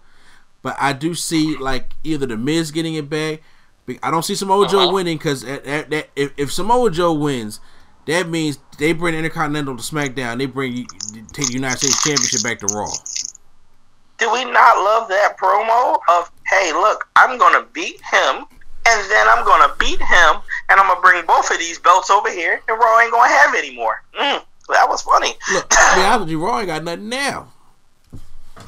[0.62, 3.42] but I do see like either the Miz getting it back.
[4.04, 4.72] I don't see Samoa uh-huh.
[4.72, 7.60] Joe winning because if, if Samoa Joe wins,
[8.10, 10.40] that means they bring Intercontinental to SmackDown.
[10.40, 10.88] They bring
[11.32, 12.92] take the United States Championship back to Raw.
[14.18, 18.46] Do we not love that promo of hey, look, I'm gonna beat him,
[18.88, 22.32] and then I'm gonna beat him, and I'm gonna bring both of these belts over
[22.32, 24.02] here, and Raw ain't gonna have any more.
[24.20, 25.36] Mm, that was funny.
[25.54, 27.48] Look, to be Raw ain't got nothing now.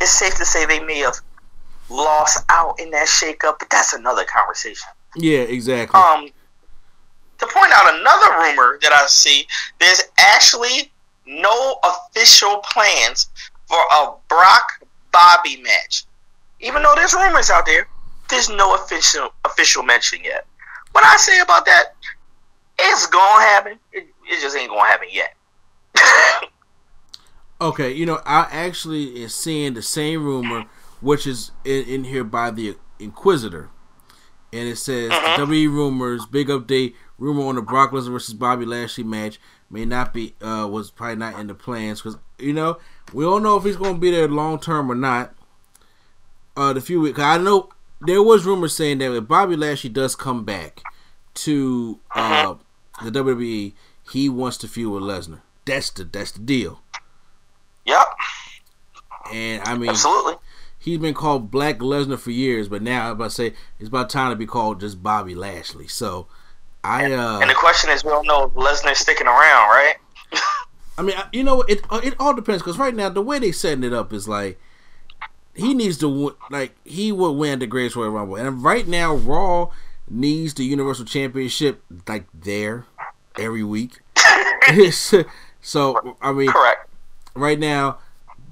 [0.00, 1.14] it's safe to say they may have
[1.88, 4.88] lost out in that shakeup, but that's another conversation.
[5.14, 6.00] Yeah, exactly.
[6.00, 6.28] Um,
[7.42, 9.46] to point out another rumor that I see,
[9.78, 10.92] there's actually
[11.26, 13.28] no official plans
[13.66, 16.04] for a Brock Bobby match.
[16.60, 17.88] Even though there's rumors out there,
[18.30, 20.46] there's no official official mention yet.
[20.92, 21.94] What I say about that,
[22.78, 23.78] it's gonna happen.
[23.92, 25.34] It, it just ain't gonna happen yet.
[27.60, 30.66] okay, you know, I actually is seeing the same rumor,
[31.00, 33.68] which is in, in here by the Inquisitor,
[34.52, 35.40] and it says mm-hmm.
[35.40, 39.38] W rumors, big update rumor on the Brock Lesnar versus Bobby Lashley match
[39.70, 42.78] may not be uh was probably not in the plans because you know
[43.12, 45.34] we don't know if he's going to be there long term or not.
[46.54, 47.70] Uh, the few weeks I know
[48.00, 50.82] there was rumors saying that if Bobby Lashley does come back
[51.34, 52.56] to uh
[53.02, 53.72] the WWE,
[54.10, 55.40] he wants to feud with Lesnar.
[55.64, 56.82] That's the that's the deal.
[57.86, 58.06] Yep.
[59.32, 60.34] And I mean, absolutely.
[60.78, 64.10] He's been called Black Lesnar for years, but now I'm about to say it's about
[64.10, 65.86] time to be called just Bobby Lashley.
[65.86, 66.26] So
[66.84, 69.94] I uh, and the question is, we don't know if Lesnar's sticking around, right?
[70.98, 73.52] I mean, you know, it uh, it all depends because right now the way they
[73.52, 74.58] setting it up is like
[75.54, 79.70] he needs to like he would win the Greatest Royal Rumble, and right now Raw
[80.08, 82.86] needs the Universal Championship like there
[83.38, 84.00] every week.
[85.60, 86.90] so I mean, correct.
[87.34, 87.98] Right now,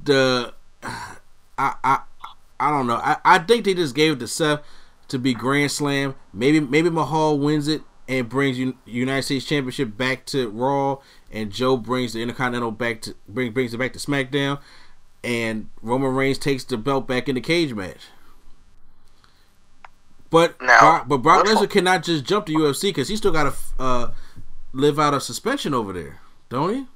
[0.04, 2.00] the I I
[2.60, 2.96] I don't know.
[2.96, 4.60] I, I think they just gave it to Seth
[5.08, 6.14] to be Grand Slam.
[6.32, 10.98] Maybe maybe Mahal wins it and brings United States Championship back to Raw,
[11.30, 14.58] and Joe brings the Intercontinental back to bring brings it back to SmackDown,
[15.22, 18.08] and Roman Reigns takes the belt back in the cage match.
[20.28, 23.44] But Now, Brock, but Brock Lesnar cannot just jump to UFC because he still got
[23.44, 24.10] to uh,
[24.72, 26.18] live out a suspension over there,
[26.48, 26.86] don't he?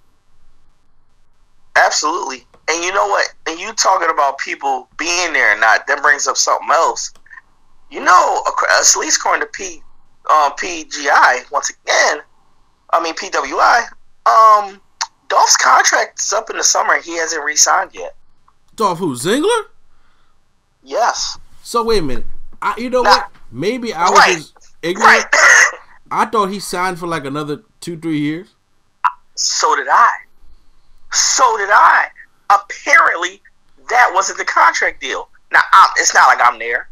[1.77, 2.45] Absolutely.
[2.69, 3.33] And you know what?
[3.47, 7.13] And you talking about people being there or not, that brings up something else.
[7.91, 9.83] You know, at least according to P,
[10.31, 12.19] um, PGI, once again,
[12.91, 13.85] I mean PWI,
[14.27, 14.81] um,
[15.29, 17.01] Dolph's contract's up in the summer.
[17.01, 18.15] He hasn't re-signed yet.
[18.77, 19.65] Dolph who Ziggler?
[20.83, 21.39] Yes.
[21.63, 22.27] So wait a minute.
[22.61, 23.11] I, you know Nah.
[23.11, 23.31] what?
[23.51, 24.37] Maybe I was Right.
[24.37, 25.27] just ignorant.
[26.11, 28.55] I thought he signed for like another two, three years.
[29.35, 30.11] So did I.
[31.13, 32.09] So did I.
[32.51, 33.43] Apparently,
[33.89, 35.29] that wasn't the contract deal.
[35.53, 36.89] Now, I'm, it's not like I'm there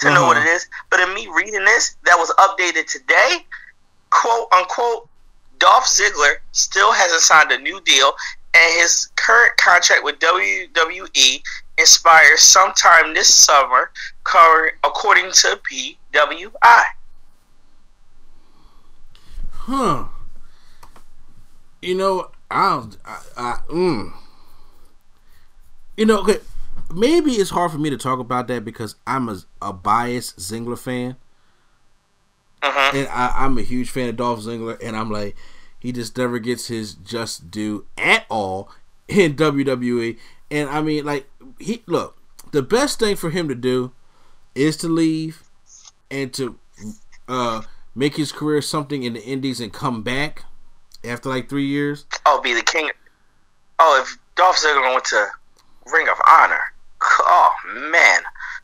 [0.00, 0.48] to know what Uh-huh.
[0.48, 3.44] it is, but in me reading this, that was updated today,
[4.10, 5.08] quote unquote,
[5.58, 8.12] Dolph Ziggler still hasn't signed a new deal,
[8.54, 11.42] and his current contract with WWE
[11.78, 13.90] expires sometime this summer,
[14.84, 16.82] according to PWI.
[19.52, 20.04] Huh.
[21.82, 24.12] You know, I, don't- I, I mm.
[25.96, 26.38] You know, okay,
[26.94, 30.78] maybe it's hard for me to talk about that because I'm a, a biased Ziggler
[30.78, 31.16] fan.
[32.62, 35.36] And I, I'm a huge fan of Dolph Ziggler, and I'm like,
[35.78, 38.70] he just never gets his just due at all
[39.08, 40.18] in WWE.
[40.50, 42.18] And I mean, like, he look,
[42.52, 43.92] the best thing for him to do
[44.54, 45.44] is to leave
[46.10, 46.58] and to
[47.28, 47.62] uh,
[47.94, 50.44] make his career something in the Indies and come back
[51.04, 52.04] after like three years.
[52.26, 52.90] Oh, be the king.
[53.78, 55.26] Oh, if Dolph Ziggler went to
[55.92, 56.60] Ring of Honor,
[57.02, 57.52] oh
[57.90, 58.20] man,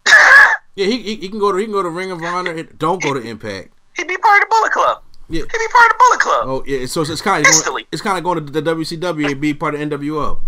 [0.77, 2.63] Yeah, he, he, he can go to he can go to Ring of Honor.
[2.63, 3.73] Don't go to Impact.
[3.97, 5.03] he'd be part of the Bullet Club.
[5.29, 5.41] Yeah.
[5.41, 6.45] He'd be part of the Bullet Club.
[6.47, 7.87] Oh yeah, so it's, it's kind of Instantly.
[7.91, 10.39] it's kind of going to the WCW and be part of NWO.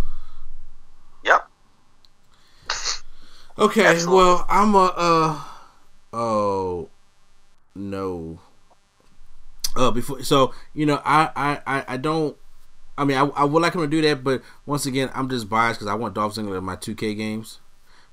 [1.24, 1.48] Yep.
[3.59, 5.40] Okay, well I'm a uh
[6.12, 6.90] oh
[7.74, 8.38] no.
[9.74, 12.36] Uh, before so you know I I I, I don't.
[12.98, 15.48] I mean, I, I would like him to do that, but once again, I'm just
[15.48, 17.60] biased because I want Dolph Ziggler in my 2K games.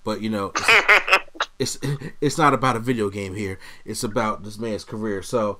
[0.04, 0.54] But you know,
[1.60, 1.78] it's,
[2.22, 3.60] it's not about a video game here.
[3.84, 5.22] It's about this man's career.
[5.22, 5.60] So,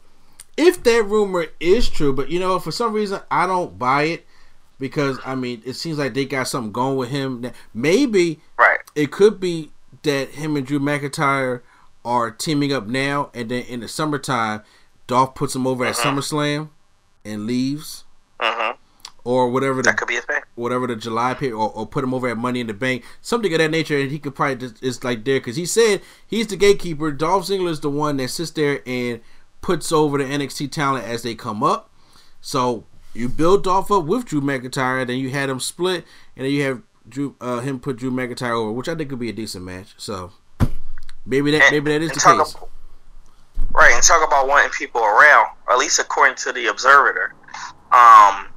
[0.58, 4.26] if that rumor is true, but you know, for some reason, I don't buy it
[4.80, 7.52] because I mean, it seems like they got something going with him.
[7.74, 8.80] Maybe right.
[8.96, 9.72] it could be
[10.04, 11.62] that him and Drew McIntyre
[12.06, 14.62] are teaming up now, and then in the summertime,
[15.08, 16.70] Dolph puts him over at SummerSlam
[17.26, 18.06] and leaves,
[18.40, 18.85] Mm-hmm.
[19.26, 20.42] Or whatever the That could be a thing.
[20.56, 23.52] whatever the July period, or, or put him over at Money in the Bank, something
[23.52, 26.48] of that nature, and he could probably just is like there because he said he's
[26.48, 27.12] the gatekeeper.
[27.12, 29.20] Dolph Ziggler is the one that sits there and
[29.62, 31.90] puts over the NXT talent as they come up.
[32.40, 36.06] So you build Dolph up with Drew McIntyre, then you had him split,
[36.38, 39.20] and then you have Drew uh, him put Drew McIntyre over, which I think could
[39.20, 39.96] be a decent match.
[39.98, 40.32] So
[41.26, 42.56] maybe that And- maybe that is the case.
[43.74, 47.34] right, and talk about wanting people around, at least according to the Observer.
[47.92, 48.48] Um,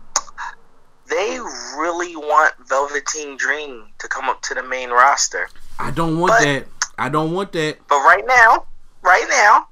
[1.08, 1.38] they
[1.76, 5.48] really want Velveteen Dream to come up to the main roster.
[5.78, 6.66] I don't want But- that.
[6.98, 7.78] I don't want that.
[7.86, 8.66] But right now,
[9.02, 9.68] right now,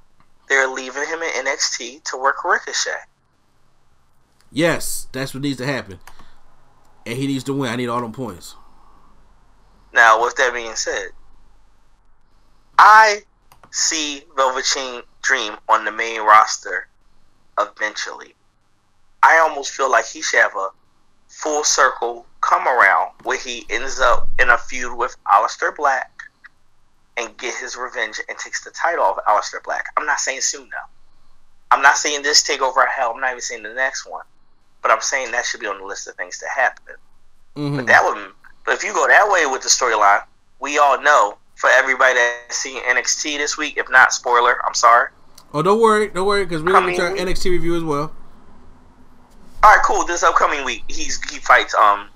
[0.47, 3.03] they're leaving him in NXT to work Ricochet.
[4.49, 5.99] Yes, that's what needs to happen,
[7.05, 7.69] and he needs to win.
[7.69, 8.55] I need all them points.
[9.91, 11.09] Now, with that being said,
[12.79, 13.23] I
[13.71, 16.87] see Velveteen Dream on the main roster
[17.59, 18.35] eventually.
[19.21, 20.69] I almost feel like he should have a
[21.37, 26.11] full circle come around where he ends up in a feud with Aleister Black
[27.15, 29.85] and get his revenge and takes the title of Aleister Black.
[29.97, 30.89] I'm not saying soon though.
[31.69, 33.11] I'm not saying this takeover hell.
[33.13, 34.23] I'm not even saying the next one.
[34.81, 36.95] But I'm saying that should be on the list of things to happen.
[37.55, 37.75] Mhm.
[37.75, 38.31] But that would,
[38.65, 40.23] but if you go that way with the storyline,
[40.59, 45.09] we all know for everybody that's seeing NXT this week, if not spoiler, I'm sorry.
[45.53, 47.21] Oh, don't worry, don't worry, because we're gonna Coming try week.
[47.21, 48.11] NXT review as well.
[49.63, 50.05] All right, cool.
[50.05, 52.09] This upcoming week, he's he fights um,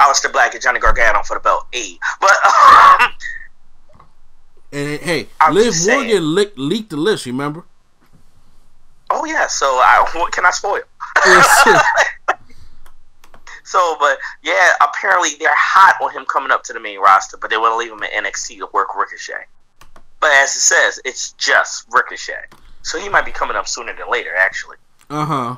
[0.00, 1.66] Aleister Black and Johnny Gargano for the belt.
[1.74, 2.30] A, but
[3.02, 3.10] um,
[4.72, 5.74] And hey, I'm Liv.
[5.86, 7.26] Morgan le- leaked the list.
[7.26, 7.64] Remember?
[9.10, 9.46] oh yeah.
[9.46, 10.80] So I, what can I spoil?
[13.66, 17.48] So, but yeah, apparently they're hot on him coming up to the main roster, but
[17.50, 19.46] they want to leave him in NXT to work Ricochet.
[20.20, 22.44] But as it says, it's just Ricochet,
[22.82, 24.76] so he might be coming up sooner than later, actually.
[25.10, 25.56] uh huh.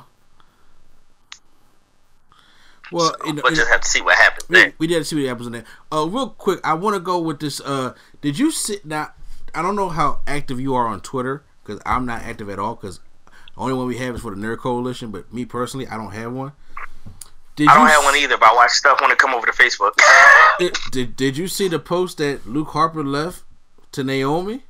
[2.91, 4.73] Well, you know, But just have to see what happens we, there.
[4.77, 5.65] we did see what happens in there.
[5.91, 7.59] Uh, real quick, I want to go with this.
[7.59, 9.11] Uh, did you sit now?
[9.53, 12.75] I don't know how active you are on Twitter because I'm not active at all.
[12.75, 13.31] Because the
[13.61, 15.11] only one we have is for the Nerd Coalition.
[15.11, 16.53] But me personally, I don't have one.
[17.55, 19.51] Did I don't have one either, but I watch stuff when it come over to
[19.51, 19.93] Facebook.
[20.59, 23.43] it, did Did you see the post that Luke Harper left
[23.93, 24.61] to Naomi?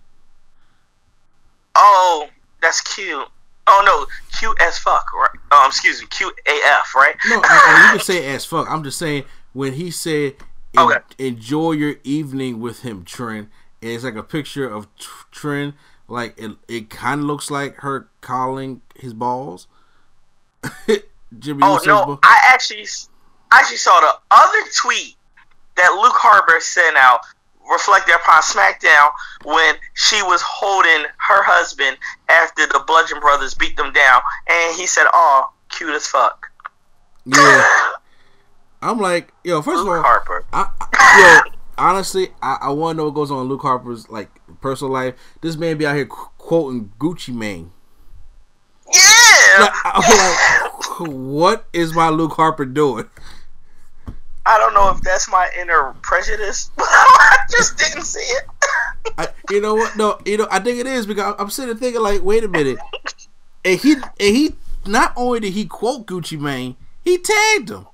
[1.76, 2.30] Oh,
[2.62, 3.28] that's cute.
[3.68, 4.08] Oh no,
[4.40, 5.30] cute as fuck, right?
[5.52, 7.16] Um, excuse me, cute AF, right?
[7.28, 8.70] No, I, I, you can say as fuck.
[8.70, 10.36] I'm just saying when he said,
[10.78, 11.00] okay.
[11.18, 13.50] enjoy your evening with him, Trent.
[13.82, 14.88] And it's like a picture of
[15.32, 15.76] Trent,
[16.08, 19.68] like it, it kind of looks like her calling his balls.
[21.40, 22.86] Jimmy oh no, I actually,
[23.52, 25.16] I actually saw the other tweet
[25.76, 27.20] that Luke Harper sent out
[27.72, 29.12] reflected upon SmackDown
[29.44, 31.98] when she was holding her husband
[32.30, 36.48] after the Bludgeon Brothers beat them down, and he said, "Oh, cute as fuck."
[37.26, 37.68] Yeah.
[38.82, 40.46] I'm like, yo, first Luke of all, Harper.
[40.54, 44.10] I, I, yo, honestly, I, I want to know what goes on in Luke Harper's
[44.10, 44.30] like
[44.62, 45.16] personal life.
[45.42, 47.72] This man be out here qu- quoting Gucci Mane.
[48.94, 49.60] Yeah.
[49.60, 53.10] Like, like, what is my Luke Harper doing?
[54.48, 58.44] I don't know if that's my inner prejudice, but I just didn't see it.
[59.18, 59.98] I, you know what?
[59.98, 62.80] No, you know I think it is because I'm sitting thinking like, wait a minute,
[63.64, 64.56] and he and he
[64.86, 67.88] not only did he quote Gucci Mane, he tagged him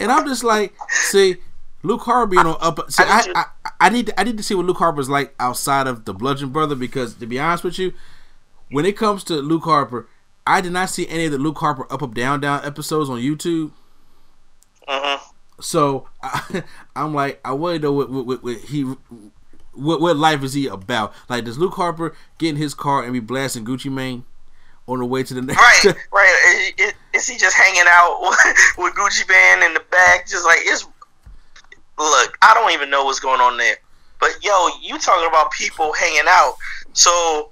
[0.00, 1.36] and I'm just like, see,
[1.82, 2.90] Luke Harper being on up.
[2.90, 5.34] See, I, I, I, I, need to, I need to see what Luke Harper's like
[5.38, 7.92] outside of the Bludgeon Brother because to be honest with you,
[8.70, 10.08] when it comes to Luke Harper,
[10.46, 13.18] I did not see any of the Luke Harper up up down down episodes on
[13.18, 13.72] YouTube.
[14.88, 15.32] Uh-huh.
[15.60, 16.64] So I,
[16.96, 18.94] am like, I want to know what, what, what, what he.
[19.74, 21.14] What, what life is he about?
[21.28, 24.24] Like, does Luke Harper get in his car and be blasting Gucci Mane?
[24.88, 25.84] on the way to the next.
[25.84, 26.72] Right, right.
[26.78, 28.20] Is, is he just hanging out
[28.78, 30.26] with Gucci Mane in the back?
[30.26, 30.84] Just like it's.
[31.98, 33.76] Look, I don't even know what's going on there.
[34.20, 36.54] But yo, you talking about people hanging out?
[36.92, 37.50] So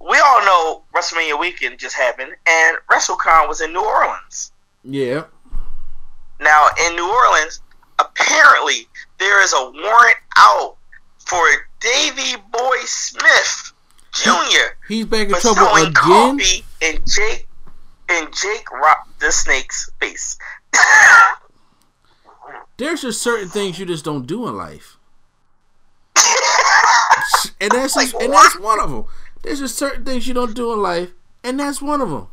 [0.00, 4.52] we all know WrestleMania weekend just happened, and WrestleCon was in New Orleans.
[4.84, 5.24] Yeah.
[6.40, 7.60] Now in New Orleans,
[7.98, 8.88] apparently
[9.18, 10.76] there is a warrant out
[11.18, 11.44] for
[11.80, 13.72] Davy Boy Smith
[14.12, 14.76] Junior.
[14.88, 15.92] He's back in trouble again.
[15.92, 17.46] Coffee and Jake
[18.08, 20.38] and Jake Rock the Snake's face.
[22.76, 24.96] There's just certain things you just don't do in life,
[27.60, 29.04] and that's like, just, and that's one of them.
[29.42, 31.10] There's just certain things you don't do in life,
[31.44, 32.28] and that's one of them.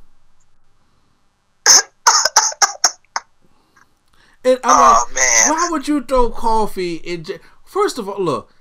[4.47, 5.49] And I'm oh, like, man.
[5.49, 7.25] why would you throw coffee in?
[7.25, 8.53] J- First of all, look,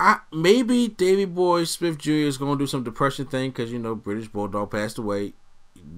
[0.00, 2.12] I maybe Davy Boy Smith Jr.
[2.12, 5.34] is going to do some depression thing because you know British Bulldog passed away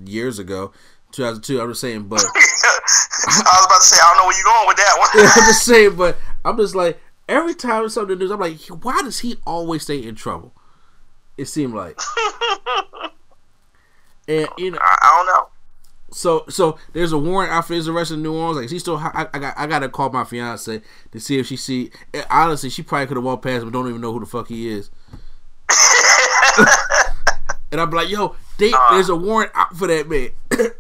[0.05, 0.73] years ago,
[1.13, 1.61] 2002.
[1.61, 4.67] I'm just saying, but I was about to say I don't know where you're going
[4.67, 5.09] with that one.
[5.15, 6.99] I'm just saying, but I'm just like
[7.29, 10.53] every time something news, I'm like, why does he always stay in trouble?
[11.39, 12.01] It seemed like,
[14.27, 15.49] and you know, I don't know.
[16.17, 18.57] So so there's a warrant out for his arrest in New Orleans.
[18.57, 20.81] Like he still, I, I got I got to call my fiance
[21.13, 21.91] to see if she see.
[22.31, 24.67] Honestly, she probably could have walked past, but don't even know who the fuck he
[24.67, 24.89] is.
[27.71, 30.31] and I'm like, yo, they, uh, there's a warrant out for that man.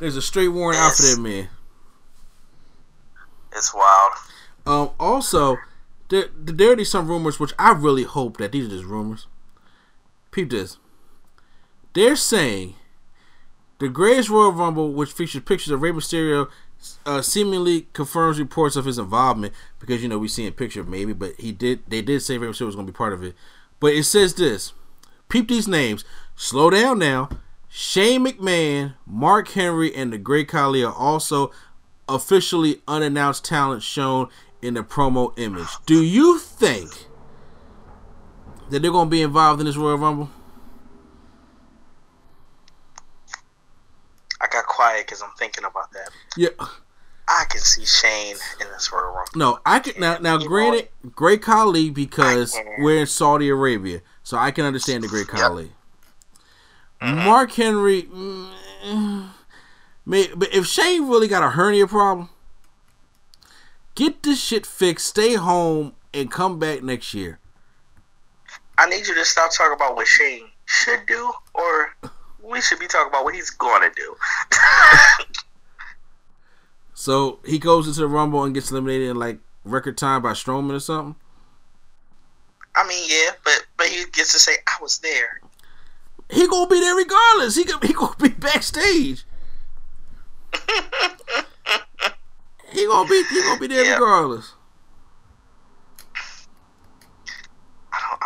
[0.00, 1.48] there's a straight warrant out for that man.
[3.54, 4.12] It's wild.
[4.66, 4.90] Um.
[4.98, 5.58] Also,
[6.08, 9.28] there there are some rumors, which I really hope that these are just rumors.
[10.32, 10.78] Peep this.
[11.94, 12.74] They're saying
[13.82, 16.48] the Greatest Royal Rumble, which features pictures of Rey Mysterio,
[17.04, 21.12] uh, seemingly confirms reports of his involvement because you know we see a picture maybe,
[21.12, 21.80] but he did.
[21.88, 23.34] They did say Rey Mysterio was going to be part of it.
[23.80, 24.72] But it says this:
[25.28, 26.04] peep these names.
[26.36, 27.28] Slow down now.
[27.68, 31.50] Shane McMahon, Mark Henry, and the Great Khali are also
[32.08, 34.28] officially unannounced talent shown
[34.60, 35.66] in the promo image.
[35.86, 37.06] Do you think
[38.70, 40.30] that they're going to be involved in this Royal Rumble?
[44.42, 46.10] I got quiet because I'm thinking about that.
[46.36, 46.48] Yeah.
[47.28, 49.22] I can see Shane in this Rumble.
[49.34, 50.18] No, I can now.
[50.18, 55.28] Now, granted, Great Khali because we're in Saudi Arabia, so I can understand the Great
[55.28, 55.64] Khali.
[55.64, 55.72] Yep.
[57.00, 57.24] Mm-hmm.
[57.24, 59.28] Mark Henry, mm,
[60.04, 62.28] may, but if Shane really got a hernia problem,
[63.94, 67.38] get this shit fixed, stay home, and come back next year.
[68.78, 71.94] I need you to stop talking about what Shane should do, or
[72.42, 74.16] we should be talking about what he's going to do.
[76.94, 80.74] so he goes into the Rumble and gets eliminated in like record time by Strowman
[80.74, 81.16] or something.
[82.74, 85.40] I mean, yeah, but but he gets to say, "I was there."
[86.30, 87.54] He gonna be there regardless.
[87.54, 89.24] He he gonna be backstage.
[92.72, 94.00] he gonna be he gonna be there yep.
[94.00, 94.54] regardless.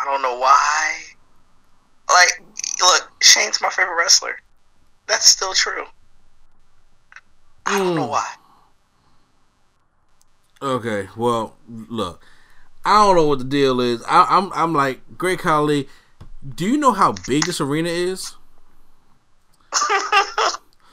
[0.07, 1.03] don't know why.
[2.09, 2.43] Like,
[2.81, 4.37] look, Shane's my favorite wrestler.
[5.07, 5.85] That's still true.
[7.65, 8.11] I don't know hmm.
[8.11, 8.35] why.
[10.63, 12.23] Okay, well, look,
[12.85, 14.03] I don't know what the deal is.
[14.05, 15.89] I, I'm I'm like Great Khali.
[16.55, 18.37] Do you know how big this arena is?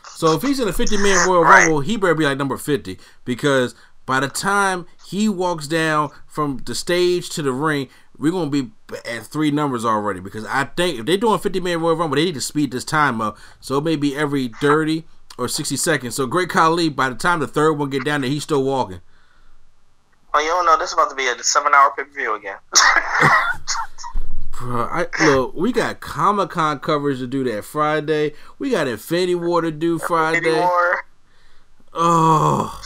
[0.04, 2.98] so if he's in a 50 man Royal Rumble, he better be like number 50
[3.24, 7.88] because by the time he walks down from the stage to the ring,
[8.18, 8.72] we're gonna be
[9.10, 10.20] at three numbers already.
[10.20, 12.86] Because I think if they're doing 50 man Royal Rumble, they need to speed this
[12.86, 13.38] time up.
[13.60, 15.06] So maybe every 30
[15.38, 16.16] or 60 seconds.
[16.16, 19.02] So Great Khali, by the time the third one get down there, he's still walking.
[20.34, 22.36] Oh, you don't know this is about to be a seven hour pay per view
[22.36, 22.58] again.
[24.52, 28.34] Bro, I, look, we got Comic Con coverage to do that Friday.
[28.60, 30.60] We got Infinity War to do Friday.
[30.60, 31.06] War.
[31.92, 32.82] Oh,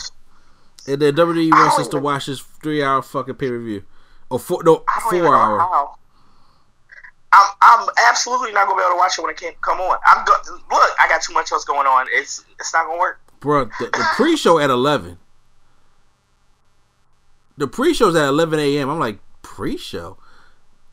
[0.88, 3.84] and then WWE wants us to watch this three hour fucking pay per view,
[4.30, 5.60] or four, no, four hour.
[5.60, 5.95] How.
[7.34, 9.98] I'm, I'm absolutely not gonna be able to watch it when it can't come on.
[10.06, 10.34] I'm go-
[10.72, 12.08] look, I got too much else going on.
[12.12, 13.20] It's it's not gonna work.
[13.40, 15.18] Bro, the, the pre show at eleven.
[17.58, 18.90] The pre show's at eleven a.m.
[18.90, 20.18] I'm like pre show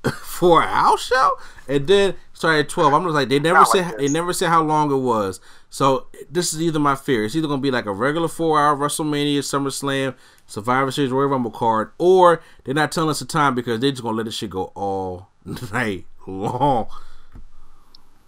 [0.23, 1.39] for a house show,
[1.69, 2.93] and then started at twelve.
[2.93, 5.41] I'm just like they never Not said like they never said how long it was.
[5.75, 7.25] So this is either my fear.
[7.25, 10.15] It's either gonna be like a regular four hour WrestleMania, SummerSlam,
[10.47, 14.05] Survivor Series, Royal Rumble card, or they're not telling us the time because they're just
[14.05, 15.31] gonna let this shit go all
[15.73, 16.87] night long.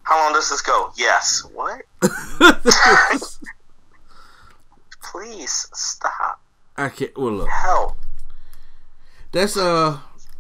[0.03, 0.91] How long does this go?
[0.97, 1.47] Yes.
[1.55, 1.83] What?
[5.05, 6.41] Please stop.
[6.77, 7.17] I can't.
[7.17, 7.49] Well, look.
[7.49, 7.97] Help.
[9.31, 9.99] That's uh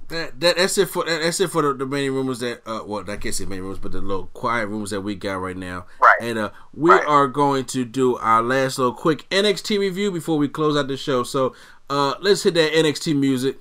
[0.09, 2.83] that, that that's it for that, that's it for the, the many rumors that uh
[2.87, 5.57] well I can't say many rumors but the little quiet rumors that we got right
[5.57, 5.87] now.
[6.01, 6.17] Right.
[6.21, 10.49] And uh we are going to do our last little quick NXT review before we
[10.49, 11.23] close out the show.
[11.25, 11.55] So
[11.91, 13.61] uh let's hit that NXT music.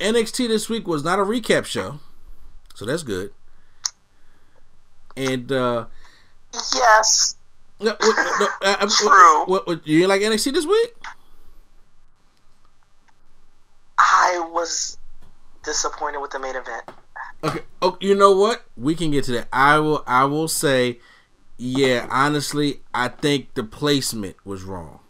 [0.00, 1.98] NXT this week was not a recap show,
[2.74, 3.32] so that's good.
[5.16, 5.86] And uh
[6.52, 7.36] Yes.
[7.84, 9.44] No, uh, uh, True.
[9.46, 10.94] What, what, you didn't like NXT this week?
[13.98, 14.98] I was
[15.64, 16.84] disappointed with the main event.
[17.42, 17.60] Okay.
[17.82, 18.64] Oh, you know what?
[18.76, 19.48] We can get to that.
[19.52, 20.02] I will.
[20.06, 20.98] I will say,
[21.58, 22.06] yeah.
[22.10, 25.00] Honestly, I think the placement was wrong.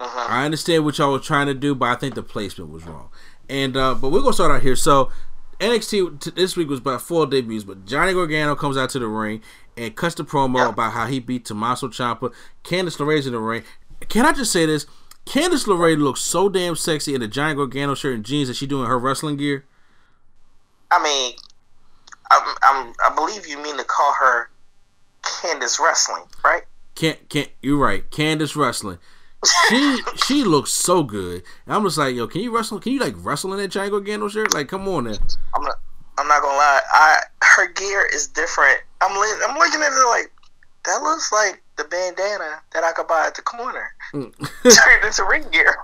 [0.00, 3.08] I understand what y'all were trying to do, but I think the placement was wrong.
[3.48, 4.76] And uh but we're gonna start out here.
[4.76, 5.10] So
[5.58, 9.08] NXT t- this week was about four debuts, but Johnny Gargano comes out to the
[9.08, 9.42] ring
[9.78, 12.32] and cuts the promo about how he beat Tommaso Ciampa.
[12.64, 13.62] Candice LeRae's in the ring.
[14.08, 14.86] Can I just say this?
[15.26, 18.66] Candice LeRae looks so damn sexy in the Johnny Gargano shirt and jeans that she
[18.66, 19.64] doing her wrestling gear.
[20.90, 21.34] I mean,
[22.30, 24.50] I'm, I'm, I believe you mean to call her
[25.22, 26.62] Candice Wrestling, right?
[26.94, 28.10] Can't can't you're right.
[28.10, 28.98] Candice wrestling.
[29.68, 31.42] She she looks so good.
[31.66, 32.80] And I'm just like, yo, can you wrestle?
[32.80, 34.52] Can you like wrestle in that Johnny Gargano shirt?
[34.52, 35.14] Like, come on, now.
[35.54, 35.76] I'm not,
[36.18, 36.80] I'm not gonna lie.
[36.92, 38.78] I her gear is different.
[39.00, 40.30] I'm li- I'm looking at it like
[40.84, 43.90] that looks like the bandana that I could buy at the corner.
[44.12, 45.76] Turned into ring gear.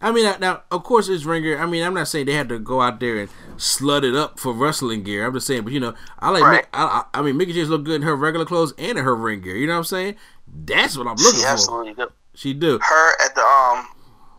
[0.00, 1.58] I mean, now- of course it's ring gear.
[1.58, 4.40] I mean, I'm not saying they had to go out there and slut it up
[4.40, 5.24] for wrestling gear.
[5.26, 6.42] I'm just saying, but you know, I like.
[6.42, 6.66] Right.
[6.72, 9.14] I, I, I mean, Mickie James look good in her regular clothes and in her
[9.14, 9.56] ring gear.
[9.56, 10.16] You know what I'm saying?
[10.64, 11.48] That's what I'm looking she for.
[11.52, 12.08] absolutely do.
[12.34, 12.78] She do.
[12.82, 13.86] Her at the um,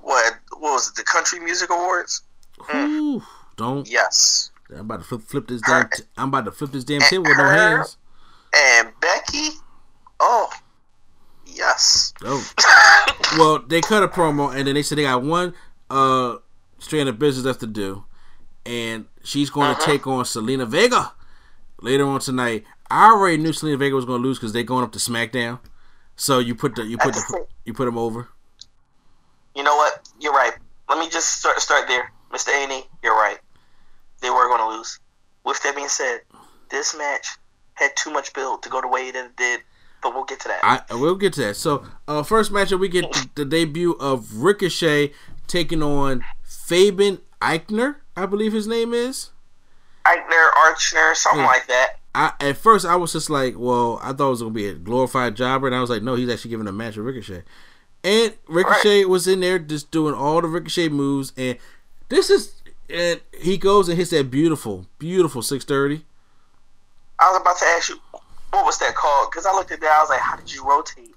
[0.01, 0.95] what what was it?
[0.95, 2.23] The Country Music Awards.
[2.75, 3.21] Ooh,
[3.55, 3.87] don't.
[3.89, 4.51] Yes.
[4.69, 5.89] I'm about to flip, flip this damn.
[5.89, 7.97] T- I'm about to flip this damn table with no hands.
[8.55, 9.49] And Becky.
[10.19, 10.49] Oh,
[11.45, 12.13] yes.
[12.23, 12.49] Oh.
[13.37, 15.53] well, they cut a promo and then they said they got one
[15.89, 16.37] uh
[16.79, 18.03] strand of business left to do,
[18.65, 19.79] and she's going Uh-huh.
[19.79, 21.13] to take on Zelina Vega
[21.81, 22.63] later on tonight.
[22.89, 25.59] I already knew Zelina Vega was going to lose because they're going up to SmackDown.
[26.15, 28.29] So you put the you put the you put them over.
[29.55, 30.07] You know what?
[30.19, 30.53] You're right.
[30.89, 32.49] Let me just start start there, Mr.
[32.49, 32.83] A&E.
[33.03, 33.39] You're right.
[34.23, 34.99] They were going to lose.
[35.43, 36.21] With that being said,
[36.71, 37.27] this match
[37.75, 39.59] had too much build to go the way that it did.
[40.01, 40.59] But we'll get to that.
[40.63, 41.55] I we'll get to that.
[41.55, 45.13] So uh, first matchup we get the, the debut of Ricochet
[45.47, 49.29] taking on Fabian Aichner, I believe his name is.
[50.05, 51.99] Eichner, Archner, something like that.
[52.15, 54.73] I at first I was just like, well, I thought it was gonna be a
[54.73, 57.43] glorified jobber, and I was like, no, he's actually giving a match with Ricochet.
[58.03, 61.57] And Ricochet was in there just doing all the Ricochet moves, and
[62.09, 66.05] this is and he goes and hits that beautiful, beautiful six thirty.
[67.19, 67.95] I was about to ask you,
[68.51, 69.31] what was that called?
[69.31, 71.15] Because I looked at that, I was like, how did you rotate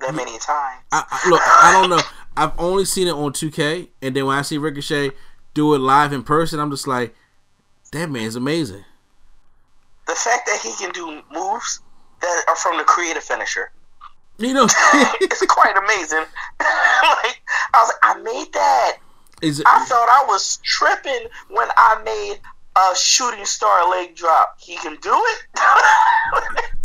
[0.00, 0.82] that many times?
[0.92, 2.02] I, I, look, I don't know.
[2.36, 5.10] I've only seen it on 2K, and then when I see Ricochet
[5.54, 7.14] do it live in person, I'm just like,
[7.92, 8.84] that man's amazing.
[10.06, 11.80] The fact that he can do moves
[12.20, 13.70] that are from the creative finisher.
[14.38, 14.64] You know,
[15.20, 16.18] it's quite amazing.
[16.60, 17.40] like
[17.74, 18.98] I was like, I made that.
[19.42, 22.40] Is it, I thought I was tripping when I made
[22.76, 24.56] a shooting star leg drop.
[24.60, 25.42] He can do it.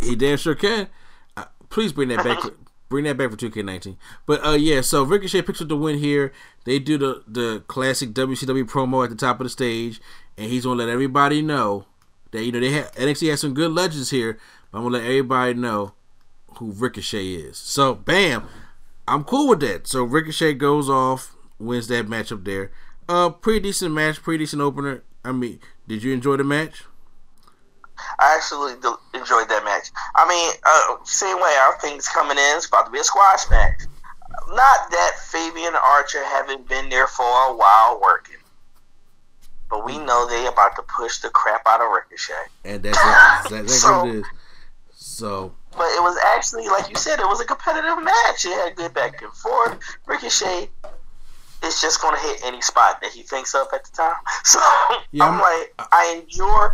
[0.00, 0.88] he damn sure can.
[1.36, 2.38] Uh, please bring that back.
[2.88, 3.96] bring that back for 2K19.
[4.26, 6.32] But uh, yeah, so Ricochet picks up the win here.
[6.64, 10.00] They do the the classic WCW promo at the top of the stage,
[10.36, 11.86] and he's gonna let everybody know
[12.32, 14.38] that you know they have NXT has some good legends here.
[14.70, 15.94] But I'm gonna let everybody know
[16.58, 17.56] who Ricochet is.
[17.58, 18.48] So bam,
[19.06, 19.86] I'm cool with that.
[19.86, 22.70] So Ricochet goes off, wins that matchup there.
[23.08, 25.02] Uh, pretty decent match, pretty decent opener.
[25.24, 26.84] I mean, did you enjoy the match?
[28.18, 29.90] I actually enjoyed that match.
[30.14, 33.48] I mean, uh, same way our things coming in, it's about to be a squash
[33.50, 33.82] match.
[34.48, 38.36] Not that Fabian Archer haven't been there for a while working,
[39.70, 42.32] but we know they about to push the crap out of Ricochet.
[42.64, 42.98] And that's,
[43.80, 44.26] so, what it is.
[44.90, 48.44] So but it was actually like you said, it was a competitive match.
[48.44, 49.78] It had good back and forth.
[50.06, 50.70] Ricochet
[51.62, 54.16] is just going to hit any spot that he thinks of at the time.
[54.44, 54.60] So
[55.12, 56.68] yeah, I'm like, I enjoy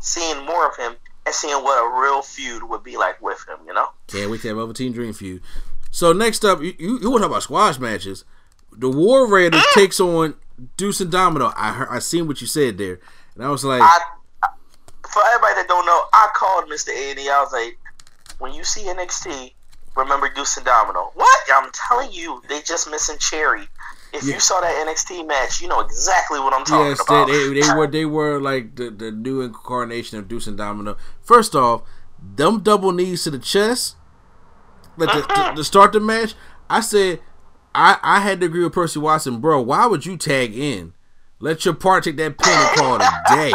[0.00, 0.96] seeing more of him
[1.26, 3.58] and seeing what a real feud would be like with him.
[3.66, 3.88] You know?
[4.06, 5.42] Can't wait to have Velveteen Dream feud.
[5.90, 8.24] So next up, you you, you want to talk about squash matches?
[8.72, 9.72] The War Raiders mm.
[9.74, 10.34] takes on
[10.76, 11.52] Deuce and Domino.
[11.56, 13.00] I heard, I seen what you said there,
[13.34, 13.98] and I was like, I,
[15.02, 17.78] for everybody that don't know, I called Mister A and I was like,
[18.38, 19.52] when you see NXT,
[19.96, 21.10] remember Deuce and Domino.
[21.14, 21.40] What?
[21.52, 23.68] I'm telling you, they just missing Cherry.
[24.12, 24.34] If yeah.
[24.34, 27.28] you saw that NXT match, you know exactly what I'm talking yes, about.
[27.28, 30.96] Yes, they, they, were they were like the, the new incarnation of Deuce and Domino.
[31.22, 31.82] First off,
[32.20, 33.96] them double knees to the chest,
[34.96, 36.34] like to, to, to start the match.
[36.68, 37.20] I said,
[37.74, 39.60] I I had to agree with Percy Watson, bro.
[39.60, 40.92] Why would you tag in?
[41.38, 43.52] Let your part take that pin and call it a day.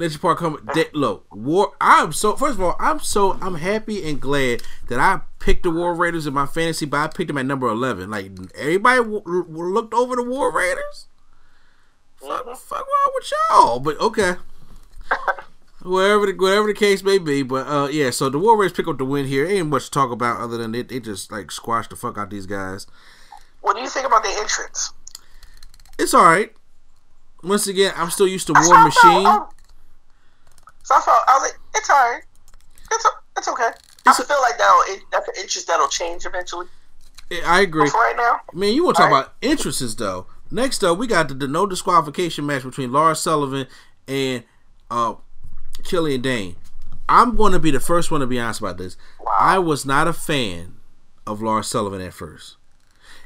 [0.00, 0.66] Let your part come.
[0.94, 1.74] Look, war.
[1.78, 2.34] I'm so.
[2.34, 3.32] First of all, I'm so.
[3.42, 7.08] I'm happy and glad that I picked the War Raiders in my fantasy, but I
[7.08, 8.10] picked them at number eleven.
[8.10, 11.06] Like everybody w- w- looked over the War Raiders.
[12.16, 12.54] Fuck, mm-hmm.
[12.54, 13.80] fuck wrong with y'all?
[13.80, 14.36] But okay.
[15.82, 18.08] whatever the, whatever the case may be, but uh, yeah.
[18.08, 19.46] So the War Raiders pick up the win here.
[19.46, 22.30] Ain't much to talk about other than they, they just like squash the fuck out
[22.30, 22.86] these guys.
[23.60, 24.94] What do you think about the entrance?
[25.98, 26.54] It's all right.
[27.42, 29.26] Once again, I'm still used to War Machine.
[29.26, 29.50] Oh,
[30.90, 32.22] so I felt I was like, it's alright.
[32.90, 33.06] It's
[33.38, 33.70] it's okay.
[34.06, 36.66] It's I feel like that'll that's an interest that'll change eventually.
[37.44, 37.84] I agree.
[37.84, 39.20] But for right now, man, you want to talk right.
[39.20, 40.26] about interests though?
[40.50, 43.68] Next up, we got the, the, no disqualification match between Lars Sullivan
[44.08, 44.42] and
[44.90, 45.14] uh,
[45.84, 46.56] Killian Dain.
[47.08, 48.96] I'm going to be the first one to be honest about this.
[49.20, 49.32] Wow.
[49.38, 50.74] I was not a fan
[51.24, 52.56] of Lars Sullivan at first,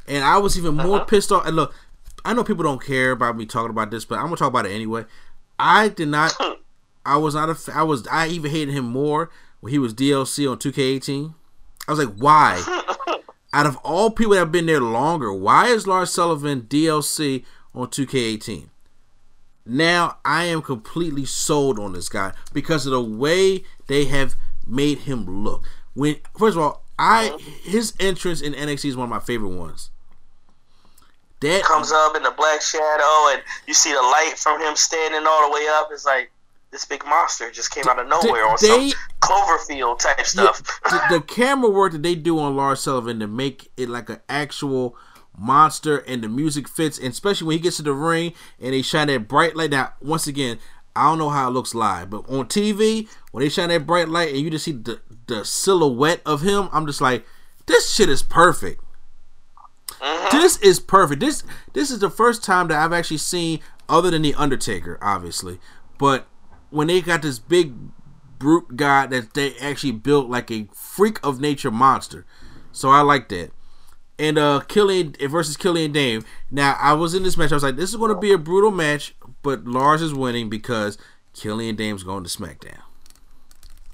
[0.07, 1.05] and I was even more uh-huh.
[1.07, 1.47] pissed off.
[1.47, 1.75] And look,
[2.27, 4.67] I know people don't care about me talking about this, but I'm gonna talk about
[4.67, 5.07] it anyway.
[5.59, 6.37] I did not
[7.07, 7.73] I was not a.
[7.73, 8.07] I was.
[8.09, 11.35] I even hated him more when he was DLC on 2K18.
[11.87, 12.63] I was like, why?
[13.53, 17.45] Out of all people that have been there longer, why is Lars Sullivan DLC
[17.75, 18.69] on 2K18?
[19.67, 24.35] Now I am completely sold on this guy because of the way they have
[24.67, 25.65] made him look.
[25.95, 29.91] When first of all, I his entrance in NXT is one of my favorite ones.
[31.41, 35.27] That comes up in the black shadow, and you see the light from him standing
[35.27, 35.89] all the way up.
[35.93, 36.31] It's like
[36.75, 38.91] this big monster just came out of nowhere or some
[39.21, 40.81] Cloverfield type stuff.
[40.91, 44.11] Yeah, the, the, camera work that they do on Lars Sullivan to make it like
[44.11, 44.97] an actual
[45.39, 48.83] monster and the music fits, and especially when he gets to the ring and they
[48.83, 49.71] shine that bright light.
[49.71, 50.59] Now, once again,
[50.97, 54.09] I don't know how it looks live, but on TV, when they shine that bright
[54.09, 57.25] light and you just see the, the silhouette of him, I'm just like,
[57.67, 58.83] this shit is perfect.
[60.01, 60.37] Mm-hmm.
[60.37, 61.21] This is perfect.
[61.21, 65.61] This this is the first time that I've actually seen, other than the Undertaker, obviously,
[65.99, 66.27] but
[66.75, 67.75] when they got this big
[68.39, 72.27] brute guy that they actually built like a freak of nature monster.
[72.73, 73.53] So I like that.
[74.19, 76.25] And uh Killian versus Killian Dain.
[76.51, 77.53] Now I was in this match.
[77.53, 80.49] I was like, this is going to be a brutal match, but Lars is winning
[80.49, 80.99] because
[81.33, 82.83] Killian Dain's going to SmackDown.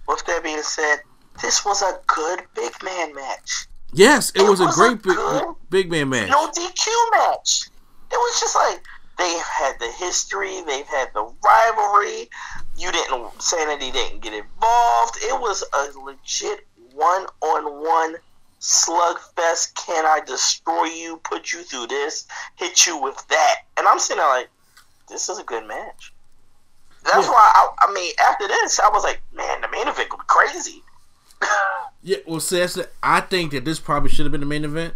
[0.08, 0.96] With that being said,
[1.42, 3.66] this was a good big man match.
[3.92, 6.30] Yes, it, it was, was, a great a big, big man match.
[6.30, 7.68] No DQ match.
[8.10, 8.82] It was just like
[9.18, 12.28] they've had the history, they've had the rivalry.
[12.80, 15.18] You didn't Sanity didn't get involved.
[15.20, 18.16] It was a legit one on one
[18.58, 19.74] slugfest.
[19.74, 21.20] Can I destroy you?
[21.22, 22.26] Put you through this?
[22.56, 23.56] Hit you with that?
[23.76, 24.48] And I'm sitting there like,
[25.08, 26.14] this is a good match.
[27.04, 27.32] That's yeah.
[27.32, 30.82] why I, I, mean, after this, I was like, man, the main event was crazy.
[32.02, 34.64] yeah, well, see, that's the, I think that this probably should have been the main
[34.64, 34.94] event,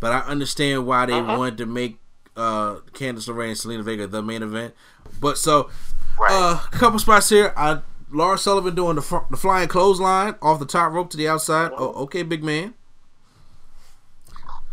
[0.00, 1.36] but I understand why they uh-huh.
[1.36, 1.98] wanted to make
[2.36, 4.74] uh, Candice LeRae and Zelina Vega the main event.
[5.20, 5.70] But so
[6.18, 6.30] Right.
[6.32, 7.52] Uh, a couple spots here.
[7.56, 7.80] I
[8.10, 11.72] Lars Sullivan doing the, fr- the flying clothesline off the top rope to the outside.
[11.76, 12.74] Oh, okay, big man.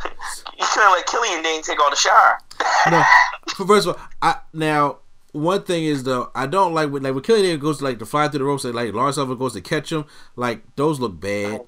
[0.04, 2.40] You couldn't let Killian Dain take all the shower.
[2.90, 3.04] no,
[3.66, 5.00] first of all, I now
[5.32, 8.00] one thing is though I don't like when like when Killian Dain goes to like
[8.00, 10.06] to fly through the ropes, like, like Lars Sullivan goes to catch him,
[10.36, 11.62] like those look bad,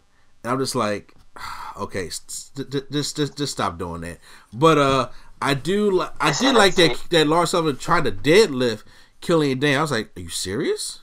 [0.44, 1.14] and I'm just like,
[1.78, 2.56] okay, just
[2.92, 4.20] just just, just stop doing that.
[4.54, 5.10] But uh,
[5.42, 8.84] I do like I did like that that Lars Sullivan tried to deadlift
[9.26, 9.76] Killian day.
[9.76, 11.00] I was like, are you serious?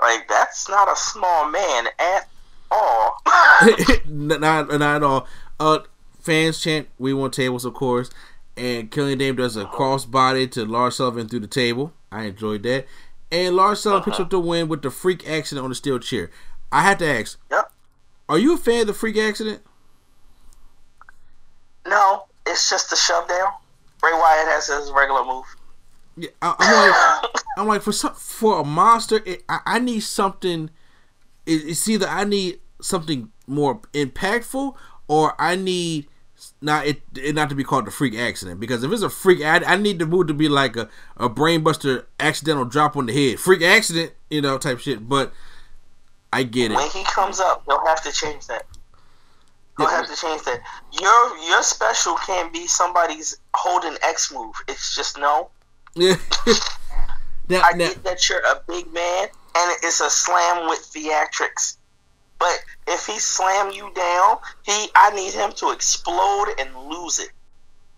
[0.00, 2.28] Like that's not a small man at
[2.70, 3.16] all.
[4.06, 5.26] not, not at all.
[5.58, 5.78] Uh,
[6.20, 8.10] fans chant "We want tables," of course,
[8.58, 11.94] and Killian Dain does a crossbody to Lars Sullivan through the table.
[12.12, 12.86] I enjoyed that,
[13.32, 16.30] and Lars Sullivan picks up the win with the freak accident on the steel chair.
[16.70, 17.72] I have to ask, Yep.
[18.28, 19.62] are you a fan of the freak accident?
[21.86, 23.48] No, it's just a shove down.
[24.00, 25.46] Bray Wyatt has his regular move.
[26.18, 30.00] Yeah, I, I'm like, I'm like for some, for a monster, it, I, I need
[30.00, 30.70] something.
[31.46, 34.74] It, it's either I need something more impactful,
[35.06, 36.08] or I need
[36.60, 38.60] not it, it not to be called the freak accident.
[38.60, 41.28] Because if it's a freak, I, I need the move to be like a a
[41.28, 45.08] brainbuster accidental drop on the head, freak accident, you know, type shit.
[45.08, 45.32] But
[46.32, 46.74] I get it.
[46.74, 48.66] When he comes up, they'll have to change that.
[49.78, 50.60] They'll have to change that.
[51.00, 54.54] Your your special can't be somebody's holding X move.
[54.66, 55.50] It's just no.
[55.98, 56.16] Yeah.
[57.48, 61.76] now, I now, get that you're a big man, and it's a slam with theatrics.
[62.38, 67.30] But if he slam you down, he I need him to explode and lose it.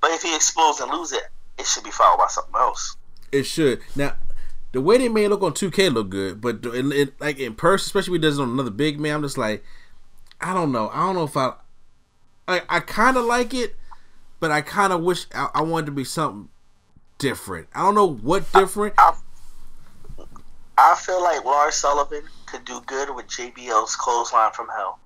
[0.00, 1.24] But if he explodes and lose it,
[1.58, 2.96] it should be followed by something else.
[3.32, 3.80] It should.
[3.94, 4.16] Now,
[4.72, 7.86] the way they made look on 2K look good, but it, it, like in person,
[7.86, 9.62] especially when he does it on another big man, I'm just like,
[10.40, 10.88] I don't know.
[10.88, 11.52] I don't know if I,
[12.48, 13.76] I, I kind of like it,
[14.38, 16.48] but I kind of wish I, I wanted to be something
[17.20, 17.68] different.
[17.72, 18.94] I don't know what different.
[18.98, 19.14] I,
[20.76, 24.98] I feel like Lars Sullivan could do good with JBL's clothesline from hell.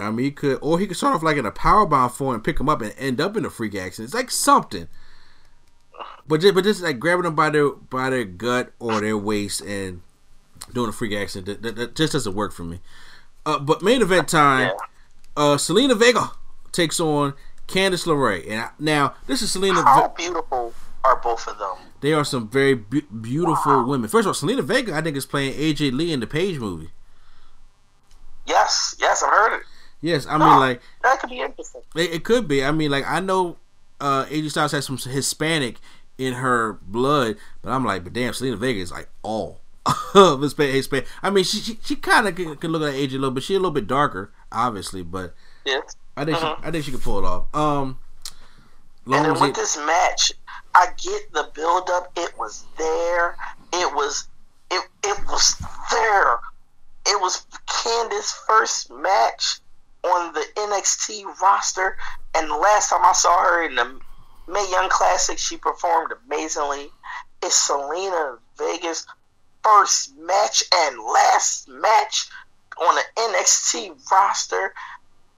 [0.00, 2.42] I mean, he could, or he could start off like in a powerbomb form and
[2.42, 4.08] pick him up and end up in a freak accident.
[4.08, 4.88] It's like something.
[6.26, 9.60] But just, but just like grabbing them by their by their gut or their waist
[9.60, 10.02] and
[10.72, 12.80] doing a freak accident that, that, that just doesn't work for me.
[13.46, 14.72] Uh, but main event time,
[15.36, 16.32] uh, Zelina Vega
[16.72, 17.34] takes on
[17.68, 19.82] Candice LeRae, and I, now this is Zelina.
[19.84, 20.72] How beautiful
[21.02, 21.76] are both of them?
[22.00, 24.08] they are some very be- beautiful women.
[24.08, 26.90] First of all, Zelina Vega, I think, is playing AJ Lee in the Paige movie.
[28.46, 29.62] Yes, yes, I've heard it.
[30.00, 31.80] Yes, I mean like That could be interesting.
[31.96, 32.62] It, it could be.
[32.62, 33.56] I mean, like I know
[34.00, 35.76] uh AJ Styles has some Hispanic
[36.18, 39.60] in her blood, but I'm like, but damn, Zelina Vega is like all
[40.14, 40.74] of Hispanic.
[40.74, 41.06] Hispanic.
[41.22, 43.42] I mean, she she, she kind of can, can look like AJ a little, but
[43.42, 45.02] she's a little bit darker, obviously.
[45.02, 45.34] But
[45.64, 45.96] Yes.
[46.16, 46.60] I think Mhm.
[46.60, 47.54] she I think she could pull it off.
[47.54, 47.98] Um,
[49.06, 50.32] And then with it, this match,
[50.74, 52.10] I get the build up.
[52.16, 53.36] It was there.
[53.72, 54.26] It was
[54.70, 55.56] it it was
[55.90, 56.40] there.
[57.06, 59.60] It was Candice's first match
[60.04, 61.98] on the NXT roster,
[62.34, 64.00] and the last time I saw her in the
[64.46, 66.90] Mae Young Classic, she performed amazingly.
[67.42, 69.06] It's Zelina Vega's
[69.62, 72.28] first match and last match
[72.78, 74.74] on the NXT roster.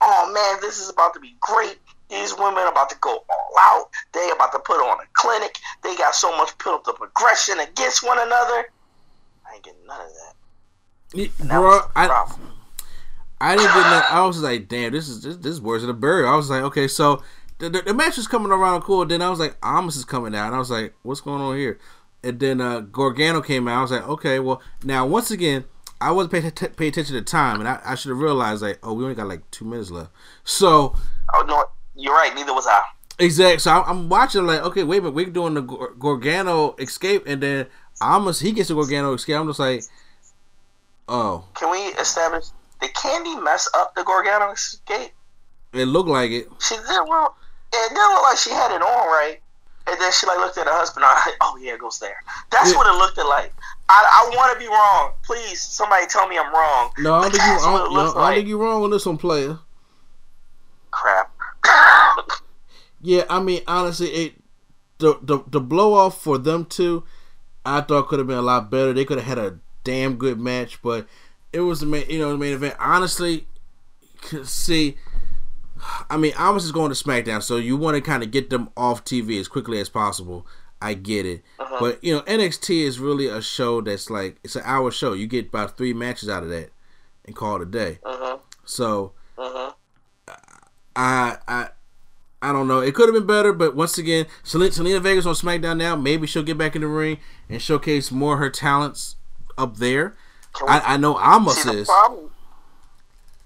[0.00, 1.78] Oh man, this is about to be great.
[2.08, 3.88] These women are about to go all out.
[4.12, 5.58] They about to put on a clinic.
[5.82, 8.66] They got so much put up aggression against one another.
[9.48, 11.30] I ain't getting none of that.
[11.40, 12.36] And that bro, the I.
[13.38, 14.08] I didn't get that.
[14.10, 16.24] I was like, damn, this is this, this is worse than a bird.
[16.24, 17.22] I was like, okay, so
[17.58, 19.04] the, the, the match was coming around cool.
[19.04, 20.46] Then I was like, Almas is coming out.
[20.46, 21.78] And I was like, what's going on here?
[22.22, 23.78] And then uh, Gargano came out.
[23.78, 25.64] I was like, okay, well, now once again,
[26.00, 28.78] I wasn't paying t- pay attention to time, and I, I should have realized like,
[28.82, 30.10] oh, we only got like two minutes left.
[30.44, 30.94] So
[31.34, 31.64] Oh no,
[31.94, 32.34] you're right.
[32.34, 32.82] Neither was I.
[33.18, 33.58] exactly.
[33.58, 37.24] So I, I'm watching like, okay, wait a minute, we're doing the Gor- Gargano escape,
[37.26, 37.66] and then
[38.00, 39.36] almost he gets the Gargano escape.
[39.36, 39.82] I'm just like,
[41.08, 42.44] oh, Can we establish?
[42.80, 45.12] Did Candy mess up the Gargano escape?
[45.72, 46.48] it looked like it.
[46.60, 47.36] She did well.
[47.72, 49.38] It didn't look like she had it on right.
[49.88, 51.04] And then she like looked at her husband.
[51.04, 52.16] I like, oh yeah, it goes there.
[52.50, 52.76] That's Yeah.
[52.78, 53.52] what it looked like.
[53.88, 55.12] I, I want to be wrong.
[55.22, 56.90] Please, somebody tell me I'm wrong.
[56.98, 57.50] No, I don't think you.
[57.50, 58.36] I don't, no, looks I like.
[58.36, 59.58] think you're wrong on this one, player.
[60.90, 61.32] Crap.
[63.00, 64.34] Yeah, I mean, honestly, it
[64.98, 67.04] the the, the blow off for them two,
[67.64, 68.92] I thought could have been a lot better.
[68.92, 71.06] They could have had a damn good match, but
[71.52, 72.74] it was the main, you know, the main event.
[72.80, 73.46] Honestly,
[74.42, 74.96] see,
[76.10, 78.50] I mean, I was just going to SmackDown, so you want to kind of get
[78.50, 80.46] them off TV as quickly as possible.
[80.80, 81.76] I get it, Uh-huh.
[81.80, 85.12] but you know, NXT is really a show that's like it's an hour show.
[85.14, 86.70] You get about three matches out of that
[87.24, 87.98] and call it a day.
[88.04, 88.38] Uh-huh.
[88.64, 89.72] So Uh-huh.
[90.94, 91.68] I I
[92.42, 92.80] I don't know.
[92.80, 95.96] It could have been better, but once again, Zelina, Zelina Vega's on SmackDown now.
[95.96, 99.16] Maybe she'll get back in the ring and showcase more of her talents
[99.56, 100.14] up there.
[100.68, 102.30] I, I know Almas See, problem,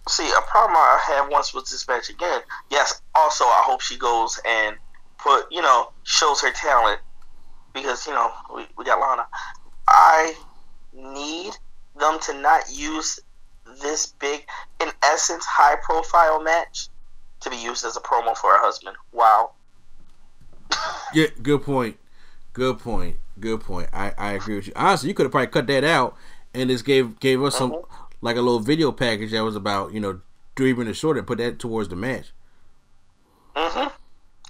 [0.08, 2.40] see, a problem I had once with this match again.
[2.70, 4.76] Yes, also I hope she goes and
[5.18, 7.00] put, you know, shows her talent
[7.74, 9.26] because you know we, we got Lana.
[9.88, 10.34] I
[10.92, 11.54] need
[11.98, 13.20] them to not use
[13.82, 14.42] this big,
[14.82, 16.88] in essence, high profile match
[17.40, 18.96] to be used as a promo for her husband.
[19.12, 19.52] Wow.
[21.10, 21.98] Yeah, good point.
[22.52, 23.16] Good point.
[23.38, 23.88] Good point.
[23.92, 24.72] I, I agree with you.
[24.76, 26.16] Honestly, you could have probably cut that out
[26.54, 28.04] and just gave gave us some Mm-hmm.
[28.20, 30.20] like a little video package that was about you know
[30.56, 32.32] three minutes short and put that towards the match.
[33.54, 33.88] hmm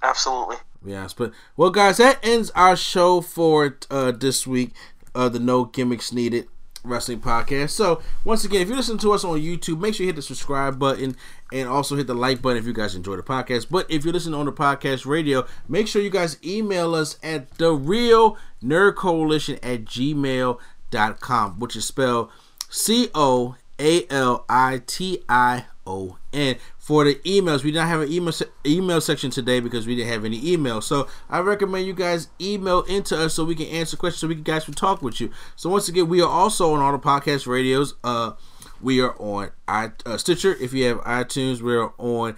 [0.03, 0.57] Absolutely.
[0.83, 4.71] Yes, but well, guys, that ends our show for uh, this week.
[5.13, 6.47] Uh, the No Gimmicks Needed
[6.83, 7.71] Wrestling Podcast.
[7.71, 10.21] So once again, if you listen to us on YouTube, make sure you hit the
[10.21, 11.15] subscribe button
[11.51, 13.67] and also hit the like button if you guys enjoy the podcast.
[13.69, 17.51] But if you're listening on the podcast radio, make sure you guys email us at
[17.57, 22.31] the Real Nerd Coalition at gmail.com, which is spelled
[22.69, 26.55] C O A L I T I O N.
[26.77, 29.95] For the emails, we did not have an email se- email section today because we
[29.95, 30.83] didn't have any emails.
[30.83, 34.35] So I recommend you guys email into us so we can answer questions, so we
[34.35, 35.31] can guys can talk with you.
[35.55, 37.95] So once again, we are also on all the podcast radios.
[38.03, 38.33] Uh,
[38.81, 40.55] we are on i uh, Stitcher.
[40.59, 42.35] If you have iTunes, we're on.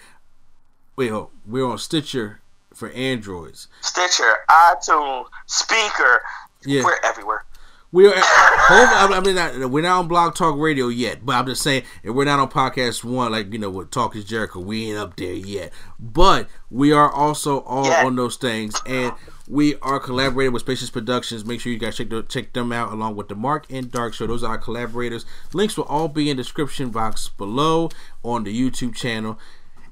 [0.95, 2.41] Wait, hold, we're on Stitcher
[2.74, 3.68] for Androids.
[3.82, 6.20] Stitcher, iTunes, Spreaker.
[6.65, 6.84] Yeah.
[6.84, 7.44] We're everywhere.
[7.94, 8.14] We are.
[8.15, 12.26] I mean, not, we're not on Blog Talk Radio yet, but I'm just saying, we're
[12.26, 15.34] not on Podcast One, like you know, with Talk is Jericho, we ain't up there
[15.34, 15.72] yet.
[15.99, 19.14] But we are also all on those things, and
[19.48, 21.45] we are collaborating with Spaces Productions.
[21.45, 24.15] Make sure you guys check the, check them out, along with the Mark and Dark
[24.15, 24.26] Show.
[24.26, 25.24] Those are our collaborators.
[25.53, 27.90] Links will all be in the description box below
[28.24, 29.38] on the YouTube channel.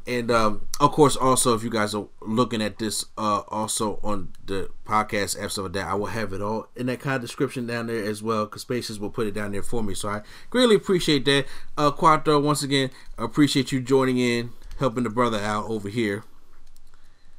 [0.08, 4.34] And um, of course, also if you guys are looking at this, uh, also on
[4.46, 7.68] the podcast episode of that, I will have it all in that kind of description
[7.68, 8.46] down there as well.
[8.46, 11.46] Because Spaces will put it down there for me, so I greatly appreciate that.
[11.78, 16.24] Uh, Quadro, once again, appreciate you joining in, helping the brother out over here.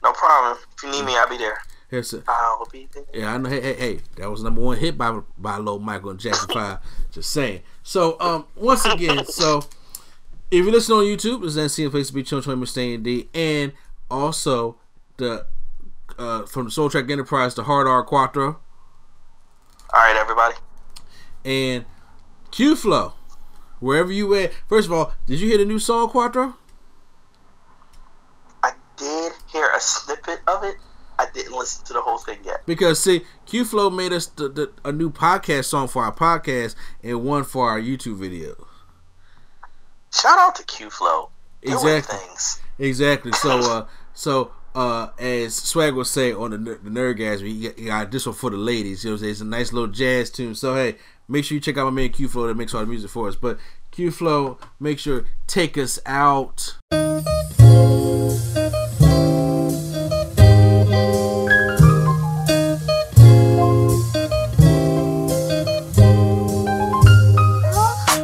[0.02, 0.58] No problem.
[0.76, 1.58] If you need me, I'll be there.
[1.90, 2.22] Yes, sir.
[2.26, 3.04] I'll be there.
[3.12, 3.50] Yeah, I know.
[3.50, 6.78] Hey, hey, hey, that was number one hit by by Low Michael and Jackson Five.
[7.10, 7.60] Just saying.
[7.82, 9.62] So, um, once again, so
[10.52, 13.72] if you listen on YouTube, there's that scene place to be Children Mustang D, and
[14.10, 14.76] also
[15.16, 15.46] the
[16.18, 18.56] uh from the Soul Track Enterprise, the Hard R Quadro,
[19.92, 20.54] All right, everybody.
[21.44, 21.84] and
[22.50, 23.14] Q Flow.
[23.80, 24.52] Wherever you at.
[24.68, 26.54] First of all, did you hear the new song Quadro?
[28.62, 30.76] I did hear a snippet of it.
[31.18, 32.64] I didn't listen to the whole thing yet.
[32.66, 36.74] Because see, Q Flow made us the, the, a new podcast song for our podcast
[37.02, 38.54] and one for our YouTube video.
[40.12, 41.30] Shout out to Q Flow.
[41.62, 42.18] Exactly.
[42.18, 42.60] things.
[42.78, 43.32] Exactly.
[43.32, 47.86] So, uh, so uh, as Swag would say on the, the Nerdgasm, you got, you
[47.86, 49.04] got this one for the ladies.
[49.04, 50.54] You know, it's a nice little jazz tune.
[50.54, 50.96] So hey,
[51.28, 53.28] make sure you check out my man Q Flow that makes all the music for
[53.28, 53.36] us.
[53.36, 53.58] But
[53.90, 56.76] Q Flow, make sure take us out.